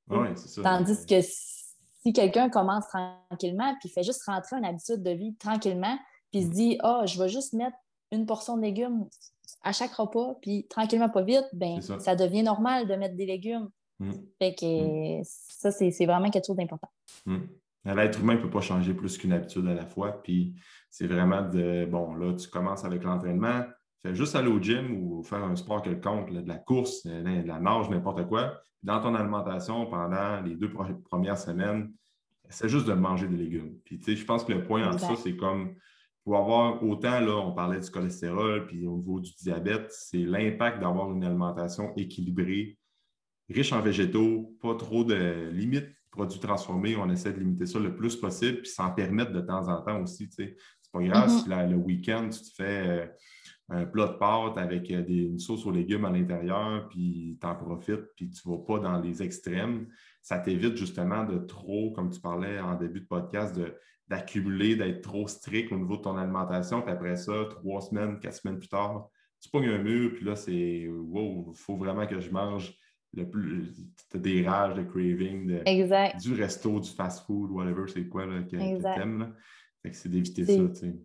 ouais, 0.09 0.33
c'est 0.37 0.49
ça. 0.49 0.63
Tandis 0.63 1.07
que 1.07 1.21
si 1.23 2.13
quelqu'un 2.13 2.51
commence 2.51 2.85
tranquillement, 2.89 3.75
puis 3.81 3.89
fait 3.89 4.03
juste 4.03 4.23
rentrer 4.25 4.57
une 4.57 4.65
habitude 4.65 5.03
de 5.03 5.11
vie 5.11 5.35
tranquillement, 5.37 5.97
puis 6.31 6.43
se 6.43 6.49
mhm. 6.49 6.53
dit 6.53 6.79
Ah, 6.83 7.01
oh, 7.03 7.07
je 7.07 7.23
vais 7.23 7.29
juste 7.29 7.55
mettre 7.55 7.77
une 8.13 8.27
portion 8.27 8.57
de 8.57 8.63
légumes 8.63 9.09
à 9.63 9.73
chaque 9.73 9.95
repas, 9.95 10.35
puis 10.43 10.67
tranquillement, 10.69 11.09
pas 11.09 11.23
vite, 11.23 11.47
ben 11.53 11.81
ça 11.81 12.17
devient 12.17 12.43
normal 12.43 12.87
de 12.89 12.95
mettre 12.95 13.17
des 13.17 13.27
légumes. 13.27 13.71
Mm. 14.01 14.11
Fait 14.39 14.55
que 14.55 15.21
mm. 15.21 15.23
ça, 15.25 15.71
c'est 15.71 16.07
vraiment 16.07 16.31
quelque 16.31 16.47
chose 16.47 16.57
d'important. 16.57 16.91
Mm. 17.27 17.39
L'être 17.85 18.21
humain 18.21 18.35
ne 18.35 18.41
peut 18.41 18.51
pas 18.51 18.61
changer 18.61 18.93
plus 18.93 19.17
qu'une 19.17 19.33
habitude 19.33 19.67
à 19.67 19.75
la 19.75 19.87
fois. 19.87 20.21
Puis 20.23 20.55
c'est 20.91 21.07
vraiment 21.07 21.43
de 21.43 21.87
bon, 21.87 22.15
là, 22.15 22.35
tu 22.35 22.49
commences 22.49 22.85
avec 22.85 23.05
l'entraînement, 23.05 23.65
fais 24.03 24.15
juste 24.15 24.35
aller 24.35 24.51
au 24.51 24.61
gym 24.61 25.03
ou 25.03 25.23
faire 25.23 25.45
un 25.45 25.57
sport 25.57 25.83
quelconque, 25.83 26.33
de 26.33 26.47
la 26.47 26.57
course, 26.57 27.07
de 27.07 27.47
la 27.47 27.61
nage, 27.61 27.89
n'importe 27.89 28.27
quoi. 28.27 28.61
Dans 28.83 29.01
ton 29.01 29.15
alimentation, 29.15 29.87
pendant 29.87 30.41
les 30.41 30.57
deux 30.57 30.73
premières 31.05 31.39
semaines, 31.39 31.93
c'est 32.49 32.69
juste 32.69 32.87
de 32.87 32.95
manger 32.95 33.29
des 33.29 33.37
légumes. 33.37 33.77
Puis 33.85 33.99
tu 33.99 34.05
sais, 34.05 34.17
je 34.17 34.25
pense 34.25 34.45
que 34.45 34.53
le 34.53 34.65
point 34.65 34.87
en 34.87 34.99
ça, 34.99 35.15
c'est 35.17 35.37
comme 35.37 35.75
pour 36.25 36.37
avoir 36.37 36.83
autant, 36.83 37.21
là, 37.21 37.37
on 37.37 37.53
parlait 37.53 37.81
du 37.81 37.91
cholestérol, 37.91 38.67
puis 38.67 38.87
au 38.87 38.97
niveau 38.97 39.21
du 39.21 39.33
diabète, 39.41 39.91
c'est 39.91 40.19
l'impact 40.19 40.81
d'avoir 40.81 41.11
une 41.13 41.25
alimentation 41.25 41.93
équilibrée 41.97 42.79
riche 43.51 43.73
en 43.73 43.81
végétaux, 43.81 44.57
pas 44.61 44.75
trop 44.75 45.05
de 45.05 45.51
limites 45.51 45.89
produits 46.11 46.41
transformés. 46.41 46.97
On 46.97 47.11
essaie 47.11 47.33
de 47.33 47.39
limiter 47.39 47.67
ça 47.67 47.79
le 47.79 47.95
plus 47.95 48.17
possible, 48.17 48.63
puis 48.63 48.71
s'en 48.71 48.91
permettre 48.93 49.33
de 49.33 49.41
temps 49.41 49.69
en 49.69 49.83
temps 49.83 50.01
aussi. 50.03 50.29
C'est 50.31 50.57
pas 50.93 51.03
grave 51.03 51.29
mm-hmm. 51.29 51.65
si 51.65 51.71
le 51.71 51.77
week-end, 51.77 52.29
tu 52.31 52.41
te 52.41 52.55
fais 52.57 52.89
euh, 52.89 53.07
un 53.69 53.85
plat 53.85 54.09
de 54.09 54.19
pâtes 54.19 54.59
avec 54.59 54.91
euh, 54.91 55.03
des, 55.03 55.23
une 55.23 55.39
sauce 55.39 55.65
aux 55.67 55.71
légumes 55.71 56.05
à 56.05 56.11
l'intérieur, 56.11 56.89
puis 56.89 57.39
tu 57.41 57.47
en 57.47 57.55
profites, 57.55 58.07
puis 58.17 58.31
tu 58.31 58.49
ne 58.49 58.53
vas 58.53 58.59
pas 58.59 58.79
dans 58.81 59.01
les 59.01 59.23
extrêmes. 59.23 59.87
Ça 60.23 60.39
t'évite 60.39 60.77
justement 60.77 61.25
de 61.25 61.39
trop, 61.39 61.93
comme 61.93 62.11
tu 62.11 62.21
parlais 62.21 62.59
en 62.61 62.75
début 62.75 63.01
de 63.01 63.07
podcast, 63.07 63.59
d'accumuler, 64.09 64.75
d'être 64.75 65.03
trop 65.03 65.29
strict 65.29 65.71
au 65.73 65.79
niveau 65.79 65.97
de 65.97 66.03
ton 66.03 66.17
alimentation. 66.17 66.83
Puis 66.83 66.91
après 66.91 67.17
ça, 67.17 67.47
trois 67.51 67.81
semaines, 67.81 68.19
quatre 68.19 68.35
semaines 68.35 68.59
plus 68.59 68.69
tard, 68.69 69.09
tu 69.41 69.49
pognes 69.49 69.69
un 69.69 69.79
mur, 69.79 70.13
puis 70.15 70.25
là, 70.25 70.37
c'est 70.37 70.89
wow, 70.89 71.53
il 71.55 71.59
faut 71.59 71.77
vraiment 71.77 72.07
que 72.07 72.21
je 72.21 72.31
mange 72.31 72.75
le 73.15 73.29
plus. 73.29 73.75
Tu 74.11 74.17
as 74.17 74.21
des 74.21 74.47
rages 74.47 74.75
de 74.75 74.83
craving 74.83 75.47
de, 75.47 76.19
du 76.21 76.35
resto, 76.35 76.81
du 76.81 76.91
fast-food, 76.91 77.51
whatever, 77.51 77.85
c'est 77.93 78.09
quoi 78.09 78.27
là, 78.27 78.43
que, 78.43 78.57
que 78.57 78.83
t'aimes. 78.83 79.35
Fait 79.83 79.91
que 79.91 79.97
c'est 79.97 80.09
d'éviter 80.09 80.45
ça, 80.45 80.53
tu 80.53 80.75
sais. 80.75 80.97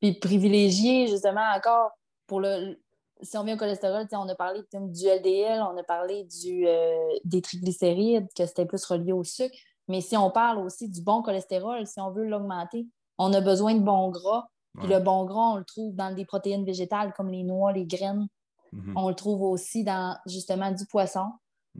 Puis 0.00 0.14
privilégier, 0.14 1.06
justement, 1.06 1.46
encore 1.56 1.90
pour 2.26 2.40
le. 2.40 2.76
Si 3.22 3.38
on 3.38 3.44
vient 3.44 3.54
au 3.54 3.58
cholestérol, 3.58 4.06
on 4.12 4.28
a 4.28 4.34
parlé 4.34 4.60
du 4.72 5.06
LDL, 5.06 5.62
on 5.62 5.76
a 5.78 5.82
parlé 5.84 6.24
du, 6.24 6.66
euh, 6.66 7.08
des 7.24 7.40
triglycérides, 7.40 8.26
que 8.36 8.44
c'était 8.44 8.66
plus 8.66 8.84
relié 8.84 9.12
au 9.12 9.24
sucre. 9.24 9.56
Mais 9.88 10.00
si 10.00 10.16
on 10.16 10.30
parle 10.30 10.58
aussi 10.58 10.88
du 10.88 11.00
bon 11.00 11.22
cholestérol, 11.22 11.86
si 11.86 12.00
on 12.00 12.10
veut 12.10 12.24
l'augmenter, 12.24 12.86
on 13.18 13.32
a 13.32 13.40
besoin 13.40 13.74
de 13.74 13.80
bon 13.80 14.10
gras. 14.10 14.46
Puis 14.78 14.88
le 14.88 14.98
bon 14.98 15.24
gras, 15.24 15.52
on 15.52 15.56
le 15.56 15.64
trouve 15.64 15.94
dans 15.94 16.12
des 16.12 16.24
protéines 16.24 16.64
végétales 16.64 17.12
comme 17.16 17.30
les 17.30 17.44
noix, 17.44 17.72
les 17.72 17.86
graines, 17.86 18.26
Mhm. 18.74 18.96
On 18.96 19.08
le 19.08 19.14
trouve 19.14 19.42
aussi 19.42 19.84
dans 19.84 20.16
justement 20.26 20.70
du 20.72 20.84
poisson. 20.86 21.26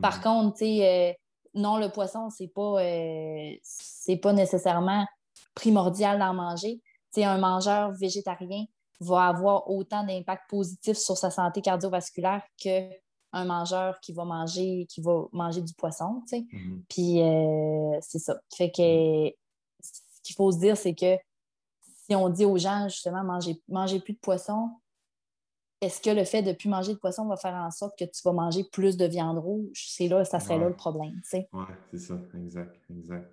Par 0.01 0.19
mhm. 0.19 0.23
contre, 0.23 0.63
euh, 0.63 1.13
non, 1.55 1.77
le 1.79 1.89
poisson, 1.89 2.31
c'est 2.31 2.49
pas, 2.49 2.83
euh, 2.83 4.17
pas 4.23 4.33
nécessairement 4.33 5.07
primordial 5.55 6.19
d'en 6.19 6.35
manger. 6.35 6.81
Un 7.17 7.39
mangeur 7.39 7.93
végétarien 7.93 8.65
va 8.99 9.29
avoir 9.29 9.71
autant 9.71 10.05
d'impact 10.05 10.51
positif 10.51 10.97
sur 10.97 11.17
sa 11.17 11.31
santé 11.31 11.61
cardiovasculaire 11.61 12.43
qu'un 12.57 13.45
mangeur 13.45 14.01
qui 14.01 14.13
va 14.13 14.25
manger, 14.25 14.87
qui 14.91 15.01
va 15.01 15.27
manger 15.33 15.63
du 15.63 15.75
poisson, 15.75 16.23
tu 16.29 16.39
sais. 16.39 16.47
Mhm. 16.53 16.85
Puis 16.89 17.23
euh, 17.23 17.99
c'est 18.01 18.19
ça. 18.19 18.41
Fait 18.53 18.71
que 18.71 19.33
ce 19.81 20.23
qu'il 20.25 20.35
faut 20.35 20.51
se 20.51 20.59
dire, 20.59 20.77
c'est 20.77 20.95
que 20.95 21.17
si 22.09 22.17
on 22.17 22.29
dit 22.29 22.45
aux 22.45 22.59
gens, 22.59 22.89
justement, 22.89 23.23
mangez, 23.23 23.63
mangez 23.69 24.01
plus 24.01 24.15
de 24.15 24.19
poisson, 24.19 24.71
est-ce 25.81 26.01
que 26.01 26.11
le 26.11 26.25
fait 26.25 26.43
de 26.43 26.49
ne 26.49 26.55
plus 26.55 26.69
manger 26.69 26.95
de 26.95 26.99
poisson 26.99 27.27
va 27.27 27.37
faire 27.37 27.55
en 27.55 27.71
sorte 27.71 27.99
que 27.99 28.05
tu 28.05 28.23
vas 28.25 28.33
manger 28.33 28.63
plus 28.73 28.97
de 28.97 29.05
viande 29.07 29.39
rouge? 29.39 29.85
C'est 29.89 30.09
là, 30.09 30.25
ça 30.25 30.41
serait 30.41 30.59
là 30.59 30.69
le 30.69 30.77
problème. 30.77 31.21
Oui, 31.33 31.65
c'est 31.91 31.99
ça, 31.99 32.21
exact, 32.35 32.77
exact. 32.91 33.31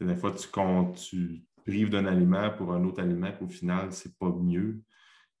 Des 0.00 0.16
fois, 0.16 0.32
tu, 0.32 0.48
quand 0.48 0.92
tu 0.92 1.44
prives 1.64 1.90
d'un 1.90 2.06
aliment 2.06 2.50
pour 2.50 2.72
un 2.72 2.84
autre 2.84 3.00
aliment, 3.02 3.32
qu'au 3.32 3.48
final, 3.48 3.92
c'est 3.92 4.16
pas 4.18 4.30
mieux. 4.30 4.82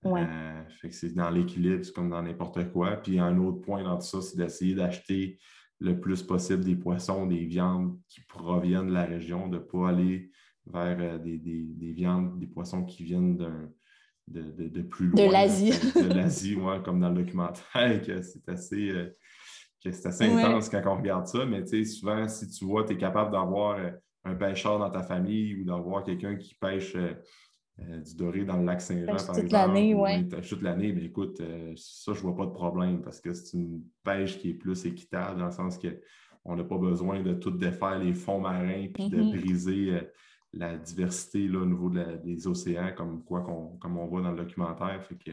Euh, 0.06 0.64
fait 0.80 0.90
que 0.90 0.94
c'est 0.94 1.14
dans 1.14 1.30
l'équilibre, 1.30 1.82
c'est 1.82 1.94
comme 1.94 2.10
dans 2.10 2.22
n'importe 2.22 2.70
quoi. 2.72 2.96
Puis 2.96 3.18
un 3.18 3.38
autre 3.38 3.60
point 3.60 3.82
dans 3.82 3.96
tout 3.96 4.06
ça, 4.06 4.20
c'est 4.20 4.36
d'essayer 4.36 4.74
d'acheter 4.74 5.38
le 5.80 5.98
plus 5.98 6.22
possible 6.22 6.64
des 6.64 6.76
poissons, 6.76 7.26
des 7.26 7.44
viandes 7.46 7.98
qui 8.08 8.20
proviennent 8.22 8.88
de 8.88 8.92
la 8.92 9.04
région, 9.04 9.48
de 9.48 9.56
ne 9.56 9.62
pas 9.62 9.88
aller 9.88 10.30
vers 10.66 10.96
euh, 11.00 11.18
des, 11.18 11.38
des, 11.38 11.92
viandes, 11.92 12.38
des 12.38 12.46
poissons 12.46 12.84
qui 12.84 13.04
viennent 13.04 13.36
d'un 13.36 13.70
de, 14.28 14.82
plus 14.82 15.08
loin. 15.08 15.26
De 15.26 15.30
l'Asie. 15.32 15.70
De, 15.70 16.14
l'Asie, 16.14 16.56
ouais, 16.56 16.80
comme 16.82 17.00
dans 17.00 17.10
le 17.10 17.22
documentaire, 17.22 18.02
que 18.06 18.22
c'est 18.22 18.48
assez, 18.48 18.90
euh, 18.90 19.14
assez 19.84 20.24
intense 20.24 20.68
quand 20.68 20.82
on 20.86 20.96
regarde 20.96 21.26
ça. 21.26 21.44
Mais 21.44 21.64
souvent, 21.84 22.26
si 22.28 22.48
tu 22.48 22.64
vois, 22.64 22.84
tu 22.84 22.94
es 22.94 22.96
capable 22.96 23.32
d'avoir 23.32 23.78
euh, 23.78 23.90
un 24.24 24.34
pêcheur 24.34 24.78
dans 24.78 24.90
ta 24.90 25.02
famille 25.02 25.60
ou 25.60 25.64
d'avoir 25.64 26.02
quelqu'un 26.02 26.36
qui 26.36 26.54
pêche 26.54 26.96
euh, 26.96 27.14
du 28.00 28.14
doré 28.14 28.44
dans 28.44 28.56
le 28.56 28.64
lac 28.64 28.80
Saint-Jean, 28.80 29.16
par 29.16 29.34
toute 29.34 29.52
l'année, 29.52 29.94
oui. 29.94 30.28
Toute 30.28 30.62
l'année, 30.62 30.92
mais 30.92 31.04
écoute, 31.04 31.42
ça, 31.76 32.12
je 32.12 32.18
ne 32.18 32.22
vois 32.22 32.36
pas 32.36 32.46
de 32.46 32.52
problème 32.52 33.02
parce 33.02 33.20
que 33.20 33.32
c'est 33.32 33.56
une 33.56 33.82
pêche 34.04 34.38
qui 34.38 34.50
est 34.50 34.54
plus 34.54 34.86
équitable 34.86 35.40
dans 35.40 35.46
le 35.46 35.50
sens 35.50 35.78
qu'on 35.78 36.54
n'a 36.54 36.62
pas 36.62 36.78
besoin 36.78 37.20
de 37.20 37.34
tout 37.34 37.50
défaire 37.50 37.98
les 37.98 38.14
fonds 38.14 38.40
marins 38.40 38.86
puis 38.94 39.08
de 39.08 39.16
mm-hmm. 39.16 39.40
briser 39.40 40.00
la 40.56 40.76
diversité 40.76 41.48
là, 41.48 41.60
au 41.60 41.66
niveau 41.66 41.90
des 41.90 42.46
océans, 42.46 42.92
comme 42.96 43.24
quoi 43.24 43.42
comme 43.80 43.98
on 43.98 44.06
voit 44.06 44.22
dans 44.22 44.30
le 44.30 44.36
documentaire. 44.36 45.02
Fait 45.04 45.16
que 45.16 45.32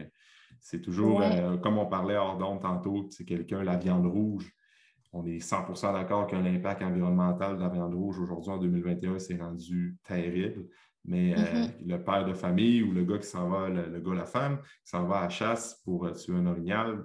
c'est 0.60 0.80
toujours, 0.80 1.22
euh, 1.22 1.56
comme 1.56 1.78
on 1.78 1.86
parlait 1.86 2.16
hors 2.16 2.38
d'onde 2.38 2.60
tantôt, 2.60 3.08
c'est 3.10 3.24
quelqu'un, 3.24 3.62
la 3.62 3.76
viande 3.76 4.06
rouge. 4.06 4.52
On 5.12 5.26
est 5.26 5.38
100% 5.38 5.92
d'accord 5.92 6.26
que 6.26 6.36
l'impact 6.36 6.82
environnemental 6.82 7.56
de 7.56 7.62
la 7.62 7.68
viande 7.68 7.94
rouge 7.94 8.18
aujourd'hui 8.18 8.52
en 8.52 8.58
2021 8.58 9.18
s'est 9.18 9.36
rendu 9.36 9.96
terrible. 10.04 10.66
Mais 11.04 11.34
euh, 11.34 11.36
mm-hmm. 11.36 11.86
le 11.86 12.04
père 12.04 12.24
de 12.24 12.32
famille 12.32 12.82
ou 12.82 12.92
le 12.92 13.04
gars 13.04 13.18
qui 13.18 13.26
s'en 13.26 13.48
va, 13.48 13.68
le, 13.68 14.00
gars, 14.00 14.14
la 14.14 14.24
femme, 14.24 14.60
qui 14.62 14.90
s'en 14.90 15.04
va 15.06 15.18
à 15.18 15.22
la 15.24 15.28
chasse 15.28 15.80
pour 15.84 16.06
euh, 16.06 16.12
tuer 16.12 16.34
un 16.34 16.46
orignal, 16.46 17.04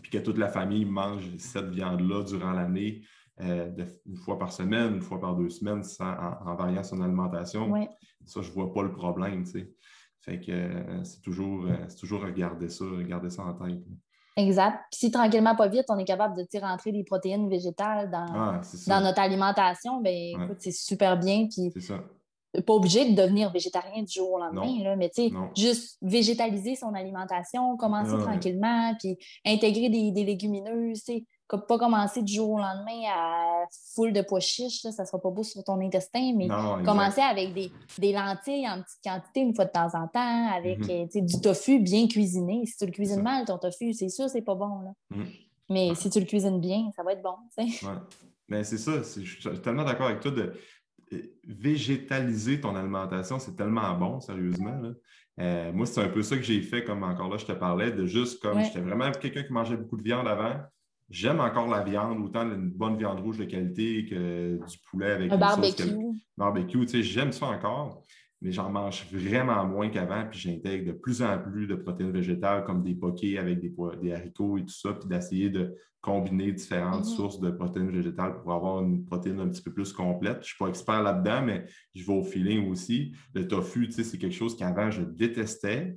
puis 0.00 0.10
que 0.10 0.18
toute 0.18 0.38
la 0.38 0.48
famille 0.48 0.84
mange 0.84 1.36
cette 1.38 1.70
viande-là 1.70 2.22
durant 2.22 2.52
l'année, 2.52 3.02
euh, 3.40 3.70
une 4.06 4.16
fois 4.16 4.38
par 4.38 4.52
semaine, 4.52 4.94
une 4.94 5.02
fois 5.02 5.20
par 5.20 5.36
deux 5.36 5.50
semaines, 5.50 5.82
en, 6.00 6.54
variant 6.54 6.82
son 6.82 7.00
alimentation. 7.02 7.72
Ça, 8.24 8.40
je 8.42 8.48
ne 8.48 8.54
vois 8.54 8.72
pas 8.72 8.82
le 8.82 8.92
problème. 8.92 9.44
Fait 10.20 10.40
que 10.40 10.50
euh, 10.50 11.04
c'est 11.04 11.20
toujours, 11.20 11.66
euh, 11.66 11.76
toujours 11.98 12.22
regarder 12.22 12.68
ça, 12.68 12.84
regarder 12.84 13.30
ça 13.30 13.44
en 13.44 13.52
tête. 13.52 13.78
Exact. 14.36 14.78
Puis 14.90 15.00
si 15.00 15.10
tranquillement, 15.10 15.54
pas 15.54 15.68
vite, 15.68 15.86
on 15.88 15.98
est 15.98 16.04
capable 16.04 16.36
de 16.36 16.60
rentrer 16.60 16.92
des 16.92 17.04
protéines 17.04 17.48
végétales 17.48 18.10
dans, 18.10 18.26
Ah, 18.34 18.60
dans 18.86 19.00
notre 19.00 19.20
alimentation, 19.20 20.00
ben 20.00 20.14
écoute, 20.14 20.56
c'est 20.58 20.72
super 20.72 21.18
bien. 21.18 21.46
Puis 21.46 21.70
C'est 21.72 21.80
ça. 21.80 22.02
pas 22.66 22.72
obligé 22.72 23.10
de 23.10 23.14
devenir 23.14 23.52
végétarien 23.52 24.02
du 24.02 24.12
jour 24.12 24.32
au 24.32 24.38
lendemain, 24.38 24.82
là, 24.82 24.96
mais 24.96 25.10
tu 25.10 25.28
sais, 25.28 25.30
Non. 25.30 25.50
juste 25.56 25.98
végétaliser 26.02 26.74
son 26.74 26.92
alimentation, 26.94 27.76
commencer 27.76 28.12
ouais. 28.12 28.22
tranquillement, 28.22 28.94
puis 28.98 29.16
intégrer 29.46 29.88
des, 29.90 30.10
des 30.10 30.24
légumineuses, 30.24 31.04
tu 31.04 31.12
sais, 31.14 31.20
comme 31.20 31.35
pas 31.48 31.78
commencer 31.78 32.22
du 32.22 32.34
jour 32.34 32.50
au 32.50 32.58
lendemain 32.58 33.08
à 33.14 33.64
full 33.94 34.12
de 34.12 34.22
pois 34.22 34.40
chiches, 34.40 34.82
là, 34.84 34.90
ça 34.92 35.04
sera 35.04 35.20
pas 35.20 35.30
beau 35.30 35.42
sur 35.42 35.62
ton 35.64 35.80
intestin, 35.80 36.32
mais 36.36 36.46
Non, 36.46 36.82
commencer 36.84 37.20
avec 37.20 37.54
des, 37.54 37.70
des 37.98 38.12
lentilles 38.12 38.68
en 38.68 38.82
petite 38.82 39.00
quantité 39.04 39.40
une 39.40 39.54
fois 39.54 39.64
de 39.66 39.70
temps 39.70 39.94
en 39.94 40.08
temps, 40.08 40.48
avec 40.52 40.80
Mhm. 40.80 40.90
euh, 40.90 41.20
du 41.22 41.40
tofu 41.40 41.78
bien 41.78 42.08
cuisiné. 42.08 42.66
Si 42.66 42.76
tu 42.76 42.86
le 42.86 42.92
cuisines 42.92 43.22
mal, 43.22 43.44
ton 43.44 43.58
tofu, 43.58 43.92
c'est 43.92 44.08
sûr, 44.08 44.28
c'est 44.28 44.42
pas 44.42 44.54
bon. 44.56 44.80
Là. 44.80 44.92
Mhm. 45.10 45.26
Mais 45.70 45.94
si 45.94 46.10
tu 46.10 46.18
le 46.20 46.26
cuisines 46.26 46.60
bien, 46.60 46.90
ça 46.96 47.02
va 47.02 47.12
être 47.12 47.22
bon. 47.22 47.34
Ouais. 47.58 47.66
Mais 48.48 48.62
c'est 48.64 48.78
ça, 48.78 48.92
je 48.98 49.20
suis 49.20 49.60
tellement 49.62 49.84
d'accord 49.84 50.06
avec 50.06 50.20
toi 50.20 50.30
de 50.30 50.52
euh, 51.12 51.22
végétaliser 51.44 52.60
ton 52.60 52.74
alimentation, 52.74 53.38
c'est 53.38 53.54
tellement 53.54 53.94
bon, 53.94 54.20
sérieusement. 54.20 54.76
là. 54.80 54.90
Euh, 55.38 55.72
moi, 55.72 55.84
c'est 55.86 56.00
un 56.00 56.08
peu 56.08 56.22
ça 56.22 56.36
que 56.36 56.42
j'ai 56.42 56.62
fait, 56.62 56.82
comme 56.82 57.02
encore 57.02 57.28
là, 57.28 57.36
je 57.36 57.44
te 57.44 57.52
parlais, 57.52 57.92
de 57.92 58.06
juste 58.06 58.40
comme 58.40 58.56
Ouais. 58.56 58.64
j'étais 58.64 58.80
vraiment 58.80 59.10
quelqu'un 59.12 59.42
qui 59.42 59.52
mangeait 59.52 59.76
beaucoup 59.76 59.96
de 59.98 60.02
viande 60.02 60.26
avant. 60.26 60.54
J'aime 61.08 61.40
encore 61.40 61.68
la 61.68 61.82
viande, 61.84 62.24
autant 62.24 62.42
une 62.50 62.68
bonne 62.70 62.96
viande 62.96 63.20
rouge 63.20 63.38
de 63.38 63.44
qualité 63.44 64.04
que 64.06 64.56
du 64.56 64.78
poulet 64.90 65.12
avec 65.12 65.32
Un 65.32 65.36
une 65.36 65.40
sauce 65.40 65.56
barbecue. 65.60 65.74
quel- 65.76 65.98
barbecue. 66.36 66.80
Tu 66.80 66.88
sais, 66.88 67.02
j'aime 67.02 67.30
ça 67.32 67.46
encore, 67.46 68.02
mais 68.42 68.50
j'en 68.50 68.70
mange 68.70 69.06
vraiment 69.12 69.64
moins 69.66 69.88
qu'avant, 69.88 70.26
puis 70.28 70.38
j'intègre 70.40 70.86
de 70.88 70.92
plus 70.92 71.22
en 71.22 71.38
plus 71.38 71.66
de 71.68 71.76
protéines 71.76 72.10
végétales 72.10 72.64
comme 72.64 72.82
des 72.82 72.94
poquets 72.94 73.38
avec 73.38 73.60
des, 73.60 74.12
haricots 74.12 74.58
et 74.58 74.62
tout 74.62 74.74
ça, 74.74 74.94
puis 74.94 75.08
d'essayer 75.08 75.48
de 75.48 75.74
combiner 76.00 76.52
différentes 76.52 77.04
Mhm. 77.04 77.14
sources 77.16 77.40
de 77.40 77.50
protéines 77.50 77.90
végétales 77.90 78.36
pour 78.40 78.52
avoir 78.52 78.82
une 78.82 79.04
protéine 79.04 79.40
un 79.40 79.48
petit 79.48 79.62
peu 79.62 79.72
plus 79.72 79.92
complète. 79.92 80.34
Je 80.34 80.38
ne 80.40 80.44
suis 80.44 80.56
pas 80.58 80.68
expert 80.68 81.02
là-dedans, 81.02 81.42
mais 81.42 81.66
je 81.94 82.04
vais 82.04 82.12
au 82.12 82.22
feeling 82.22 82.68
aussi. 82.70 83.12
Le 83.34 83.46
tofu, 83.48 83.86
tu 83.86 83.92
sais, 83.92 84.04
c'est 84.04 84.18
quelque 84.18 84.34
chose 84.34 84.56
qu'avant 84.56 84.90
je 84.90 85.02
détestais. 85.02 85.94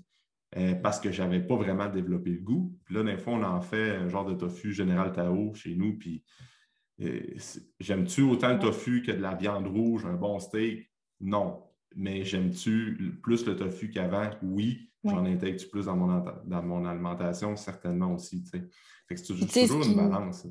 Euh, 0.58 0.74
parce 0.76 1.00
que 1.00 1.12
je 1.12 1.22
n'avais 1.22 1.42
pas 1.42 1.56
vraiment 1.56 1.88
développé 1.88 2.32
le 2.32 2.42
goût. 2.42 2.76
Puis 2.86 2.96
là, 2.96 3.04
des 3.04 3.18
fois, 3.18 3.34
on 3.34 3.44
en 3.44 3.62
fait 3.62 3.96
un 3.96 4.10
genre 4.10 4.26
de 4.26 4.34
tofu 4.34 4.74
général 4.74 5.12
Tao 5.12 5.54
chez 5.54 5.76
nous. 5.76 5.98
Puis 5.98 6.24
euh, 7.02 7.22
j'aime-tu 7.80 8.24
autant 8.24 8.54
le 8.54 8.60
tofu 8.60 9.04
que 9.04 9.12
de 9.12 9.22
la 9.22 9.36
viande 9.36 9.68
rouge, 9.68 10.06
un 10.06 10.16
bon 10.16 10.40
steak? 10.40 10.90
Non. 11.22 11.64
Mais 11.96 12.24
j'aime-tu 12.24 13.20
plus 13.22 13.46
le 13.46 13.56
tofu 13.56 13.90
qu'avant? 13.90 14.30
Oui. 14.42 14.90
Ouais. 15.04 15.12
J'en 15.14 15.26
intègre 15.26 15.64
plus 15.72 15.86
dans 15.86 15.96
mon, 15.96 16.24
dans 16.46 16.64
mon 16.64 16.86
alimentation? 16.86 17.56
Certainement 17.56 18.14
aussi. 18.14 18.44
Fait 18.46 18.60
que 18.60 19.16
c'est 19.16 19.68
toujours, 19.68 19.86
une 19.86 19.96
balance. 19.96 20.48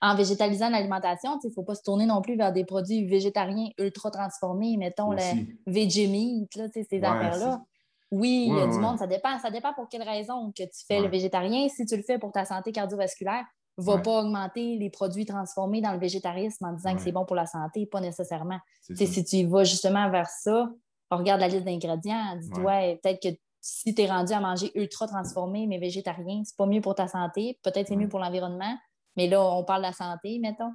En 0.00 0.14
végétalisant 0.14 0.68
l'alimentation, 0.70 1.38
il 1.42 1.48
ne 1.48 1.52
faut 1.52 1.62
pas 1.62 1.74
se 1.74 1.82
tourner 1.82 2.06
non 2.06 2.20
plus 2.20 2.36
vers 2.36 2.52
des 2.52 2.64
produits 2.64 3.06
végétariens 3.06 3.68
ultra 3.78 4.10
transformés, 4.10 4.76
mettons 4.76 5.12
le 5.12 5.18
Aussi. 5.18 5.58
Vegemite, 5.66 6.54
là, 6.56 6.68
tu 6.68 6.80
sais, 6.80 6.86
ces 6.88 6.98
Ouais, 6.98 7.06
affaires-là. 7.06 7.64
Oui, 8.12 8.46
il 8.48 8.54
y 8.54 8.60
a 8.60 8.66
Ouais, 8.66 8.72
du 8.72 8.78
monde, 8.78 8.98
ça 8.98 9.06
dépend. 9.06 9.38
Ça 9.38 9.50
dépend 9.50 9.72
pour 9.74 9.88
quelle 9.88 10.02
raison 10.02 10.52
que 10.52 10.62
tu 10.62 10.84
fais 10.86 10.96
Ouais. 10.98 11.02
le 11.04 11.08
végétarien. 11.08 11.68
Si 11.68 11.84
tu 11.86 11.96
le 11.96 12.02
fais 12.02 12.18
pour 12.18 12.30
ta 12.32 12.44
santé 12.44 12.70
cardiovasculaire, 12.72 13.44
va 13.78 13.98
pas 13.98 14.20
augmenter 14.22 14.76
les 14.78 14.88
produits 14.90 15.26
transformés 15.26 15.80
dans 15.82 15.92
le 15.92 15.98
végétarisme 15.98 16.64
en 16.64 16.72
disant 16.72 16.94
que 16.96 17.02
c'est 17.02 17.12
bon 17.12 17.26
pour 17.26 17.36
la 17.36 17.46
santé, 17.46 17.84
pas 17.86 18.00
nécessairement. 18.00 18.58
Si 18.80 19.24
tu 19.24 19.44
vas 19.46 19.64
justement 19.64 20.08
vers 20.10 20.28
ça, 20.30 20.70
on 21.10 21.16
regarde 21.18 21.40
la 21.40 21.48
liste 21.48 21.64
d'ingrédients, 21.64 22.36
dis-toi, 22.40 22.62
ouais, 22.64 23.00
peut-être 23.02 23.20
que 23.22 23.36
si 23.60 23.94
tu 23.94 24.02
es 24.02 24.06
rendu 24.06 24.32
à 24.32 24.40
manger 24.40 24.70
ultra 24.76 25.06
transformé 25.08 25.66
mais 25.66 25.78
végétarien, 25.78 26.42
c'est 26.44 26.56
pas 26.56 26.66
mieux 26.66 26.80
pour 26.80 26.94
ta 26.94 27.06
santé, 27.08 27.58
peut-être 27.62 27.88
c'est 27.88 27.96
mieux 27.96 28.08
pour 28.08 28.18
l'environnement, 28.20 28.76
mais 29.16 29.26
là, 29.28 29.42
on 29.44 29.62
parle 29.64 29.82
de 29.82 29.88
la 29.88 29.92
santé, 29.92 30.38
mettons. 30.38 30.72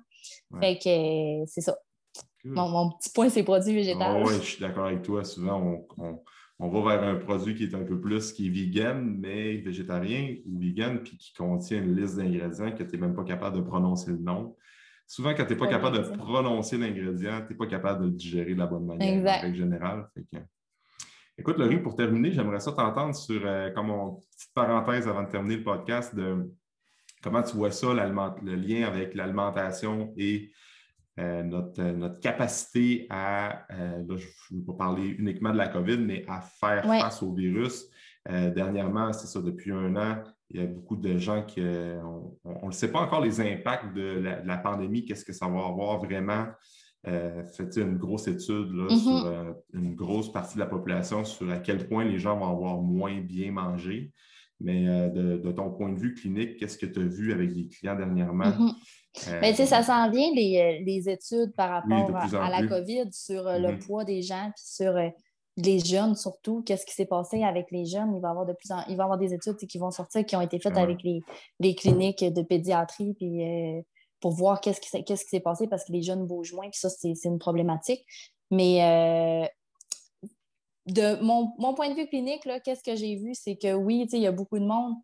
Fait 0.59 0.77
que 0.77 1.45
c'est 1.47 1.61
ça. 1.61 1.75
Cool. 2.43 2.51
Mon, 2.51 2.69
mon 2.69 2.91
petit 2.91 3.09
point, 3.11 3.29
c'est 3.29 3.43
produits 3.43 3.73
végétaux. 3.73 3.99
Ah 4.01 4.19
ouais, 4.19 4.34
je 4.36 4.41
suis 4.41 4.59
d'accord 4.59 4.86
avec 4.88 5.01
toi. 5.03 5.23
Souvent, 5.23 5.59
on, 5.59 5.86
on- 5.97 6.19
on 6.64 6.70
va 6.70 6.95
vers 6.95 7.03
un 7.09 7.16
produit 7.16 7.55
qui 7.55 7.64
est 7.64 7.74
un 7.76 7.84
peu 7.84 7.99
plus 7.99 8.32
qui 8.34 8.45
est 8.47 8.49
vegan, 8.49 9.18
mais 9.20 9.57
végétarien 9.57 10.36
ou 10.45 10.59
vegan, 10.59 11.01
puis 11.01 11.18
qui 11.18 11.34
contient 11.34 11.82
une 11.82 11.95
liste 11.95 12.18
d'ingrédients 12.18 12.72
que 12.72 12.84
tu 12.84 12.91
n'es 12.91 12.97
même 13.01 13.16
pas 13.16 13.24
capable 13.24 13.57
de 13.57 13.62
prononcer 13.64 14.12
le 14.12 14.18
nom. 14.20 14.55
Souvent, 15.07 15.34
quand 15.34 15.43
tu 15.45 15.53
n'es 15.53 15.57
pas 15.57 15.66
Ouais, 15.66 15.72
capable 15.72 15.97
de 15.97 16.16
prononcer 16.18 16.78
l'ingrédient, 16.78 17.41
tu 17.41 17.53
n'es 17.53 17.57
pas 17.57 17.66
capable 17.66 18.01
de 18.01 18.05
le 18.05 18.12
digérer 18.12 18.53
de 18.53 18.59
la 18.59 18.68
bonne 18.68 18.86
manière, 18.86 19.12
Exact. 19.14 19.39
en 19.39 19.41
règle 19.41 19.57
générale. 19.57 20.07
Fait 20.14 20.22
que- 20.32 20.43
Écoute, 21.38 21.57
Laurie, 21.57 21.80
pour 21.80 21.95
terminer, 21.95 22.32
j'aimerais 22.32 22.59
ça 22.59 22.72
t'entendre 22.72 23.16
sur, 23.16 23.41
euh, 23.43 23.72
comme 23.72 23.89
on, 23.89 24.22
petite 24.38 24.53
parenthèse 24.53 25.07
avant 25.07 25.24
de 25.24 25.30
terminer 25.30 25.57
le 25.57 25.64
podcast, 25.64 26.14
de 26.16 26.47
comment 27.24 27.41
tu 27.41 27.55
vois 27.55 27.72
ça, 27.72 27.88
le 27.93 28.55
lien 28.55 28.86
avec 28.88 29.16
l'alimentation 29.16 30.14
et 30.16 30.51
euh, 31.22 31.43
notre, 31.43 31.80
euh, 31.82 31.93
notre 31.93 32.19
capacité 32.19 33.05
à, 33.09 33.65
euh, 33.74 34.03
là, 34.07 34.15
je 34.17 34.28
ne 34.53 34.59
veux 34.59 34.65
pas 34.65 34.74
parler 34.74 35.07
uniquement 35.07 35.51
de 35.51 35.57
la 35.57 35.67
COVID, 35.67 35.97
mais 35.99 36.26
à 36.28 36.41
faire 36.41 36.86
Ouais. 36.89 36.99
face 36.99 37.22
au 37.22 37.32
virus. 37.34 37.86
Euh, 38.30 38.49
dernièrement, 38.51 39.13
c'est 39.13 39.28
ça, 39.28 39.41
depuis 39.41 39.72
un 39.72 39.95
an, 39.95 40.24
il 40.49 40.59
y 40.59 40.63
a 40.63 40.67
beaucoup 40.67 40.95
de 40.97 41.17
gens 41.17 41.43
qui, 41.43 41.61
on 42.43 42.67
ne 42.67 42.72
sait 42.72 42.91
pas 42.91 42.99
encore 42.99 43.22
les 43.22 43.39
impacts 43.39 43.93
de 43.95 44.19
la, 44.19 44.41
de 44.41 44.47
la 44.47 44.57
pandémie, 44.57 45.05
qu'est-ce 45.05 45.24
que 45.26 45.34
ça 45.34 45.47
va 45.47 45.59
avoir 45.65 45.97
vraiment. 45.99 46.47
Fait 47.03 47.78
une 47.78 47.97
grosse 47.97 48.28
étude 48.28 48.72
là, 48.74 48.84
Mhm. 48.91 48.97
sur 48.99 49.55
une 49.74 49.95
grosse 49.95 50.32
partie 50.32 50.55
de 50.55 50.59
la 50.59 50.67
population 50.67 51.24
sur 51.24 51.49
à 51.49 51.57
quel 51.57 51.88
point 51.88 52.03
les 52.03 52.19
gens 52.19 52.38
vont 52.38 52.49
avoir 52.51 52.78
moins 52.82 53.19
bien 53.22 53.51
mangé? 53.51 54.11
Mais 54.64 54.88
euh, 54.88 55.09
de, 55.09 55.38
de 55.38 55.51
ton 55.51 55.72
point 55.72 55.89
de 55.89 55.97
vue 55.99 56.14
clinique, 56.14 56.57
qu'est-ce 56.57 56.78
que 56.78 56.86
tu 56.86 56.99
as 56.99 57.03
vu 57.07 57.34
avec 57.34 57.53
des 57.53 57.68
clients 57.68 57.95
dernièrement? 57.95 58.45
Mhm. 58.45 58.72
Euh, 59.28 59.39
Mais 59.41 59.51
tu 59.51 59.57
sais, 59.57 59.66
ça 59.66 59.84
s'en 59.84 60.09
vient, 60.09 60.30
les, 60.36 60.57
euh, 60.80 60.84
les 60.86 61.09
études 61.09 61.53
par 61.55 61.70
rapport 61.70 62.16
à, 62.16 62.45
à 62.45 62.62
la. 62.62 62.68
COVID 62.68 63.09
sur 63.12 63.43
le 63.43 63.74
Mhm. 63.74 63.80
poids 63.80 64.05
des 64.05 64.22
gens, 64.22 64.51
puis 64.55 64.64
sur 64.66 64.93
les 65.57 65.80
jeunes 65.80 66.16
surtout. 66.16 66.62
Qu'est-ce 66.66 66.86
qui 66.86 66.93
s'est 66.93 67.05
passé 67.07 67.43
avec 67.43 67.72
les 67.72 67.86
jeunes? 67.86 68.14
Il 68.16 68.22
va 68.22 68.30
y 68.30 68.32
avoir 68.32 68.45
de 68.45 68.53
plus 68.53 68.72
en- 68.72 68.84
il 68.88 68.95
va 68.95 69.03
y 69.03 69.05
avoir 69.05 69.18
des 69.18 69.34
études 69.34 69.57
qui 69.57 69.78
vont 69.78 69.91
sortir, 69.91 70.26
qui 70.26 70.36
ont 70.36 70.41
été 70.41 70.59
faites 70.59 70.76
Ouais. 70.76 70.82
avec 70.82 71.03
les, 71.03 71.20
les 71.59 71.76
cliniques 71.76 72.24
de 72.24 72.41
pédiatrie, 72.41 73.14
puis 73.16 73.41
pour 74.22 74.32
voir 74.32 74.62
qu'est-ce 74.62 74.80
qui, 74.80 74.88
s'est- 74.89 75.03
qu'est-ce 75.03 75.24
qui 75.24 75.30
s'est 75.32 75.39
passé 75.41 75.68
parce 75.68 75.84
que 75.84 75.91
les 75.91 76.03
jeunes 76.03 76.26
bougent 76.28 76.53
moins, 76.53 76.70
puis 76.70 76.80
ça, 76.80 76.89
c'est 76.89 77.16
c'est 77.16 77.28
une 77.28 77.39
problématique. 77.39 78.05
Mais 78.51 78.84
euh, 78.84 79.45
de 80.88 81.21
mon, 81.21 81.53
mon 81.59 81.73
point 81.73 81.89
de 81.89 81.95
vue 81.95 82.07
clinique, 82.07 82.47
qu'est-ce 82.63 82.84
que 82.84 82.95
j'ai 82.95 83.15
vu, 83.15 83.34
c'est 83.36 83.55
que 83.55 83.73
oui, 83.73 84.07
il 84.11 84.19
y 84.19 84.27
a 84.27 84.32
beaucoup 84.32 84.59
de 84.59 84.65
monde 84.65 84.95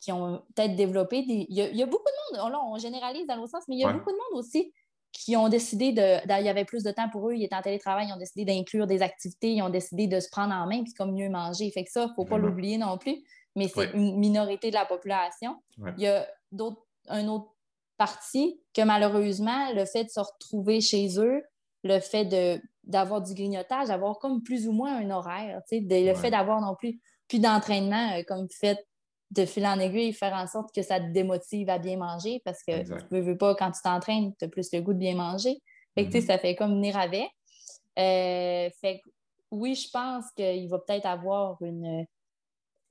qui 0.00 0.12
ont 0.12 0.42
peut-être 0.54 0.76
développé 0.76 1.22
des. 1.22 1.46
Il 1.48 1.56
y, 1.56 1.62
a, 1.62 1.68
il 1.68 1.76
y 1.76 1.82
a 1.82 1.86
beaucoup 1.86 2.04
de 2.04 2.38
monde, 2.42 2.52
là, 2.52 2.60
on 2.66 2.76
généralise 2.78 3.26
dans 3.26 3.36
l'autre 3.36 3.50
sens, 3.52 3.64
mais 3.68 3.76
il 3.76 3.80
y 3.80 3.84
a 3.84 3.88
Ouais. 3.88 3.94
beaucoup 3.94 4.10
de 4.10 4.16
monde 4.16 4.40
aussi 4.44 4.72
qui 5.12 5.36
ont 5.36 5.48
décidé 5.48 5.92
de. 5.92 6.18
Il 6.40 6.44
y 6.44 6.48
avait 6.48 6.64
plus 6.66 6.82
de 6.82 6.90
temps 6.90 7.08
pour 7.08 7.30
eux, 7.30 7.34
ils 7.34 7.44
étaient 7.44 7.54
en 7.54 7.62
télétravail, 7.62 8.08
ils 8.08 8.12
ont 8.12 8.18
décidé 8.18 8.44
d'inclure 8.44 8.86
des 8.86 9.00
activités, 9.00 9.52
ils 9.54 9.62
ont 9.62 9.70
décidé 9.70 10.06
de 10.08 10.20
se 10.20 10.28
prendre 10.28 10.52
en 10.52 10.66
main, 10.66 10.82
puis 10.82 10.92
comme 10.92 11.12
mieux 11.14 11.30
manger. 11.30 11.70
Fait 11.70 11.84
que 11.84 11.90
ça, 11.90 12.02
il 12.04 12.08
ne 12.08 12.14
faut 12.14 12.24
pas 12.26 12.36
l'oublier 12.36 12.76
non 12.76 12.98
plus, 12.98 13.22
mais 13.56 13.68
c'est 13.68 13.78
Ouais. 13.78 13.90
une 13.94 14.18
minorité 14.18 14.68
de 14.70 14.74
la 14.74 14.84
population. 14.84 15.56
Ouais. 15.78 15.92
Il 15.96 16.02
y 16.02 16.06
a 16.08 16.28
d'autres, 16.52 16.82
un 17.08 17.26
autre 17.28 17.54
partie 17.96 18.60
que 18.74 18.82
malheureusement, 18.82 19.72
le 19.72 19.86
fait 19.86 20.04
de 20.04 20.10
se 20.10 20.20
retrouver 20.20 20.80
chez 20.82 21.18
eux, 21.18 21.42
le 21.84 22.00
fait 22.00 22.24
de, 22.24 22.60
d'avoir 22.82 23.22
du 23.22 23.34
grignotage, 23.34 23.88
d'avoir 23.88 24.18
comme 24.18 24.42
plus 24.42 24.66
ou 24.66 24.72
moins 24.72 24.96
un 24.96 25.10
horaire, 25.10 25.62
de- 25.70 25.78
le 25.80 26.06
Ouais. 26.08 26.14
fait 26.14 26.30
d'avoir 26.30 26.60
non 26.60 26.74
plus 26.74 27.00
plus 27.28 27.38
d'entraînement 27.38 28.12
euh, 28.18 28.22
comme 28.26 28.48
fait 28.50 28.84
de 29.30 29.46
fil 29.46 29.66
en 29.66 29.78
aiguille, 29.78 30.12
faire 30.12 30.34
en 30.34 30.46
sorte 30.46 30.74
que 30.74 30.82
ça 30.82 31.00
te 31.00 31.06
démotive 31.12 31.68
à 31.70 31.78
bien 31.78 31.96
manger 31.96 32.40
parce 32.44 32.62
que 32.62 32.72
Exact. 32.72 33.00
tu 33.08 33.14
veux, 33.14 33.20
veux 33.22 33.38
pas, 33.38 33.54
quand 33.54 33.70
tu 33.70 33.80
t'entraînes, 33.82 34.34
tu 34.38 34.44
as 34.44 34.48
plus 34.48 34.70
le 34.72 34.80
goût 34.82 34.92
de 34.92 34.98
bien 34.98 35.14
manger. 35.14 35.60
Fait 35.94 36.04
que, 36.06 36.10
tu 36.10 36.18
sais, 36.18 36.20
Mhm. 36.20 36.26
ça 36.26 36.38
fait 36.38 36.54
comme 36.54 36.72
venir 36.74 36.96
avec. 36.98 37.28
Euh, 37.98 38.68
fait 38.80 39.00
que, 39.04 39.10
oui, 39.50 39.74
je 39.74 39.88
pense 39.90 40.26
qu'il 40.36 40.68
va 40.68 40.78
peut-être 40.78 41.06
avoir 41.06 41.56
une, 41.62 42.06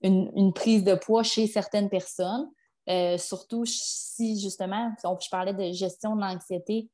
une, 0.01 0.31
une 0.35 0.53
prise 0.53 0.83
de 0.83 0.95
poids 0.95 1.23
chez 1.23 1.47
certaines 1.47 1.89
personnes. 1.89 2.49
Euh, 2.89 3.17
surtout 3.17 3.65
si, 3.65 4.39
justement, 4.41 4.91
on- 5.03 5.17
je 5.19 5.29
parlais 5.29 5.53
de 5.53 5.71
gestion 5.73 6.15
de 6.15 6.21
l'anxiété, 6.21 6.89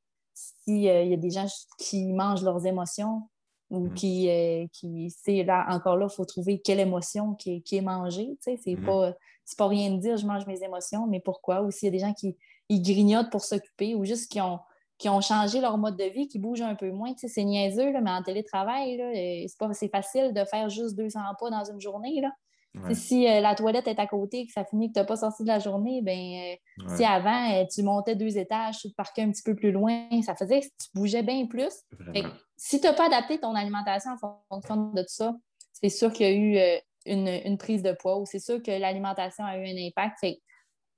s'il 0.64 0.78
y 0.82 0.90
a 0.90 1.16
des 1.16 1.30
gens 1.30 1.46
qui 1.78 2.12
mangent 2.12 2.42
leurs 2.42 2.64
émotions 2.66 3.28
ou 3.70 3.86
Mhm. 3.86 3.94
qui, 3.94 4.28
euh, 4.28 4.66
qui 4.72 5.10
c'est 5.10 5.44
là, 5.44 5.66
encore 5.68 5.96
là, 5.96 6.08
il 6.10 6.14
faut 6.14 6.24
trouver 6.24 6.60
quelle 6.60 6.80
émotion 6.80 7.34
qui 7.34 7.56
est, 7.56 7.60
qui 7.60 7.76
est 7.76 7.82
mangée. 7.82 8.28
tu 8.42 8.52
sais, 8.52 8.56
C'est 8.62 8.76
Mhm. 8.76 9.14
pas, 9.56 9.68
rien 9.68 9.92
de 9.92 9.98
dire 9.98 10.16
je 10.16 10.26
mange 10.26 10.46
mes 10.46 10.62
émotions, 10.62 11.06
mais 11.06 11.20
pourquoi? 11.20 11.62
Ou 11.62 11.70
s'il 11.70 11.86
y 11.86 11.88
a 11.88 11.92
des 11.92 11.98
gens 11.98 12.14
qui 12.14 12.36
ils 12.68 12.82
grignotent 12.82 13.30
pour 13.30 13.42
s'occuper 13.44 13.94
ou 13.96 14.04
juste 14.04 14.30
qui 14.30 14.40
ont, 14.40 14.60
qui 14.98 15.08
ont 15.08 15.20
changé 15.20 15.60
leur 15.60 15.76
mode 15.78 15.96
de 15.96 16.04
vie, 16.04 16.28
qui 16.28 16.38
bougent 16.38 16.62
un 16.62 16.76
peu 16.76 16.90
moins. 16.92 17.12
Tu 17.14 17.20
sais, 17.20 17.28
c'est 17.28 17.44
niaiseux, 17.44 17.90
là, 17.90 18.00
mais 18.00 18.10
en 18.10 18.22
télétravail, 18.22 19.00
euh, 19.00 19.46
c'est, 19.72 19.88
facile 19.90 20.32
de 20.32 20.44
faire 20.44 20.68
juste 20.68 20.94
200 20.96 21.20
pas 21.38 21.50
dans 21.50 21.64
une 21.64 21.80
journée. 21.80 22.20
Là. 22.20 22.30
Ouais. 22.74 22.94
Si 22.94 23.26
euh, 23.26 23.40
la 23.40 23.54
toilette 23.54 23.88
est 23.88 23.98
à 23.98 24.06
côté, 24.06 24.46
que 24.46 24.52
ça 24.52 24.64
finit 24.64 24.88
que 24.88 24.94
tu 24.94 25.00
n'as 25.00 25.04
pas 25.04 25.16
sorti 25.16 25.42
de 25.42 25.48
la 25.48 25.58
journée, 25.58 26.02
ben, 26.02 26.18
euh, 26.18 26.86
Ouais. 26.86 26.96
si 26.96 27.04
avant, 27.04 27.52
euh, 27.52 27.64
tu 27.72 27.82
montais 27.82 28.14
deux 28.14 28.38
étages, 28.38 28.78
tu 28.78 28.90
te 28.90 28.94
parquais 28.94 29.22
un 29.22 29.30
petit 29.30 29.42
peu 29.42 29.54
plus 29.54 29.72
loin, 29.72 30.08
ça 30.22 30.34
faisait 30.34 30.60
que 30.60 30.66
tu 30.66 30.88
bougeais 30.94 31.22
bien 31.22 31.46
plus. 31.46 31.64
Fait 31.90 31.96
que 31.96 32.04
Vraiment. 32.04 32.34
si 32.56 32.80
tu 32.80 32.86
n'as 32.86 32.92
pas 32.92 33.06
adapté 33.06 33.38
ton 33.38 33.54
alimentation 33.54 34.12
en 34.22 34.38
fonction 34.48 34.90
de 34.92 35.02
tout 35.02 35.08
ça, 35.08 35.34
c'est 35.72 35.88
sûr 35.88 36.12
qu'il 36.12 36.26
y 36.26 36.58
a 36.58 36.76
eu 36.76 36.80
une, 37.06 37.58
prise 37.58 37.82
de 37.82 37.92
poids 37.92 38.18
ou 38.18 38.24
c'est 38.24 38.38
sûr 38.38 38.62
que 38.62 38.70
l'alimentation 38.70 39.44
a 39.44 39.58
eu 39.58 39.66
un 39.66 39.86
impact. 39.86 40.24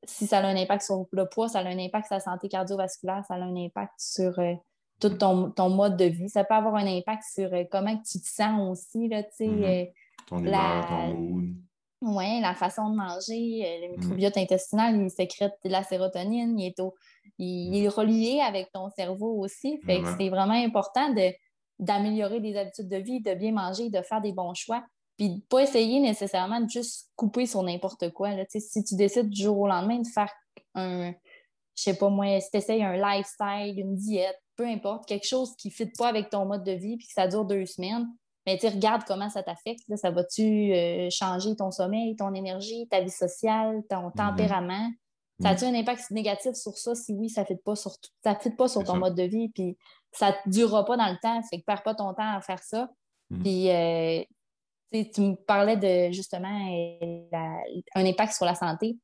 si 0.05 0.27
ça 0.27 0.39
a 0.39 0.47
un 0.47 0.57
impact 0.57 0.85
sur 0.85 1.07
le 1.11 1.27
poids, 1.27 1.49
ça 1.49 1.61
a 1.61 1.65
un 1.65 1.79
impact 1.79 2.07
sur 2.07 2.17
la 2.17 2.21
santé 2.21 2.49
cardiovasculaire, 2.49 3.25
ça 3.27 3.35
a 3.35 3.39
un 3.39 3.57
impact 3.57 3.93
sur 3.99 4.35
tout 5.01 5.11
ton, 5.11 5.71
mode 5.71 5.97
de 5.97 6.05
vie. 6.05 6.29
Ça 6.29 6.45
peut 6.45 6.55
avoir 6.55 6.77
un 6.77 6.87
impact 6.87 7.23
sur 7.33 7.51
comment 7.71 7.97
tu 7.97 8.21
te 8.21 8.29
sens 8.29 8.71
aussi. 8.71 9.09
Là, 9.09 9.23
mm-hmm. 9.23 9.91
Ton 10.27 10.39
humeur, 10.39 10.87
ton 10.87 11.15
mood. 11.15 11.55
Oui, 12.03 12.41
la 12.41 12.55
façon 12.55 12.91
de 12.91 12.97
manger, 12.97 13.79
le 13.81 13.89
mm. 13.89 14.01
microbiote 14.01 14.37
intestinal, 14.37 15.01
il 15.01 15.11
sécrète 15.11 15.55
de 15.65 15.71
la 15.71 15.85
sérotonine, 15.85 16.59
il 16.59 16.67
est, 16.67 16.83
il 17.39 17.77
est 17.77 17.89
relié 17.89 18.41
avec 18.41 18.73
ton 18.73 18.91
cerveau 18.91 19.39
aussi. 19.39 19.79
Fait 19.87 20.03
c'est 20.19 20.29
vraiment 20.29 20.53
important 20.53 21.13
de, 21.13 21.33
d'améliorer 21.79 22.41
des 22.41 22.57
habitudes 22.57 22.89
de 22.89 22.97
vie, 22.97 23.21
de 23.21 23.35
bien 23.35 23.53
manger, 23.53 23.89
de 23.89 24.03
faire 24.03 24.21
des 24.21 24.33
bons 24.33 24.55
choix. 24.55 24.85
Puis 25.17 25.31
de 25.31 25.41
pas 25.49 25.63
essayer 25.63 26.01
nécessairement 26.01 26.61
de 26.61 26.69
juste 26.69 27.11
couper 27.15 27.47
sur 27.47 27.63
n'importe 27.63 28.11
quoi. 28.11 28.31
Si 28.49 28.83
tu 28.83 28.97
décides 28.97 29.29
du 29.29 29.43
jour 29.43 29.59
au 29.61 29.69
lendemain 29.69 29.99
de 29.99 30.09
faire 30.09 30.33
un, 30.75 31.13
je 31.77 31.83
sais 31.83 31.97
pas 31.97 32.09
moi, 32.09 32.41
si 32.41 32.51
tu 32.51 32.57
essayes 32.57 32.83
un 32.83 32.97
lifestyle, 32.97 33.79
une 33.79 33.95
diète, 33.95 34.41
peu 34.57 34.67
importe, 34.67 35.07
quelque 35.07 35.27
chose 35.27 35.55
qui 35.57 35.69
ne 35.69 35.73
fit 35.73 35.93
pas 35.97 36.09
avec 36.09 36.31
ton 36.31 36.47
mode 36.47 36.65
de 36.65 36.73
vie 36.73 36.97
puis 36.97 37.07
que 37.07 37.13
ça 37.13 37.29
dure 37.29 37.45
deux 37.45 37.67
semaines, 37.67 38.09
mais 38.47 38.59
tu 38.59 38.67
regardes 38.67 39.05
comment 39.05 39.29
ça 39.29 39.43
t'affecte. 39.43 39.83
Ça 39.97 40.11
va-tu 40.11 40.73
euh, 40.73 41.09
changer 41.11 41.55
ton 41.57 41.71
sommeil, 41.71 42.17
ton 42.17 42.35
énergie, 42.35 42.89
ta 42.89 43.01
vie 43.01 43.11
sociale, 43.11 43.83
ton 43.89 44.09
mm-hmm. 44.09 44.17
tempérament? 44.17 44.91
Ça 45.41 45.51
a-tu 45.51 45.65
un 45.65 45.75
impact 45.75 46.11
négatif 46.11 46.55
sur 46.55 46.77
ça? 46.77 46.95
Si 46.95 47.15
oui, 47.15 47.29
ça 47.29 47.41
ne 47.41 47.47
fit 47.47 47.57
pas 47.57 47.75
sur, 47.75 47.93
ça 48.23 48.35
fit 48.37 48.51
pas 48.51 48.69
sur 48.69 48.85
ton 48.85 48.97
mode 48.97 49.17
de 49.17 49.25
vie, 49.25 49.49
puis 49.49 49.77
ça 50.13 50.37
ne 50.47 50.53
durera 50.53 50.85
pas 50.85 50.97
dans 50.97 51.09
le 51.09 51.19
temps. 51.21 51.43
Fait 51.51 51.59
que 51.59 51.65
perds 51.65 51.83
pas 51.83 51.95
ton 51.95 52.15
temps 52.15 52.37
à 52.37 52.41
faire 52.41 52.63
ça. 52.63 52.89
Mm. 53.31 53.43
Puis, 53.43 53.71
euh, 53.71 54.23
tu 54.93 55.21
me 55.21 55.35
parlais 55.35 55.77
de 55.77 56.13
justement 56.13 56.49
un 57.95 58.07
impact 58.07 58.35
sur 58.35 58.45
la 58.45 58.55
santé. 58.55 58.99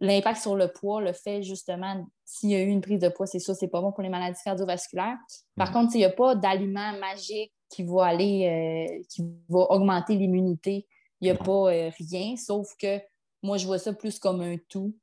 L'impact 0.00 0.40
sur 0.40 0.56
le 0.56 0.68
poids, 0.72 1.00
le 1.00 1.12
fait 1.12 1.42
justement, 1.42 2.04
s'il 2.24 2.50
y 2.50 2.56
a 2.56 2.60
eu 2.60 2.68
une 2.68 2.80
prise 2.80 2.98
de 2.98 3.08
poids, 3.08 3.26
c'est 3.26 3.38
ça, 3.38 3.54
c'est 3.54 3.68
pas 3.68 3.80
bon 3.80 3.92
pour 3.92 4.02
les 4.02 4.08
maladies 4.08 4.40
cardiovasculaires. 4.44 5.16
Par 5.56 5.70
mm. 5.70 5.72
contre, 5.72 5.94
il 5.94 5.98
n'y 5.98 6.04
a 6.04 6.10
pas 6.10 6.34
d'aliment 6.34 6.92
magique 6.98 7.52
qui 7.72 7.82
va 7.84 8.06
aller, 8.06 8.46
euh, 8.46 9.02
qui 9.08 9.24
va 9.48 9.60
augmenter 9.70 10.14
l'immunité. 10.14 10.86
Il 11.20 11.24
n'y 11.24 11.30
a 11.30 11.36
pas 11.36 11.72
euh, 11.72 11.90
rien, 12.10 12.36
sauf 12.36 12.74
que 12.78 13.00
moi, 13.42 13.56
je 13.56 13.66
vois 13.66 13.78
ça 13.78 13.92
plus 13.92 14.18
comme 14.18 14.40
un 14.40 14.56
tout 14.68 14.94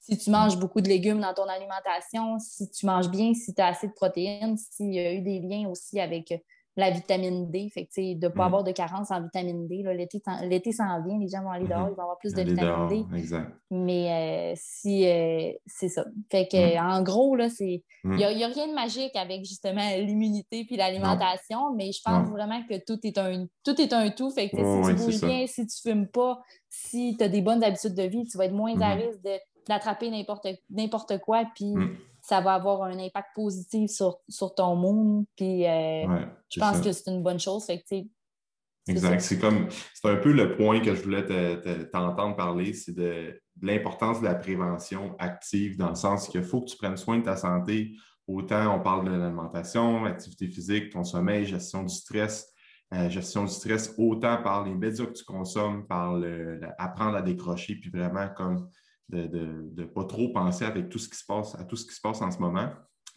si, 0.00 0.18
tu 0.18 0.30
manges 0.30 0.58
beaucoup 0.58 0.80
de 0.80 0.88
légumes 0.88 1.20
dans 1.20 1.32
ton 1.32 1.48
alimentation, 1.48 2.38
si 2.40 2.68
tu 2.70 2.86
manges 2.86 3.08
bien, 3.08 3.34
si 3.34 3.54
tu 3.54 3.62
as 3.62 3.68
assez 3.68 3.86
de 3.86 3.92
protéines, 3.92 4.56
s'il 4.56 4.92
y 4.92 4.98
a 4.98 5.12
eu 5.12 5.20
des 5.20 5.38
liens 5.38 5.68
aussi 5.68 6.00
avec 6.00 6.32
la 6.76 6.90
vitamine 6.90 7.50
D, 7.50 7.68
fait 7.72 7.84
que, 7.84 8.14
de 8.14 8.26
ne 8.26 8.28
pas 8.28 8.44
mm. 8.44 8.46
avoir 8.46 8.64
de 8.64 8.72
carence 8.72 9.10
en 9.10 9.22
vitamine 9.22 9.66
D. 9.68 9.82
L'été 9.84 10.72
s'en 10.72 11.02
vient, 11.02 11.18
les 11.18 11.28
gens 11.28 11.42
vont 11.42 11.50
aller 11.50 11.66
dehors, 11.66 11.86
mm-hmm. 11.86 11.92
ils 11.92 11.96
vont 11.96 12.02
avoir 12.02 12.18
plus 12.18 12.32
de 12.32 12.42
vitamine 12.42 12.88
D. 12.88 13.04
Mais 13.70 14.10
euh, 14.10 14.54
si 14.56 15.06
euh, 15.06 15.52
c'est 15.66 15.88
ça. 15.88 16.04
Fait 16.30 16.48
que 16.48 16.76
mm. 16.76 16.84
en 16.84 17.02
gros, 17.02 17.36
il 17.60 17.82
n'y 18.04 18.24
a, 18.24 18.28
rien 18.28 18.68
de 18.68 18.74
magique 18.74 19.14
avec 19.16 19.44
justement 19.44 19.86
l'immunité 19.98 20.64
puis 20.64 20.76
l'alimentation, 20.76 21.74
mais 21.74 21.92
je 21.92 22.00
pense 22.02 22.28
vraiment 22.28 22.62
que 22.66 22.74
tout 22.84 22.98
est 23.04 23.18
un 23.18 23.46
tout. 23.64 23.80
Est 23.80 23.92
un 23.92 24.10
tout. 24.10 24.30
Fait 24.30 24.48
que 24.48 24.56
si 24.56 24.94
tu 24.94 25.04
bouges 25.04 25.20
bien, 25.20 25.46
si 25.46 25.66
tu 25.66 25.88
ne 25.88 25.92
fumes 25.92 26.08
pas, 26.08 26.40
si 26.70 27.16
tu 27.18 27.24
as 27.24 27.28
des 27.28 27.42
bonnes 27.42 27.62
habitudes 27.62 27.94
de 27.94 28.04
vie, 28.04 28.26
tu 28.26 28.38
vas 28.38 28.46
être 28.46 28.54
moins 28.54 28.80
à 28.80 28.96
mm-hmm. 28.96 29.06
risque 29.06 29.20
d'attraper 29.68 30.10
n'importe 30.70 31.18
quoi. 31.18 31.44
Puis 31.54 31.74
mm 31.74 31.96
ça 32.22 32.40
va 32.40 32.54
avoir 32.54 32.84
un 32.84 32.98
impact 32.98 33.30
positif 33.34 33.90
sur, 33.90 34.20
sur 34.28 34.54
ton 34.54 34.76
monde. 34.76 35.26
Puis 35.36 35.66
euh, 35.66 36.06
je 36.48 36.60
pense 36.60 36.80
que 36.80 36.92
c'est 36.92 37.10
une 37.10 37.22
bonne 37.22 37.40
chose. 37.40 37.66
Fait 37.66 37.82
que, 37.82 37.96
exact. 38.88 39.20
C'est 39.20 39.38
comme 39.38 39.68
c'est 39.92 40.08
un 40.08 40.16
peu 40.16 40.32
le 40.32 40.56
point 40.56 40.80
que 40.80 40.94
je 40.94 41.02
voulais 41.02 41.26
t'entendre 41.90 42.36
parler, 42.36 42.72
c'est 42.72 42.94
de, 42.94 43.40
l'importance 43.60 44.20
de 44.20 44.24
la 44.24 44.36
prévention 44.36 45.16
active 45.18 45.76
dans 45.76 45.90
le 45.90 45.96
sens 45.96 46.28
qu'il 46.28 46.44
faut 46.44 46.62
que 46.62 46.70
tu 46.70 46.76
prennes 46.76 46.96
soin 46.96 47.18
de 47.18 47.24
ta 47.24 47.36
santé. 47.36 47.92
Autant 48.28 48.76
on 48.76 48.80
parle 48.80 49.04
de 49.04 49.10
l'alimentation, 49.10 50.04
l'activité 50.04 50.46
physique, 50.46 50.90
ton 50.90 51.02
sommeil, 51.02 51.44
gestion 51.44 51.82
du 51.82 51.94
stress. 51.94 52.48
Euh, 52.94 53.08
gestion 53.08 53.44
du 53.44 53.50
stress, 53.50 53.94
autant 53.96 54.42
par 54.42 54.64
les 54.64 54.74
médias 54.74 55.06
que 55.06 55.12
tu 55.12 55.24
consommes, 55.24 55.86
par 55.86 56.14
le, 56.14 56.60
apprendre 56.76 57.16
à 57.16 57.22
décrocher, 57.22 57.76
puis 57.76 57.88
vraiment 57.88 58.28
comme 58.36 58.68
de 59.12 59.70
ne 59.76 59.84
pas 59.84 60.04
trop 60.04 60.30
penser 60.30 60.64
avec 60.64 60.88
tout 60.88 60.98
ce 60.98 61.08
qui 61.08 61.16
se 61.16 61.24
passe, 61.24 61.54
à 61.54 61.64
tout 61.64 61.76
ce 61.76 61.86
qui 61.86 61.94
se 61.94 62.00
passe 62.00 62.22
en 62.22 62.30
ce 62.30 62.38
moment. 62.38 62.70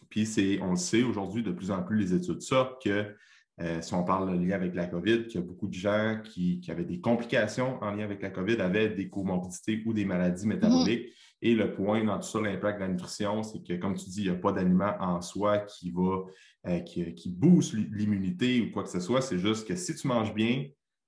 Puis 0.08 0.26
c'est, 0.26 0.60
on 0.62 0.70
le 0.70 0.76
sait 0.76 1.02
aujourd'hui, 1.02 1.42
de 1.42 1.52
plus 1.52 1.70
en 1.70 1.82
plus 1.82 1.96
les 1.96 2.14
études 2.14 2.42
sortent 2.42 2.82
que 2.82 3.14
euh, 3.58 3.80
si 3.80 3.94
on 3.94 4.04
parle 4.04 4.30
de 4.30 4.44
lien 4.44 4.54
avec 4.54 4.74
la 4.74 4.86
COVID, 4.86 5.26
qu'il 5.26 5.40
y 5.40 5.42
a 5.42 5.46
beaucoup 5.46 5.66
de 5.66 5.74
gens 5.74 6.20
qui, 6.22 6.60
avaient 6.68 6.84
des 6.84 7.00
complications 7.00 7.82
en 7.82 7.92
lien 7.92 8.04
avec 8.04 8.20
la 8.20 8.30
COVID, 8.30 8.60
avaient 8.60 8.90
des 8.90 9.08
comorbidités 9.08 9.82
ou 9.86 9.94
des 9.94 10.04
maladies 10.04 10.46
métaboliques. 10.46 11.08
Et 11.40 11.54
le 11.54 11.72
point 11.72 12.04
dans 12.04 12.18
tout 12.18 12.28
ça, 12.28 12.40
l'impact 12.40 12.78
de 12.78 12.84
la 12.84 12.90
nutrition, 12.90 13.42
c'est 13.42 13.62
que, 13.62 13.74
comme 13.74 13.94
tu 13.94 14.10
dis, 14.10 14.22
il 14.22 14.30
n'y 14.30 14.36
a 14.36 14.38
pas 14.38 14.52
d'aliment 14.52 14.94
en 15.00 15.22
soi 15.22 15.60
qui 15.60 15.90
va 15.90 16.24
euh, 16.66 16.80
qui, 16.80 17.14
qui, 17.14 17.30
booste 17.30 17.72
l'immunité 17.74 18.60
ou 18.60 18.72
quoi 18.72 18.82
que 18.82 18.90
ce 18.90 19.00
soit. 19.00 19.22
C'est 19.22 19.38
juste 19.38 19.66
que 19.66 19.76
si 19.76 19.94
tu 19.94 20.06
manges 20.06 20.34
bien, 20.34 20.66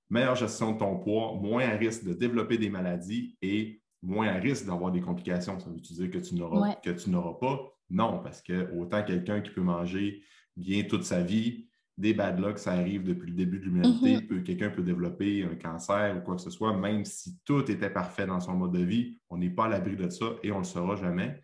meilleure 0.09 0.35
gestion 0.35 0.71
de 0.71 0.79
ton 0.79 0.97
poids, 0.97 1.37
moins 1.39 1.67
à 1.67 1.75
risque 1.75 2.03
de 2.03 2.13
développer 2.13 2.57
des 2.57 2.69
maladies 2.69 3.37
et 3.41 3.79
moins 4.01 4.27
à 4.27 4.33
risque 4.33 4.65
d'avoir 4.65 4.91
des 4.91 5.01
complications. 5.01 5.59
Ça 5.59 5.69
veut-tu 5.69 5.93
dire 5.93 6.09
que 6.09 6.17
tu 6.17 6.35
n'auras 6.35 7.33
pas? 7.39 7.61
Non, 7.89 8.19
parce 8.23 8.41
que 8.41 8.71
autant 8.77 9.03
quelqu'un 9.03 9.41
qui 9.41 9.51
peut 9.51 9.61
manger 9.61 10.21
bien 10.55 10.83
toute 10.83 11.03
sa 11.03 11.21
vie, 11.21 11.67
des 11.97 12.13
bad 12.13 12.39
luck, 12.39 12.57
ça 12.57 12.71
arrive 12.71 13.03
depuis 13.03 13.29
le 13.29 13.35
début 13.35 13.59
de 13.59 13.65
l'humanité. 13.65 14.17
Mm-hmm. 14.17 14.43
Quelqu'un 14.43 14.69
peut 14.69 14.83
développer 14.83 15.43
un 15.43 15.55
cancer 15.55 16.15
ou 16.17 16.21
quoi 16.21 16.35
que 16.35 16.41
ce 16.41 16.49
soit, 16.49 16.75
même 16.75 17.03
si 17.03 17.37
tout 17.43 17.69
était 17.69 17.89
parfait 17.89 18.25
dans 18.25 18.39
son 18.39 18.53
mode 18.53 18.71
de 18.71 18.83
vie, 18.83 19.17
on 19.29 19.37
n'est 19.37 19.49
pas 19.49 19.65
à 19.65 19.67
l'abri 19.67 19.97
de 19.97 20.09
ça 20.09 20.25
et 20.41 20.51
on 20.51 20.59
ne 20.59 20.61
le 20.61 20.65
saura 20.65 20.95
jamais. 20.95 21.41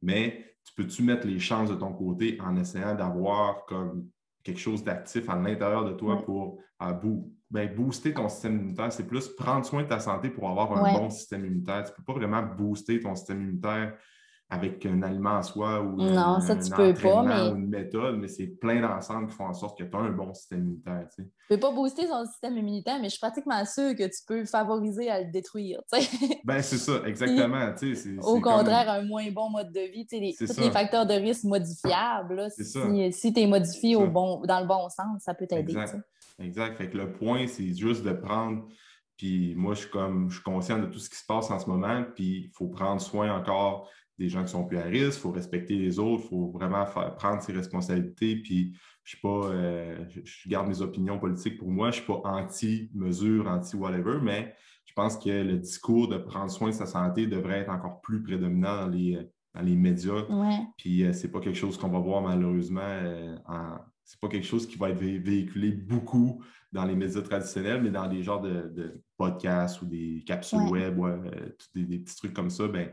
Mais 0.00 0.56
tu 0.64 0.74
peux-tu 0.74 1.04
mettre 1.04 1.26
les 1.26 1.38
chances 1.38 1.70
de 1.70 1.76
ton 1.76 1.92
côté 1.92 2.36
en 2.40 2.56
essayant 2.56 2.96
d'avoir 2.96 3.64
comme 3.66 4.08
quelque 4.42 4.60
chose 4.60 4.82
d'actif 4.82 5.28
à 5.28 5.36
l'intérieur 5.36 5.84
de 5.84 5.92
toi 5.92 6.22
pour 6.24 6.58
à 6.78 6.92
bout 6.92 7.32
ben, 7.50 7.72
booster 7.74 8.14
ton 8.14 8.30
système 8.30 8.56
immunitaire, 8.56 8.90
c'est 8.92 9.06
plus 9.06 9.28
prendre 9.28 9.64
soin 9.66 9.82
de 9.82 9.88
ta 9.88 10.00
santé 10.00 10.30
pour 10.30 10.48
avoir 10.48 10.72
un 10.72 10.94
bon 10.94 11.10
système 11.10 11.44
immunitaire. 11.44 11.84
Tu 11.84 11.90
ne 11.90 11.96
peux 11.96 12.02
pas 12.02 12.14
vraiment 12.14 12.42
booster 12.42 12.98
ton 12.98 13.14
système 13.14 13.42
immunitaire 13.42 13.94
avec 14.52 14.84
un 14.84 15.02
aliment 15.02 15.38
en 15.38 15.42
soi 15.42 15.80
ou 15.80 15.96
non, 15.96 16.38
ça, 16.40 16.54
tu 16.56 16.70
peux 16.72 16.92
pas, 16.92 17.22
mais... 17.22 17.48
une 17.48 17.68
méthode, 17.68 18.18
mais 18.18 18.28
c'est 18.28 18.48
plein 18.48 18.82
d'ensemble 18.82 19.28
qui 19.28 19.34
font 19.34 19.46
en 19.46 19.54
sorte 19.54 19.78
que 19.78 19.84
tu 19.84 19.96
as 19.96 20.00
un 20.00 20.10
bon 20.10 20.34
système 20.34 20.60
immunitaire. 20.60 21.06
Tu 21.16 21.22
ne 21.22 21.26
peux 21.48 21.58
pas 21.58 21.72
booster 21.72 22.06
ton 22.06 22.26
système 22.26 22.58
immunitaire, 22.58 22.98
mais 22.98 23.04
je 23.04 23.12
suis 23.12 23.18
pratiquement 23.18 23.64
sûre 23.64 23.96
que 23.96 24.04
tu 24.04 24.22
peux 24.26 24.44
favoriser 24.44 25.08
à 25.08 25.22
le 25.22 25.30
détruire. 25.30 25.80
ben, 26.44 26.60
c'est 26.60 26.76
ça, 26.76 27.00
exactement. 27.06 27.72
au 28.20 28.40
contraire, 28.42 28.90
un 28.90 29.06
moins 29.06 29.30
bon 29.30 29.48
mode 29.48 29.72
de 29.72 29.90
vie. 29.90 30.06
Les, 30.12 30.34
tous 30.38 30.60
les 30.60 30.70
facteurs 30.70 31.06
de 31.06 31.14
risque 31.14 31.44
modifiables, 31.44 32.48
si, 32.50 33.12
si 33.12 33.32
tu 33.32 33.40
es 33.40 33.46
modifié 33.46 33.96
au 33.96 34.06
bon, 34.06 34.42
dans 34.42 34.60
le 34.60 34.66
bon 34.66 34.86
sens, 34.90 35.22
ça 35.22 35.32
peut 35.32 35.46
t'aider. 35.46 35.74
Exact. 36.38 36.76
Fait 36.76 36.90
que 36.90 36.98
le 36.98 37.10
point, 37.10 37.46
c'est 37.46 37.72
juste 37.72 38.04
de 38.04 38.12
prendre. 38.12 38.66
Puis 39.16 39.54
moi, 39.54 39.72
je 39.72 39.80
suis 39.80 39.90
comme 39.90 40.28
je 40.28 40.34
suis 40.34 40.42
conscient 40.42 40.78
de 40.78 40.86
tout 40.86 40.98
ce 40.98 41.08
qui 41.08 41.16
se 41.16 41.24
passe 41.24 41.50
en 41.50 41.58
ce 41.58 41.70
moment. 41.70 42.04
Puis 42.14 42.48
il 42.48 42.50
faut 42.54 42.68
prendre 42.68 43.00
soin 43.00 43.34
encore 43.34 43.88
des 44.22 44.28
gens 44.28 44.44
qui 44.44 44.50
sont 44.50 44.64
plus 44.64 44.78
à 44.78 44.84
risque, 44.84 45.18
il 45.18 45.20
faut 45.20 45.32
respecter 45.32 45.76
les 45.76 45.98
autres, 45.98 46.22
il 46.24 46.28
faut 46.28 46.50
vraiment 46.50 46.84
prendre 47.16 47.42
ses 47.42 47.52
responsabilités. 47.52 48.36
Puis 48.36 48.72
je 49.04 49.10
suis 49.10 49.20
pas, 49.20 49.46
euh, 49.46 50.04
je, 50.24 50.48
garde 50.48 50.68
mes 50.68 50.80
opinions 50.80 51.18
politiques 51.18 51.58
pour 51.58 51.70
moi, 51.70 51.90
je 51.90 52.00
ne 52.00 52.04
suis 52.04 52.12
pas 52.12 52.20
anti-mesure, 52.24 53.48
anti-whatever, 53.48 54.18
mais 54.22 54.54
je 54.84 54.92
pense 54.94 55.16
que 55.16 55.30
le 55.30 55.58
discours 55.58 56.08
de 56.08 56.18
prendre 56.18 56.50
soin 56.50 56.68
de 56.68 56.74
sa 56.74 56.86
santé 56.86 57.26
devrait 57.26 57.60
être 57.60 57.70
encore 57.70 58.00
plus 58.00 58.22
prédominant 58.22 58.82
dans 58.82 58.88
les, 58.88 59.18
dans 59.54 59.62
les 59.62 59.76
médias. 59.76 60.24
Puis 60.76 61.02
euh, 61.02 61.12
ce 61.12 61.26
n'est 61.26 61.32
pas 61.32 61.40
quelque 61.40 61.58
chose 61.58 61.76
qu'on 61.76 61.88
va 61.88 61.98
voir 61.98 62.22
malheureusement 62.22 62.80
euh, 62.82 63.36
en, 63.46 63.78
c'est 64.04 64.20
pas 64.20 64.28
quelque 64.28 64.46
chose 64.46 64.66
qui 64.66 64.76
va 64.76 64.90
être 64.90 64.98
véhiculé 64.98 65.72
beaucoup 65.72 66.42
dans 66.72 66.84
les 66.84 66.94
médias 66.94 67.22
traditionnels, 67.22 67.82
mais 67.82 67.90
dans 67.90 68.08
des 68.08 68.22
genres 68.22 68.40
de, 68.40 69.02
podcasts 69.16 69.80
ou 69.82 69.86
des 69.86 70.22
capsules 70.26 70.68
web, 70.70 70.98
euh, 71.00 71.50
des, 71.74 71.98
petits 71.98 72.16
trucs 72.16 72.34
comme 72.34 72.50
ça, 72.50 72.66
ben, 72.66 72.90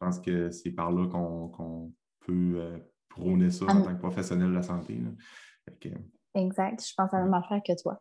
pense 0.00 0.20
que 0.20 0.50
c'est 0.50 0.72
par 0.72 0.90
là 0.90 1.06
qu'on 1.08 1.92
peut 2.26 2.54
euh, 2.56 2.78
prôner 3.08 3.50
ça 3.50 3.66
en 3.66 3.82
tant 3.82 3.94
que 3.94 4.00
professionnel 4.00 4.48
de 4.48 4.54
la 4.54 4.62
santé. 4.62 5.00
exact. 6.34 6.84
Je 6.86 6.94
pense 6.96 7.14
à 7.14 7.18
la 7.18 7.24
même 7.24 7.34
affaire 7.34 7.60
que 7.64 7.80
toi. 7.80 8.00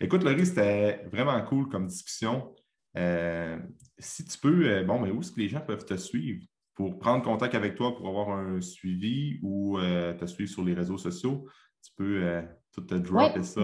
Écoute, 0.00 0.22
Laurie, 0.24 0.46
c'était 0.46 1.04
vraiment 1.12 1.40
cool 1.44 1.68
comme 1.68 1.86
discussion. 1.86 2.54
Euh, 2.96 3.58
si 3.98 4.24
tu 4.24 4.38
peux, 4.38 4.84
bon, 4.84 5.00
mais 5.00 5.10
où 5.10 5.20
est-ce 5.20 5.32
que 5.32 5.40
les 5.40 5.48
gens 5.48 5.60
peuvent 5.60 5.84
te 5.84 5.96
suivre? 5.96 6.44
pour 6.74 6.98
prendre 6.98 7.22
contact 7.22 7.54
avec 7.54 7.76
toi 7.76 7.96
pour 7.96 8.08
avoir 8.08 8.30
un 8.30 8.60
suivi 8.60 9.38
ou 9.42 9.78
euh, 9.78 10.12
te 10.14 10.26
suivre 10.26 10.50
sur 10.50 10.64
les 10.64 10.74
réseaux 10.74 10.98
sociaux, 10.98 11.46
tu 11.82 11.92
peux 11.96 12.22
euh, 12.22 12.42
tout 12.72 12.82
te 12.82 12.94
dropper 12.94 13.42
ça. 13.42 13.60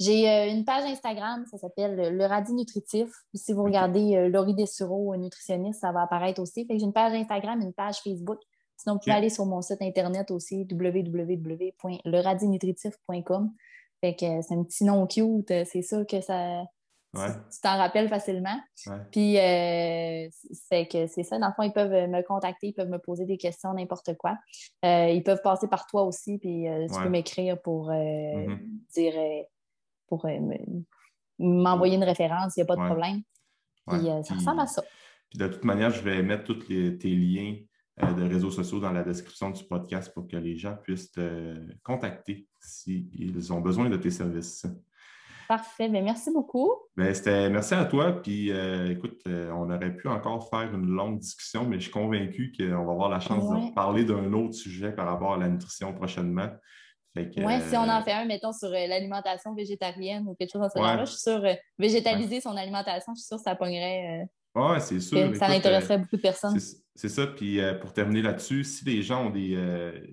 Ben, 0.00 0.06
euh, 0.06 0.08
j'ai 0.08 0.50
une 0.50 0.64
page 0.64 0.84
Instagram, 0.84 1.44
ça 1.50 1.58
s'appelle 1.58 2.16
Le 2.16 2.26
Radis 2.26 2.52
Nutritif. 2.52 3.10
Si 3.34 3.52
vous 3.52 3.64
regardez 3.64 4.28
Laurie 4.28 4.54
Dessureau, 4.54 5.16
nutritionniste, 5.16 5.80
ça 5.80 5.90
va 5.92 6.02
apparaître 6.02 6.40
aussi. 6.40 6.64
j'ai 6.68 6.82
une 6.82 6.92
page 6.92 7.12
Instagram, 7.12 7.60
une 7.60 7.72
page 7.72 7.96
Facebook. 8.02 8.38
Sinon, 8.76 8.94
vous 8.94 9.00
pouvez 9.00 9.12
aller 9.12 9.30
sur 9.30 9.46
mon 9.46 9.62
site 9.62 9.82
internet 9.82 10.30
aussi, 10.30 10.66
www.leradinutritif.com. 10.70 13.52
Fait 14.00 14.14
que 14.14 14.42
c'est 14.42 14.54
un 14.54 14.62
petit 14.64 14.84
nom 14.84 15.06
cute, 15.06 15.52
c'est 15.64 15.82
sûr 15.82 16.06
que 16.06 16.20
ça. 16.20 16.64
Tu 17.14 17.60
t'en 17.62 17.76
rappelles 17.76 18.08
facilement. 18.08 18.58
Puis, 19.12 19.38
euh, 19.38 20.28
c'est 20.68 20.86
que 20.86 21.06
c'est 21.06 21.22
ça. 21.22 21.38
Dans 21.38 21.46
le 21.46 21.52
fond, 21.54 21.62
ils 21.62 21.72
peuvent 21.72 22.08
me 22.08 22.22
contacter, 22.22 22.68
ils 22.68 22.72
peuvent 22.72 22.88
me 22.88 22.98
poser 22.98 23.24
des 23.24 23.36
questions, 23.36 23.72
n'importe 23.72 24.16
quoi. 24.16 24.36
Euh, 24.84 25.10
ils 25.10 25.22
peuvent 25.22 25.42
passer 25.42 25.68
par 25.68 25.86
toi 25.86 26.02
aussi, 26.02 26.38
puis 26.38 26.68
euh, 26.68 26.86
tu 26.92 27.00
peux 27.00 27.08
m'écrire 27.08 27.60
pour 27.62 27.90
mm-hmm. 27.90 28.58
dire, 28.94 29.14
pour 30.18 30.30
m'envoyer 31.38 31.96
une 31.96 32.04
référence, 32.04 32.56
il 32.56 32.60
n'y 32.60 32.62
a 32.62 32.66
pas 32.66 32.76
de 32.76 32.86
problème. 32.86 33.22
Puis, 33.86 34.06
ça 34.24 34.34
ressemble 34.34 34.60
à 34.60 34.66
ça. 34.66 34.82
Puis, 35.30 35.38
de 35.38 35.48
toute 35.48 35.64
manière, 35.64 35.90
je 35.90 36.02
vais 36.02 36.22
mettre 36.22 36.44
tous 36.44 36.54
tes 36.54 37.14
liens 37.14 37.56
de 37.98 38.22
réseaux 38.24 38.50
sociaux 38.50 38.80
dans 38.80 38.92
la 38.92 39.02
description 39.02 39.50
du 39.50 39.64
podcast 39.64 40.12
pour 40.12 40.26
que 40.26 40.36
les 40.36 40.56
gens 40.56 40.76
puissent 40.82 41.12
te 41.12 41.56
contacter 41.82 42.48
s'ils 42.60 43.52
ont 43.52 43.60
besoin 43.60 43.88
de 43.88 43.96
tes 43.96 44.10
services. 44.10 44.66
Parfait. 45.48 45.88
Bien, 45.88 46.02
merci 46.02 46.30
beaucoup. 46.32 46.72
Bien, 46.96 47.12
merci 47.50 47.74
à 47.74 47.84
toi. 47.84 48.12
Puis, 48.22 48.50
euh, 48.50 48.90
écoute, 48.90 49.20
euh, 49.26 49.50
on 49.52 49.70
aurait 49.70 49.94
pu 49.94 50.08
encore 50.08 50.48
faire 50.48 50.72
une 50.74 50.86
longue 50.86 51.18
discussion, 51.18 51.66
mais 51.66 51.76
je 51.76 51.82
suis 51.82 51.90
convaincu 51.90 52.52
qu'on 52.56 52.84
va 52.84 52.92
avoir 52.92 53.08
la 53.08 53.20
chance 53.20 53.48
de 53.48 53.74
parler 53.74 54.04
d'un 54.04 54.32
autre 54.32 54.54
sujet 54.54 54.92
par 54.92 55.06
rapport 55.06 55.34
à 55.34 55.36
la 55.36 55.48
nutrition 55.48 55.92
prochainement. 55.92 56.48
Oui, 57.16 57.60
si 57.68 57.76
on 57.76 57.80
en 57.80 58.00
euh, 58.00 58.02
fait 58.02 58.12
un, 58.12 58.24
mettons, 58.24 58.52
sur 58.52 58.68
l'alimentation 58.68 59.54
végétarienne 59.54 60.26
ou 60.26 60.34
quelque 60.34 60.52
chose 60.52 60.62
dans 60.62 60.68
ce 60.68 60.78
genre-là, 60.78 61.04
je 61.04 61.10
suis 61.12 61.20
sûre, 61.20 61.42
végétaliser 61.78 62.40
son 62.40 62.56
alimentation, 62.56 63.14
je 63.14 63.20
suis 63.20 63.28
sûre 63.28 63.36
que 63.36 63.44
ça 63.44 63.54
pognerait. 63.54 64.26
oui, 64.54 64.76
c'est 64.80 65.00
sûr. 65.00 65.36
ça 65.36 65.46
intéresserait 65.46 65.98
beaucoup 65.98 66.16
de 66.16 66.22
personnes. 66.22 66.58
C'est 66.96 67.08
ça. 67.08 67.26
Puis 67.26 67.60
pour 67.80 67.92
terminer 67.92 68.22
là-dessus, 68.22 68.64
si 68.64 68.84
les 68.84 69.02
gens 69.02 69.26
ont 69.26 69.30
des, 69.30 69.56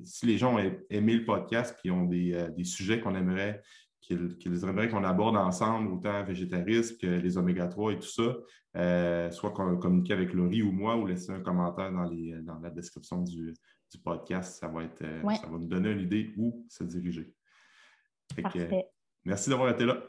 si 0.04 0.26
les 0.26 0.38
gens 0.38 0.56
ont 0.56 0.72
aimé 0.90 1.14
le 1.14 1.26
podcast 1.26 1.76
puis 1.80 1.92
ont 1.92 2.06
des, 2.06 2.48
des 2.56 2.64
sujets 2.64 3.00
qu'on 3.00 3.16
aimerait 3.16 3.62
qu'ils 4.02 4.64
aimeraient 4.64 4.90
qu'on 4.90 5.04
aborde 5.04 5.38
ensemble, 5.38 5.92
autant 5.92 6.24
végétarisme 6.24 6.98
que 6.98 7.08
les 7.08 7.38
oméga 7.38 7.68
3 7.68 7.94
et 7.94 8.00
tout 8.00 8.08
ça, 8.08 8.36
euh, 8.78 9.32
soit 9.32 9.52
communiquer 9.52 10.14
avec 10.14 10.34
Laurie 10.34 10.64
ou 10.64 10.72
moi 10.72 10.96
ou 10.96 11.06
laisser 11.06 11.32
un 11.32 11.42
commentaire 11.42 11.92
dans, 11.92 12.60
la 12.60 12.70
description 12.70 13.22
du, 13.22 13.54
podcast. 14.00 14.60
Ça 14.60 14.68
va, 14.68 14.84
être, 14.84 15.02
euh, 15.02 15.22
ça 15.36 15.48
va 15.48 15.58
nous 15.58 15.68
donner 15.68 15.92
une 15.92 16.02
idée 16.02 16.34
où 16.38 16.66
se 16.70 16.84
diriger. 16.84 17.34
merci 19.26 19.50
d'avoir 19.50 19.70
été 19.70 19.86
là. 19.86 20.02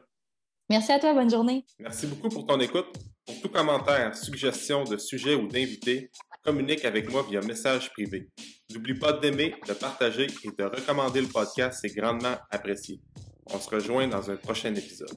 Merci 0.71 0.93
à 0.93 0.99
toi, 0.99 1.13
bonne 1.13 1.31
journée. 1.31 1.67
Merci 1.79 2.07
beaucoup 2.07 2.29
pour 2.29 2.47
ton 2.47 2.59
écoute. 2.61 2.87
Pour 3.27 3.41
tout 3.43 3.49
commentaire, 3.49 4.17
suggestion 4.17 4.85
de 4.85 4.97
sujet 4.97 5.35
ou 5.35 5.47
d'invité, 5.47 6.11
communique 6.43 6.85
avec 6.85 7.11
moi 7.11 7.25
via 7.29 7.41
message 7.41 7.93
privé. 7.93 8.31
N'oublie 8.73 8.99
pas 8.99 9.13
d'aimer, 9.13 9.55
de 9.69 9.73
partager 9.75 10.27
et 10.45 10.51
de 10.51 10.65
recommander 10.65 11.21
le 11.21 11.29
podcast, 11.29 11.79
c'est 11.83 11.95
grandement 11.95 12.37
apprécié. 12.51 13.01
On 13.47 13.59
se 13.59 13.69
rejoint 13.69 14.09
dans 14.09 14.31
un 14.31 14.37
prochain 14.37 14.75
épisode. 14.75 15.17